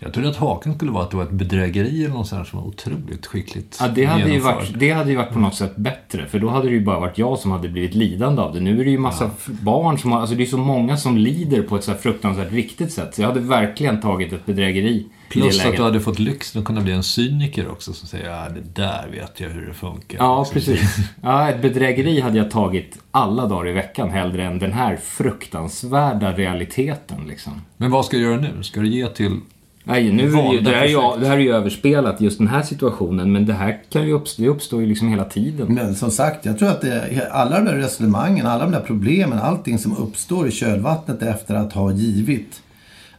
jag 0.00 0.12
trodde 0.12 0.28
att 0.28 0.36
haken 0.36 0.74
skulle 0.74 0.90
vara 0.90 1.04
att 1.04 1.10
det 1.10 1.16
var 1.16 1.24
ett 1.24 1.30
bedrägeri 1.30 2.04
eller 2.04 2.14
något 2.14 2.28
sånt 2.28 2.48
som 2.48 2.58
var 2.60 2.66
otroligt 2.66 3.26
skickligt 3.26 3.76
Ja, 3.80 3.88
det 3.88 4.04
hade, 4.04 4.30
ju 4.30 4.40
varit, 4.40 4.78
det 4.78 4.90
hade 4.90 5.10
ju 5.10 5.16
varit 5.16 5.32
på 5.32 5.38
något 5.38 5.54
sätt 5.54 5.76
bättre. 5.76 6.26
För 6.26 6.38
då 6.38 6.48
hade 6.48 6.68
det 6.68 6.74
ju 6.74 6.84
bara 6.84 7.00
varit 7.00 7.18
jag 7.18 7.38
som 7.38 7.50
hade 7.50 7.68
blivit 7.68 7.94
lidande 7.94 8.42
av 8.42 8.54
det. 8.54 8.60
Nu 8.60 8.80
är 8.80 8.84
det 8.84 8.90
ju 8.90 8.98
massa 8.98 9.30
f- 9.38 9.46
barn 9.60 9.98
som 9.98 10.12
har, 10.12 10.20
alltså 10.20 10.34
det 10.36 10.42
är 10.42 10.46
så 10.46 10.58
många 10.58 10.96
som 10.96 11.16
lider 11.16 11.62
på 11.62 11.76
ett 11.76 11.84
så 11.84 11.94
fruktansvärt 11.94 12.52
riktigt 12.52 12.92
sätt. 12.92 13.14
Så 13.14 13.22
jag 13.22 13.28
hade 13.28 13.40
verkligen 13.40 14.00
tagit 14.00 14.32
ett 14.32 14.46
bedrägeri 14.46 15.06
Plus 15.28 15.64
att 15.66 15.76
du 15.76 15.82
hade 15.82 16.00
fått 16.00 16.18
lyxen 16.18 16.58
att 16.60 16.64
kunna 16.66 16.80
bli 16.80 16.92
en 16.92 17.02
cyniker 17.02 17.68
också 17.68 17.92
som 17.92 18.08
säger 18.08 18.30
ja 18.30 18.48
det 18.48 18.82
där 18.82 19.08
vet 19.12 19.40
jag 19.40 19.48
hur 19.48 19.66
det 19.66 19.74
funkar. 19.74 20.18
Ja, 20.18 20.46
precis. 20.52 20.96
Ja, 21.22 21.48
ett 21.50 21.62
bedrägeri 21.62 22.20
hade 22.20 22.38
jag 22.38 22.50
tagit 22.50 22.98
alla 23.10 23.46
dagar 23.46 23.68
i 23.68 23.72
veckan 23.72 24.10
hellre 24.10 24.44
än 24.44 24.58
den 24.58 24.72
här 24.72 24.96
fruktansvärda 24.96 26.32
realiteten 26.32 27.24
liksom. 27.28 27.52
Men 27.76 27.90
vad 27.90 28.04
ska 28.04 28.16
du 28.16 28.22
göra 28.22 28.40
nu? 28.40 28.62
Ska 28.62 28.80
du 28.80 28.88
ge 28.88 29.06
till 29.06 29.40
Nej, 29.88 30.12
nu 30.12 30.22
är 30.22 30.48
det, 30.48 30.54
ju, 30.54 30.60
det, 30.60 30.70
här 30.70 30.82
är 30.82 30.88
ju, 30.88 30.94
projekt. 30.94 31.20
det 31.20 31.26
här 31.26 31.36
är 31.36 31.40
ju 31.40 31.52
överspelat, 31.54 32.20
just 32.20 32.38
den 32.38 32.48
här 32.48 32.62
situationen. 32.62 33.32
Men 33.32 33.46
det 33.46 33.52
här 33.52 33.80
kan 33.90 34.06
ju 34.06 34.12
uppstå, 34.12 34.42
det 34.42 34.48
uppstår 34.48 34.80
ju 34.80 34.86
liksom 34.86 35.08
hela 35.08 35.24
tiden. 35.24 35.74
Men 35.74 35.94
som 35.94 36.10
sagt, 36.10 36.44
jag 36.44 36.58
tror 36.58 36.68
att 36.68 36.80
det, 36.80 37.28
alla 37.32 37.56
de 37.56 37.64
där 37.64 37.74
resonemangen, 37.76 38.46
alla 38.46 38.64
de 38.64 38.72
där 38.72 38.80
problemen, 38.80 39.38
allting 39.38 39.78
som 39.78 39.96
uppstår 39.96 40.48
i 40.48 40.50
kölvattnet 40.50 41.22
efter 41.22 41.54
att 41.54 41.72
ha 41.72 41.92
givit 41.92 42.62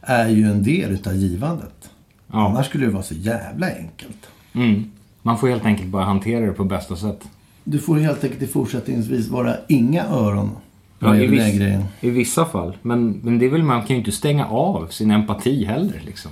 är 0.00 0.28
ju 0.28 0.44
en 0.44 0.62
del 0.62 0.90
utav 0.90 1.14
givandet. 1.14 1.90
Ja. 2.32 2.48
Annars 2.48 2.66
skulle 2.66 2.86
det 2.86 2.92
vara 2.92 3.02
så 3.02 3.14
jävla 3.14 3.66
enkelt. 3.66 4.26
Mm. 4.52 4.90
Man 5.22 5.38
får 5.38 5.48
helt 5.48 5.64
enkelt 5.64 5.88
bara 5.88 6.04
hantera 6.04 6.46
det 6.46 6.52
på 6.52 6.64
bästa 6.64 6.96
sätt. 6.96 7.20
Du 7.64 7.78
får 7.78 7.96
helt 7.96 8.24
enkelt 8.24 8.42
i 8.42 8.46
fortsättningsvis 8.46 9.28
vara 9.28 9.54
inga 9.68 10.04
öron 10.04 10.50
Ja, 10.98 11.16
i, 11.16 11.26
viss, 11.26 11.56
grejen. 11.56 11.84
I 12.00 12.10
vissa 12.10 12.44
fall. 12.44 12.76
Men, 12.82 13.20
men 13.22 13.38
det 13.38 13.46
är 13.46 13.50
väl, 13.50 13.62
man 13.62 13.80
kan 13.80 13.88
ju 13.88 13.96
inte 13.96 14.12
stänga 14.12 14.46
av 14.46 14.86
sin 14.86 15.10
empati 15.10 15.64
heller 15.64 16.02
liksom. 16.06 16.30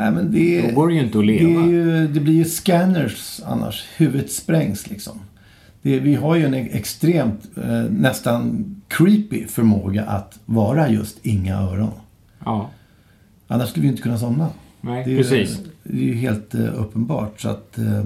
Nej, 0.00 0.10
men 0.12 0.32
det, 0.32 0.68
Då 0.68 0.74
går 0.74 0.88
det 0.88 0.94
ju 0.94 1.00
inte 1.00 1.18
att 1.18 1.26
det, 1.26 1.32
leva. 1.32 1.62
är 1.62 1.66
ju, 1.68 2.08
det 2.08 2.20
blir 2.20 2.34
ju 2.34 2.44
scanners 2.44 3.40
annars. 3.46 3.84
Huvudet 3.96 4.32
sprängs 4.32 4.90
liksom. 4.90 5.18
Det, 5.82 6.00
vi 6.00 6.14
har 6.14 6.36
ju 6.36 6.44
en 6.44 6.54
extremt, 6.54 7.50
eh, 7.56 7.82
nästan 7.90 8.64
creepy 8.88 9.46
förmåga 9.46 10.04
att 10.04 10.38
vara 10.46 10.88
just 10.88 11.18
inga 11.26 11.56
öron. 11.56 11.90
Ja, 12.44 12.70
Annars 13.46 13.68
skulle 13.68 13.82
vi 13.82 13.88
inte 13.88 14.02
kunna 14.02 14.18
somna. 14.18 14.48
nej, 14.80 15.04
Det 15.04 15.12
är, 15.12 15.16
precis. 15.16 15.58
det 15.82 15.98
är 15.98 16.02
ju 16.02 16.14
helt 16.14 16.54
eh, 16.54 16.80
uppenbart. 16.80 17.40
Så 17.40 17.48
att 17.48 17.78
eh, 17.78 18.04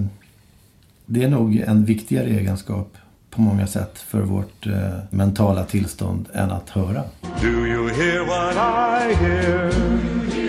det 1.05 1.23
är 1.23 1.29
nog 1.29 1.55
en 1.57 1.85
viktigare 1.85 2.29
egenskap 2.29 2.97
på 3.29 3.41
många 3.41 3.67
sätt 3.67 3.97
för 3.99 4.21
vårt 4.21 4.67
eh, 4.67 4.73
mentala 5.09 5.63
tillstånd 5.63 6.25
än 6.33 6.51
att 6.51 6.69
höra. 6.69 7.03
Do 7.41 7.47
you 7.47 7.89
hear 7.89 8.19
what 8.25 8.55
I 8.55 9.15
hear? 9.15 10.44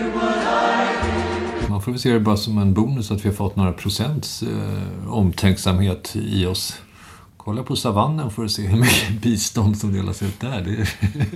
Får 1.87 1.93
väl 1.93 2.01
se 2.01 2.13
det 2.13 2.21
bara 2.21 2.37
som 2.37 2.59
en 2.59 2.75
bonus 2.75 3.11
att 3.11 3.25
vi 3.25 3.29
har 3.29 3.37
fått 3.37 3.57
några 3.57 3.73
procents 3.73 4.43
eh, 4.43 5.13
omtänksamhet 5.13 6.17
i 6.17 6.47
oss. 6.47 6.79
Kolla 7.37 7.63
på 7.63 7.77
savannen 7.77 8.31
för 8.31 8.45
att 8.45 8.51
se 8.51 8.63
hur 8.63 8.79
mycket 8.79 9.11
bistånd 9.23 9.79
som 9.79 9.93
delas 9.93 10.23
ut 10.23 10.41
där. 10.41 10.87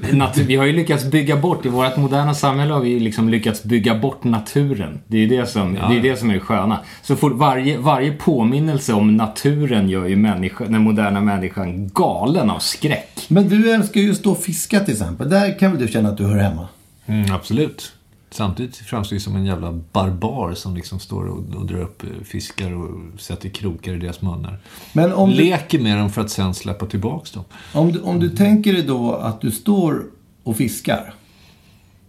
Det... 0.04 0.12
Natur, 0.12 0.44
vi 0.44 0.56
har 0.56 0.64
ju 0.64 0.72
lyckats 0.72 1.04
bygga 1.04 1.36
bort, 1.36 1.66
i 1.66 1.68
vårt 1.68 1.96
moderna 1.96 2.34
samhälle 2.34 2.72
har 2.72 2.80
vi 2.80 2.88
ju 2.88 3.00
liksom 3.00 3.28
lyckats 3.28 3.62
bygga 3.62 3.98
bort 3.98 4.24
naturen. 4.24 5.00
Det 5.06 5.16
är 5.16 5.20
ju 5.20 5.26
det 5.26 5.46
som, 5.46 5.76
Ja. 5.76 5.88
det, 5.88 5.98
är 5.98 6.02
det 6.02 6.16
som 6.16 6.30
är 6.30 6.34
det 6.34 6.40
sköna. 6.40 6.78
Så 7.02 7.16
får 7.16 7.30
varje, 7.30 7.78
varje 7.78 8.12
påminnelse 8.12 8.92
om 8.92 9.16
naturen 9.16 9.88
gör 9.88 10.06
ju 10.06 10.16
människa, 10.16 10.64
den 10.64 10.82
moderna 10.82 11.20
människan 11.20 11.88
galen 11.88 12.50
av 12.50 12.58
skräck. 12.58 13.26
Men 13.28 13.48
du 13.48 13.72
älskar 13.72 14.00
ju 14.00 14.10
att 14.10 14.16
stå 14.16 14.32
och 14.32 14.42
fiska 14.42 14.80
till 14.80 14.94
exempel. 14.94 15.30
Där 15.30 15.58
kan 15.58 15.70
väl 15.72 15.80
du 15.80 15.92
känna 15.92 16.08
att 16.08 16.16
du 16.16 16.24
hör 16.24 16.38
hemma? 16.38 16.68
Mm, 17.06 17.32
absolut. 17.32 17.92
Samtidigt 18.32 18.76
framstår 18.76 19.16
det 19.16 19.20
som 19.20 19.36
en 19.36 19.44
jävla 19.44 19.72
barbar 19.92 20.54
som 20.54 20.74
liksom 20.76 20.98
står 21.00 21.24
och, 21.26 21.54
och 21.54 21.66
drar 21.66 21.80
upp 21.80 22.02
eh, 22.02 22.08
fiskar 22.24 22.72
och 22.74 23.20
sätter 23.20 23.48
krokar 23.48 23.92
i 23.94 23.98
deras 23.98 24.22
munnar. 24.22 24.58
Men 24.92 25.12
om 25.12 25.30
du- 25.30 25.36
Leker 25.36 25.80
med 25.80 25.98
dem 25.98 26.10
för 26.10 26.20
att 26.20 26.30
sen 26.30 26.54
släppa 26.54 26.86
tillbaks 26.86 27.30
dem. 27.30 27.44
Om 27.74 27.92
du, 27.92 28.00
om 28.00 28.20
du 28.20 28.30
tänker 28.30 28.72
dig 28.72 28.82
då 28.82 29.14
att 29.14 29.40
du 29.40 29.50
står 29.50 30.04
och 30.42 30.56
fiskar 30.56 31.14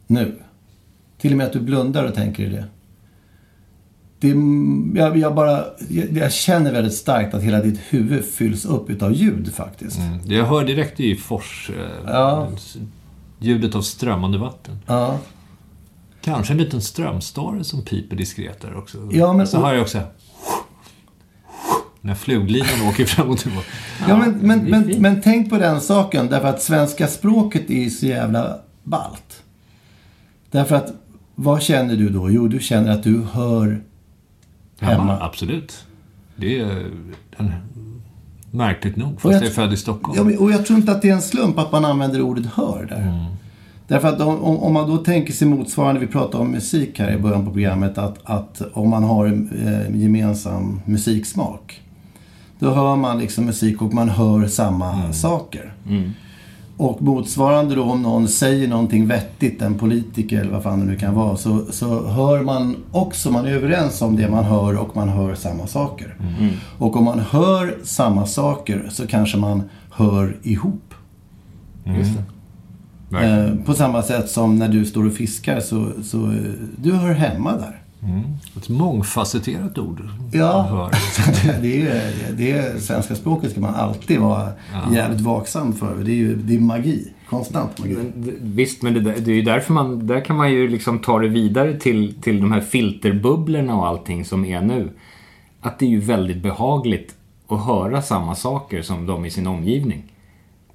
nu. 0.07 0.39
Till 1.17 1.31
och 1.31 1.37
med 1.37 1.47
att 1.47 1.53
du 1.53 1.59
blundar 1.59 2.03
och 2.05 2.15
tänker 2.15 2.43
dig 2.43 2.51
det. 2.51 2.65
det 4.19 4.99
jag, 4.99 5.17
jag, 5.17 5.35
bara, 5.35 5.63
jag, 5.89 6.11
jag 6.17 6.31
känner 6.33 6.71
väldigt 6.71 6.93
starkt 6.93 7.33
att 7.33 7.43
hela 7.43 7.61
ditt 7.61 7.79
huvud 7.89 8.25
fylls 8.25 8.65
upp 8.65 8.89
utav 8.89 9.13
ljud 9.13 9.53
faktiskt. 9.53 9.97
Mm. 9.99 10.19
Jag 10.31 10.45
hör 10.45 10.65
direkt 10.65 10.99
i 10.99 11.15
fors... 11.15 11.69
Eh, 11.77 11.85
Ja. 12.11 12.47
Ljudet 13.39 13.75
av 13.75 13.81
strömmande 13.81 14.37
vatten. 14.37 14.79
Ja. 14.87 15.19
Kanske 16.21 16.53
en 16.53 16.57
liten 16.57 16.81
strömstare 16.81 17.63
som 17.63 17.81
piper 17.81 18.15
diskret 18.15 18.61
där 18.61 18.77
också. 18.77 19.09
Ja, 19.11 19.33
men- 19.33 19.47
Så 19.47 19.57
hör 19.65 19.73
jag 19.73 19.81
också... 19.81 19.99
När 22.03 22.15
fluglinan 22.15 22.87
åker 22.89 23.05
fram 23.05 23.29
och 23.29 23.37
tillbaka. 23.39 23.67
Ja, 24.07 24.17
men, 24.17 24.31
men, 24.31 24.59
men, 24.65 25.01
men 25.01 25.21
tänk 25.21 25.49
på 25.49 25.57
den 25.57 25.81
saken. 25.81 26.27
Därför 26.27 26.47
att 26.47 26.61
svenska 26.61 27.07
språket 27.07 27.69
är 27.69 27.83
ju 27.83 27.89
så 27.89 28.05
jävla 28.05 28.57
ballt. 28.83 29.43
Därför 30.51 30.75
att, 30.75 30.93
vad 31.35 31.61
känner 31.61 31.95
du 31.95 32.09
då? 32.09 32.31
Jo, 32.31 32.47
du 32.47 32.59
känner 32.59 32.91
att 32.91 33.03
du 33.03 33.21
hör 33.33 33.83
Hemma, 34.79 34.93
hemma. 35.03 35.17
absolut. 35.21 35.85
Det 36.35 36.59
är 36.59 36.85
en, 37.37 37.51
märkligt 38.51 38.95
nog, 38.95 39.13
fast 39.13 39.25
Och 39.25 39.31
jag- 39.33 39.41
jag 39.41 39.47
är 39.49 39.53
född 39.53 39.73
i 39.73 39.77
Stockholm. 39.77 40.17
Ja, 40.17 40.23
men, 40.23 40.37
och 40.37 40.51
jag 40.51 40.65
tror 40.65 40.79
inte 40.79 40.91
att 40.91 41.01
det 41.01 41.09
är 41.09 41.13
en 41.13 41.21
slump 41.21 41.57
att 41.57 41.71
man 41.71 41.85
använder 41.85 42.21
ordet 42.21 42.45
hör 42.45 42.85
där. 42.89 43.25
Därför 43.91 44.07
att 44.07 44.21
om, 44.21 44.57
om 44.57 44.73
man 44.73 44.89
då 44.89 44.97
tänker 44.97 45.33
sig 45.33 45.47
motsvarande, 45.47 46.01
vi 46.01 46.07
pratade 46.07 46.43
om 46.43 46.51
musik 46.51 46.99
här 46.99 47.11
i 47.11 47.17
början 47.17 47.45
på 47.45 47.51
programmet, 47.51 47.97
att, 47.97 48.19
att 48.23 48.61
om 48.73 48.89
man 48.89 49.03
har 49.03 49.25
eh, 49.25 49.95
gemensam 50.01 50.81
musiksmak. 50.85 51.81
Då 52.59 52.69
hör 52.73 52.95
man 52.95 53.19
liksom 53.19 53.45
musik 53.45 53.81
och 53.81 53.93
man 53.93 54.09
hör 54.09 54.47
samma 54.47 55.13
saker. 55.13 55.73
Och 56.77 57.01
motsvarande 57.01 57.75
då 57.75 57.83
om 57.83 58.01
någon 58.01 58.27
säger 58.27 58.67
någonting 58.67 59.07
vettigt, 59.07 59.61
en 59.61 59.77
politiker 59.77 60.41
eller 60.41 60.51
vad 60.51 60.63
fan 60.63 60.79
det 60.79 60.85
nu 60.85 60.95
kan 60.95 61.15
vara, 61.15 61.37
så, 61.37 61.65
så 61.71 62.07
hör 62.07 62.41
man 62.43 62.75
också, 62.91 63.31
man 63.31 63.45
är 63.45 63.51
överens 63.51 64.01
om 64.01 64.15
det 64.15 64.29
man 64.29 64.43
hör 64.43 64.77
och 64.77 64.95
man 64.95 65.09
hör 65.09 65.35
samma 65.35 65.67
saker. 65.67 66.15
Och 66.77 66.95
om 66.95 67.03
man 67.03 67.19
hör 67.19 67.77
samma 67.83 68.25
saker 68.25 68.87
så 68.89 69.07
kanske 69.07 69.37
man 69.37 69.63
hör 69.89 70.37
ihop. 70.43 70.93
Eh, 71.85 72.07
på 73.65 73.73
samma 73.73 74.03
sätt 74.03 74.29
som 74.29 74.55
när 74.55 74.67
du 74.67 74.85
står 74.85 75.05
och 75.07 75.13
fiskar 75.13 75.59
så, 75.59 75.91
så 76.03 76.17
eh, 76.31 76.37
du 76.77 76.91
hör 76.93 77.13
hemma 77.13 77.51
där. 77.51 77.77
Mm. 78.03 78.21
Ett 78.57 78.69
mångfacetterat 78.69 79.77
ord. 79.77 80.01
Ja, 80.33 80.61
Hör. 80.61 80.91
det 81.61 81.81
är, 81.87 82.11
det 82.37 82.51
är, 82.51 82.77
svenska 82.79 83.15
språket 83.15 83.51
ska 83.51 83.59
man 83.61 83.75
alltid 83.75 84.19
vara 84.19 84.49
Ja. 84.73 84.95
jävligt 84.95 85.21
vaksam 85.21 85.73
för. 85.73 85.95
Det 86.03 86.11
är 86.11 86.15
ju 86.15 86.35
det 86.35 86.55
är 86.55 86.59
magi. 86.59 87.07
Konstant 87.29 87.79
magi. 87.79 87.97
D- 88.15 88.31
Visst, 88.41 88.81
men 88.81 88.93
det, 88.93 88.99
där- 88.99 89.15
det 89.19 89.31
är 89.31 89.35
ju 89.35 89.41
därför 89.41 89.73
man, 89.73 90.07
där 90.07 90.21
kan 90.25 90.35
man 90.35 90.51
ju 90.51 90.67
liksom 90.67 90.99
ta 90.99 91.19
det 91.19 91.27
vidare 91.27 91.79
till, 91.79 92.13
till 92.21 92.41
de 92.41 92.51
här 92.51 92.61
filterbubblorna 92.61 93.75
och 93.75 93.87
allting 93.87 94.25
som 94.25 94.45
är 94.45 94.61
nu. 94.61 94.89
Att 95.61 95.79
det 95.79 95.85
är 95.85 95.89
ju 95.89 95.99
väldigt 95.99 96.43
behagligt 96.43 97.15
att 97.47 97.65
höra 97.65 98.01
samma 98.01 98.35
saker 98.35 98.81
som 98.81 99.05
de 99.05 99.25
i 99.25 99.29
sin 99.31 99.47
omgivning. 99.47 100.03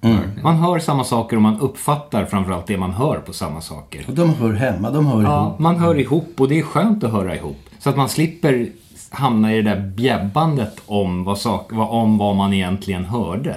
Mm. 0.00 0.18
Man 0.42 0.56
hör 0.56 0.78
samma 0.78 1.04
saker 1.04 1.36
och 1.36 1.42
man 1.42 1.60
uppfattar 1.60 2.24
framförallt 2.24 2.66
det 2.66 2.76
man 2.78 2.92
hör 2.92 3.18
på 3.18 3.32
samma 3.32 3.60
saker. 3.60 4.04
Och 4.08 4.14
de 4.14 4.34
hör 4.34 4.52
hemma, 4.52 4.90
de 4.90 5.06
hör 5.06 5.22
Ja, 5.22 5.46
ihop. 5.46 5.58
man 5.58 5.76
hör 5.76 5.98
ihop 6.00 6.32
och 6.38 6.48
det 6.48 6.58
är 6.58 6.62
skönt 6.62 7.04
att 7.04 7.12
höra 7.12 7.36
ihop. 7.36 7.58
Så 7.78 7.90
att 7.90 7.96
man 7.96 8.08
slipper 8.08 8.68
hamna 9.10 9.54
i 9.54 9.62
det 9.62 9.70
där 9.74 9.80
bjäbbandet 9.80 10.80
om 10.86 11.24
vad, 11.24 11.38
sak, 11.38 11.72
om 11.72 12.18
vad 12.18 12.36
man 12.36 12.52
egentligen 12.52 13.04
hörde. 13.04 13.56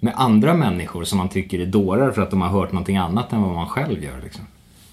Med 0.00 0.12
andra 0.16 0.54
människor 0.54 1.04
som 1.04 1.18
man 1.18 1.28
tycker 1.28 1.58
är 1.60 1.66
dårar 1.66 2.10
för 2.10 2.22
att 2.22 2.30
de 2.30 2.40
har 2.42 2.48
hört 2.48 2.72
någonting 2.72 2.96
annat 2.96 3.32
än 3.32 3.42
vad 3.42 3.54
man 3.54 3.66
själv 3.68 4.04
gör. 4.04 4.20
Liksom. 4.24 4.44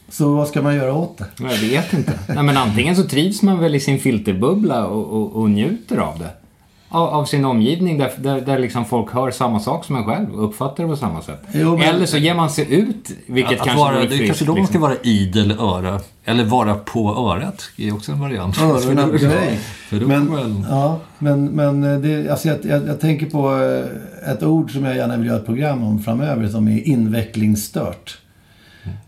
Så 0.09 0.35
vad 0.35 0.47
ska 0.47 0.61
man 0.61 0.75
göra 0.75 0.93
åt 0.93 1.17
det? 1.17 1.25
Jag 1.39 1.57
vet 1.57 1.93
inte. 1.93 2.19
Nej, 2.27 2.43
men 2.43 2.57
antingen 2.57 2.95
så 2.95 3.03
trivs 3.03 3.41
man 3.41 3.59
väl 3.59 3.75
i 3.75 3.79
sin 3.79 3.99
filterbubbla 3.99 4.87
och, 4.87 5.13
och, 5.21 5.35
och 5.41 5.49
njuter 5.49 5.97
av 5.97 6.19
det. 6.19 6.29
Av, 6.91 7.07
av 7.09 7.25
sin 7.25 7.45
omgivning 7.45 7.97
där, 7.97 8.11
där, 8.17 8.41
där 8.41 8.59
liksom 8.59 8.85
folk 8.85 9.11
hör 9.13 9.31
samma 9.31 9.59
sak 9.59 9.85
som 9.85 9.95
en 9.95 10.03
själv 10.03 10.33
och 10.33 10.45
uppfattar 10.45 10.83
det 10.83 10.89
på 10.89 10.95
samma 10.95 11.21
sätt. 11.21 11.41
Jo, 11.53 11.77
men- 11.77 11.87
Eller 11.95 12.05
så 12.05 12.17
ger 12.17 12.33
man 12.35 12.49
sig 12.49 12.73
ut, 12.73 13.09
vilket 13.27 13.53
att, 13.53 13.59
att 13.59 13.65
kanske 13.65 13.77
vara, 13.83 13.95
vore 13.95 14.05
Det 14.07 14.15
är 14.15 14.17
friskt, 14.17 14.25
kanske 14.27 14.45
då 14.45 14.51
man 14.51 14.61
liksom. 14.61 14.73
ska 14.73 14.79
vara 14.87 14.95
idel 15.03 15.51
öra. 15.51 15.99
Eller 16.25 16.43
vara 16.43 16.75
på 16.75 17.09
örat. 17.15 17.63
Det 17.77 17.87
är 17.87 17.93
också 17.93 18.11
en 18.11 18.19
variant. 18.19 18.61
Öronen 18.61 19.09
på 19.11 19.17
dig. 19.17 19.59
Men, 19.89 20.29
man- 20.31 20.65
ja, 20.69 20.99
men, 21.19 21.45
men 21.45 21.83
eh, 21.83 21.99
det, 21.99 22.29
alltså 22.29 22.47
jag, 22.47 22.57
jag, 22.65 22.87
jag 22.87 22.99
tänker 22.99 23.25
på 23.25 23.55
eh, 24.25 24.31
ett 24.31 24.43
ord 24.43 24.71
som 24.71 24.83
jag 24.85 24.95
gärna 24.95 25.17
vill 25.17 25.27
göra 25.27 25.37
ett 25.37 25.45
program 25.45 25.83
om 25.83 25.99
framöver 26.03 26.47
som 26.47 26.67
är 26.67 26.87
invecklingsstört. 26.87 28.17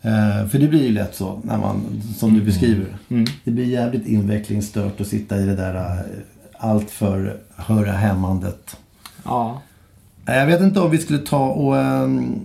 Eh, 0.02 0.48
för 0.50 0.60
det 0.60 0.68
blir 0.68 0.84
ju 0.84 0.92
lätt 0.92 1.16
så, 1.16 1.42
när 1.44 1.58
man, 1.58 2.02
som 2.18 2.34
du 2.34 2.42
beskriver. 2.42 2.86
Mm. 3.10 3.26
Det 3.44 3.52
blir 3.52 3.66
jävligt 3.66 4.08
invecklingsstört 4.08 5.02
att 5.02 5.08
sitta 5.08 5.38
i 5.38 5.46
det 5.46 5.56
där 5.56 6.04
allt 6.62 6.92
för 6.92 7.38
höra 7.56 7.92
hämmandet. 7.92 8.78
Ja. 9.24 9.62
Jag 10.26 10.46
vet 10.48 10.62
inte 10.62 10.80
om 10.80 10.92
vi 10.92 10.98
skulle 10.98 11.20
ta 11.20 11.48
och... 11.50 11.78
ehm, 11.78 12.36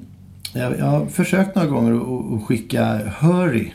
jag, 0.53 0.79
jag 0.79 0.87
har 0.87 1.07
försökt 1.07 1.55
några 1.55 1.69
gånger 1.69 1.93
att- 1.95 2.33
att 2.41 2.47
skicka 2.47 3.01
hurry. 3.21 3.73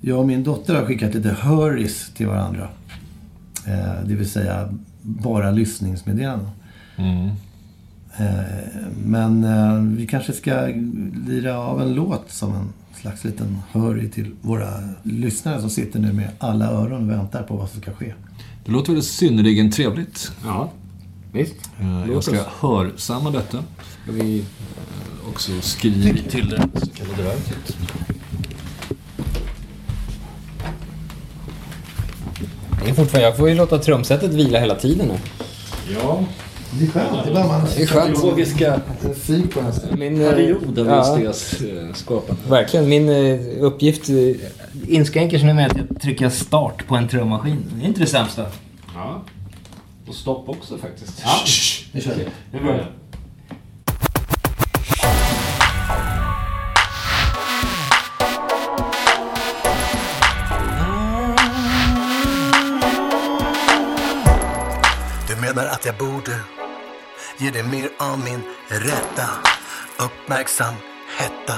Jag 0.00 0.18
och 0.18 0.26
min 0.26 0.44
dotter 0.44 0.74
har 0.74 0.84
skickat 0.86 1.14
lite 1.14 1.36
hurries 1.42 2.10
till 2.14 2.26
varandra. 2.26 2.68
Eh, 3.66 4.02
det 4.06 4.14
vill 4.14 4.30
säga 4.30 4.68
bara 5.02 5.50
lyssningsmeddelanden. 5.50 6.50
Mm. 6.96 7.28
Eh, 8.16 8.84
men 9.04 9.44
eh, 9.44 9.74
vi 9.96 10.06
kanske 10.06 10.32
ska 10.32 10.66
lira 11.26 11.58
av 11.58 11.82
en 11.82 11.94
låt 11.94 12.30
som 12.30 12.54
en 12.54 12.72
slags 13.00 13.24
liten 13.24 13.58
hurry 13.72 14.10
till 14.10 14.34
våra 14.42 14.70
lyssnare 15.02 15.60
som 15.60 15.70
sitter 15.70 16.00
nu 16.00 16.12
med 16.12 16.28
alla 16.38 16.66
öron 16.66 17.02
och 17.02 17.10
väntar 17.10 17.42
på 17.42 17.56
vad 17.56 17.68
som 17.70 17.80
ska 17.80 17.92
ske. 17.92 18.14
Det 18.68 18.72
låter 18.72 18.92
väl 18.92 19.02
synnerligen 19.02 19.70
trevligt. 19.70 20.32
Ja, 20.44 20.70
visst. 21.32 21.54
Eh, 21.80 22.06
Låt 22.06 22.14
Jag 22.14 22.24
ska 22.24 22.32
oss. 22.40 22.46
hörsamma 22.60 23.30
detta. 23.30 23.64
Ska 24.02 24.12
vi... 24.12 24.38
Eh, 24.38 24.44
Också 25.28 25.52
skriva 25.60 26.30
till 26.30 26.48
det 26.48 26.68
så 26.80 26.86
kallade 26.90 27.22
verket. 27.22 27.76
Det 32.84 32.90
är 32.90 32.94
fortfarande, 32.94 33.28
jag 33.28 33.36
får 33.36 33.48
ju 33.48 33.54
låta 33.54 33.78
trumsetet 33.78 34.34
vila 34.34 34.58
hela 34.60 34.74
tiden 34.74 35.06
nu. 35.08 35.18
Ja. 35.94 36.24
Det 36.72 36.84
är 36.84 36.88
skönt. 36.88 37.24
Det 37.24 37.30
är 37.30 37.34
bara 37.34 37.46
man 37.46 37.60
Det 37.76 37.82
är 37.82 37.86
skönt. 37.86 38.22
Logiska. 38.22 38.80
Min, 39.96 40.22
eh, 40.22 40.30
period 40.30 40.78
av 40.78 40.86
ja. 40.86 41.18
just 41.18 41.58
det 41.58 41.80
eh, 41.80 41.92
skapande. 41.94 42.42
Verkligen. 42.48 42.88
Min 42.88 43.08
eh, 43.08 43.40
uppgift 43.60 44.08
eh, 44.08 44.16
inskränker 44.88 45.38
sig 45.38 45.46
nu 45.46 45.54
med 45.54 45.70
att 45.70 45.76
jag 45.76 46.00
trycker 46.00 46.28
start 46.28 46.86
på 46.86 46.96
en 46.96 47.08
trummaskin. 47.08 47.64
Det 47.74 47.84
är 47.84 47.88
inte 47.88 48.00
det 48.00 48.06
sämsta. 48.06 48.46
Ja. 48.94 49.22
Och 50.08 50.14
stopp 50.14 50.48
också 50.48 50.78
faktiskt. 50.78 51.22
Ja. 51.24 51.30
Nu 51.92 52.00
kör 52.00 52.14
vi. 52.14 52.24
Nu 52.52 52.64
börjar 52.64 52.92
Du 65.28 65.36
menar 65.36 65.66
att 65.66 65.86
jag 65.86 65.94
borde 65.96 66.57
ge 67.40 67.50
dig 67.50 67.62
mer 67.62 67.90
av 67.98 68.18
min 68.18 68.42
rätta 68.68 69.28
uppmärksam 69.98 70.74
hetta. 71.18 71.54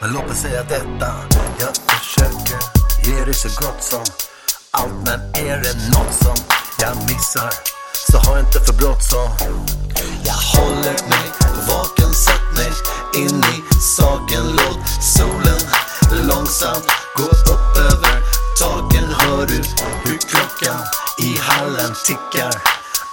Men 0.00 0.12
låt 0.12 0.26
mig 0.26 0.36
säga 0.36 0.62
detta. 0.62 1.14
Jag 1.60 1.76
försöker 1.76 2.58
ge 3.04 3.24
dig 3.24 3.34
så 3.34 3.48
gott 3.48 3.82
som 3.82 4.04
allt. 4.70 4.92
Men 5.04 5.20
är 5.20 5.56
det 5.62 5.74
något 5.98 6.14
som 6.14 6.36
jag 6.78 6.96
missar 6.96 7.50
så 8.10 8.18
har 8.18 8.36
jag 8.36 8.46
inte 8.46 8.60
för 8.60 8.72
bråttom 8.72 9.28
Jag 10.24 10.34
håller 10.34 11.08
mig 11.08 11.26
vaken, 11.68 12.14
sätt 12.14 12.56
mig 12.56 12.72
in 13.24 13.38
i 13.38 13.80
saken 13.80 14.46
Låt 14.46 14.88
solen 15.02 15.60
långsamt 16.28 16.86
gå 17.16 17.24
upp 17.24 17.76
över 17.76 18.22
taken 18.58 19.04
Hör 19.04 19.46
du 19.46 19.62
hur 20.04 20.18
klockan 20.18 20.80
i 21.18 21.36
hallen 21.40 21.94
tickar 22.06 22.62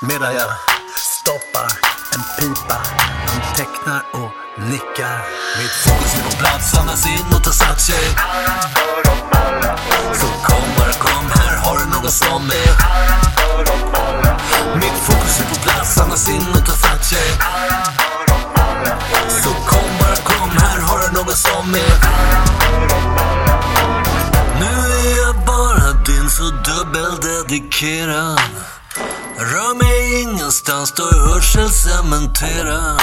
Medan 0.01 0.35
jag 0.35 0.51
stoppar 0.95 1.96
en 2.17 2.23
pipa. 2.37 2.77
Antecknar 3.33 4.01
och 4.11 4.31
nickar. 4.69 5.17
Mitt 5.57 5.71
fokus 5.83 6.15
är 6.15 6.23
på 6.29 6.37
plats, 6.37 6.77
andas 6.79 7.05
in 7.05 7.35
och 7.35 7.43
tar 7.43 7.51
sats 7.51 7.85
sig 7.85 8.05
Så 10.13 10.27
kom 10.47 10.63
bara 10.77 10.93
kom, 10.93 11.25
här 11.35 11.55
har 11.57 11.77
du 11.79 11.85
någon 11.85 12.11
som 12.11 12.49
är? 12.49 12.73
Mitt 14.75 14.99
fokus 15.05 15.39
är 15.39 15.45
på 15.45 15.55
plats, 15.55 15.97
andas 15.97 16.29
in 16.29 16.47
och 16.53 16.65
tar 16.65 16.73
sats 16.73 17.09
sig 17.09 17.29
Så 19.43 19.49
kom 19.49 19.89
bara 19.99 20.15
kom, 20.15 20.49
här 20.49 20.79
har 20.81 20.99
du 20.99 21.13
någon 21.17 21.35
som 21.35 21.75
är? 21.75 21.97
Nu 24.59 24.73
är 25.09 25.17
jag 25.25 25.35
bara 25.45 25.91
din 26.05 26.29
så 26.29 26.43
dubbeldedikerad. 26.43 28.39
Rör 29.37 29.75
mig 29.75 30.21
ingenstans, 30.21 30.91
då 30.91 31.03
är 31.03 31.19
hörsel 31.29 31.69
cementerad. 31.69 33.01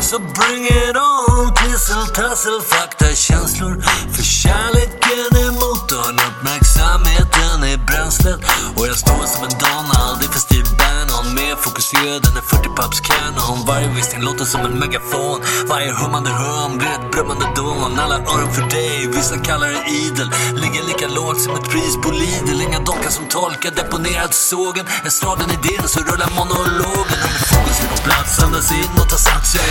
Så 0.00 0.18
bring 0.18 0.64
it 0.66 0.96
on, 0.96 1.54
tissel, 1.54 2.06
tassel, 2.06 2.60
fakta, 2.62 3.14
känslor. 3.14 3.82
För 4.14 4.22
kärleken 4.22 5.30
är 5.44 5.52
motorn, 5.52 6.16
uppmärksamheten 6.28 7.56
är 7.72 7.78
bränslet. 7.86 8.40
Och 8.76 8.86
jag 8.86 8.96
står 8.96 9.26
som 9.26 9.44
en 9.44 9.54
Donald 9.64 10.22
i 10.22 10.38
Steve 10.38 10.68
Bannon. 10.80 11.34
Mer 11.34 11.56
fokuserad 11.56 12.26
än 12.26 12.36
en 12.36 12.42
40 12.42 12.68
paps 12.76 13.00
Canon 13.00 13.66
Varje 13.66 13.88
visning 13.88 14.22
låter 14.22 14.44
som 14.44 14.60
en 14.60 14.78
megafon. 14.78 15.40
Varje 15.68 15.92
hummande 15.92 16.30
hum 16.30 16.78
blir 16.78 16.88
ett 16.88 17.10
brummande 17.12 17.46
dån. 17.56 17.98
Alla 17.98 18.18
öron 18.32 18.52
för 18.52 18.62
dig, 18.62 19.06
vissa 19.16 19.36
kallar 19.38 19.68
det 19.68 19.84
idel. 20.02 20.28
Ligger 20.62 20.82
lika 20.90 21.08
lågt 21.08 21.40
som 21.40 21.54
ett 21.54 21.68
pris 21.72 21.96
på 22.02 22.10
Lidl. 22.10 22.62
Inga 22.66 22.78
dockar 22.78 23.10
som 23.10 23.26
tolkar, 23.26 23.70
deponerad 23.70 24.34
sågen. 24.34 24.86
Staden 25.14 25.50
är 25.50 25.56
din, 25.62 25.88
så 25.88 26.00
rullar 26.00 26.30
monologen 26.30 27.18
Under 27.26 27.44
fokus 27.52 27.80
är 27.80 27.88
på 27.88 28.02
plats, 28.02 28.42
andas 28.42 28.72
in 28.72 28.90
och 29.00 29.08
ta 29.08 29.16
sats 29.16 29.52
sig 29.52 29.70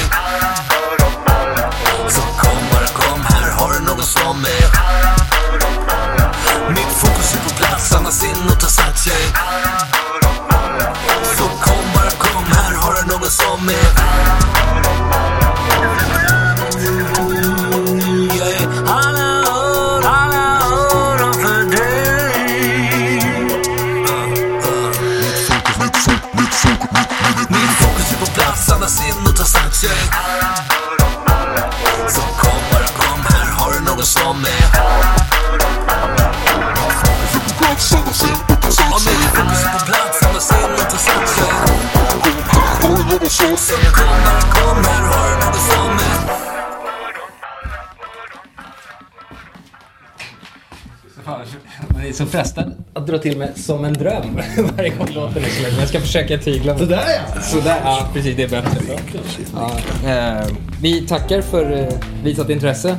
Så 2.09 2.21
kom 2.21 2.59
bara 2.71 2.87
kom, 2.87 3.21
här 3.21 3.51
har 3.51 3.73
du 3.73 3.79
någon 3.79 4.03
som 4.03 4.45
är? 4.45 4.67
Mitt 6.69 6.93
fokus 7.01 7.33
är 7.35 7.49
på 7.49 7.55
plats, 7.55 7.93
andas 7.93 8.23
in 8.23 8.47
och 8.51 8.59
ta 8.59 8.67
sats 8.67 9.03
sig 9.03 9.23
Så 11.37 11.43
kom 11.43 11.85
bara 11.95 12.11
kom, 12.11 12.45
här 12.45 12.75
har 12.75 12.93
du 12.93 13.07
någon 13.11 13.31
som 13.31 13.69
är? 13.69 14.53
Jag 14.55 14.62
Så 43.43 43.73
kom 43.75 44.05
bara 44.25 44.41
kom, 44.41 44.83
här 44.83 45.03
har 45.03 45.29
du 45.29 45.45
någon 45.45 45.53
som 45.53 45.91
är 46.07 46.43
Man 51.93 52.05
är 52.05 52.13
så 52.13 52.25
frestad 52.25 52.73
att 52.93 53.07
dra 53.07 53.17
till 53.17 53.37
med 53.37 53.57
som 53.57 53.85
en 53.85 53.93
dröm 53.93 54.39
varje 54.77 54.89
gång 54.89 55.07
låten 55.13 55.43
är 55.43 55.49
slut. 55.49 55.67
Men 55.71 55.79
jag 55.79 55.89
ska 55.89 55.99
försöka 55.99 56.37
tygla 56.37 56.73
mig. 56.73 56.79
Sådär 56.81 57.03
ja! 57.35 57.41
Sådär, 57.41 57.81
ja 57.83 58.09
precis. 58.13 58.35
Det 58.37 58.43
är 58.43 58.47
bättre. 58.49 58.99
Ja, 59.55 59.71
eh, 60.09 60.47
vi 60.81 61.07
tackar 61.07 61.41
för 61.41 61.71
eh, 61.71 61.93
visat 62.23 62.49
intresse. 62.49 62.97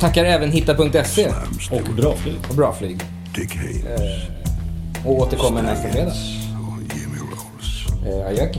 Tackar 0.00 0.24
även 0.24 0.52
hitta.se 0.52 1.28
Och 1.70 1.94
bra 1.96 2.16
flyg. 2.16 2.36
och 2.48 2.54
Bra 2.54 2.72
Flyg. 2.72 3.00
Eh, 3.36 5.06
och 5.06 5.12
återkommer 5.20 5.62
nästa 5.62 5.88
fredag. 5.88 6.12
Eh, 8.06 8.26
adjök. 8.26 8.58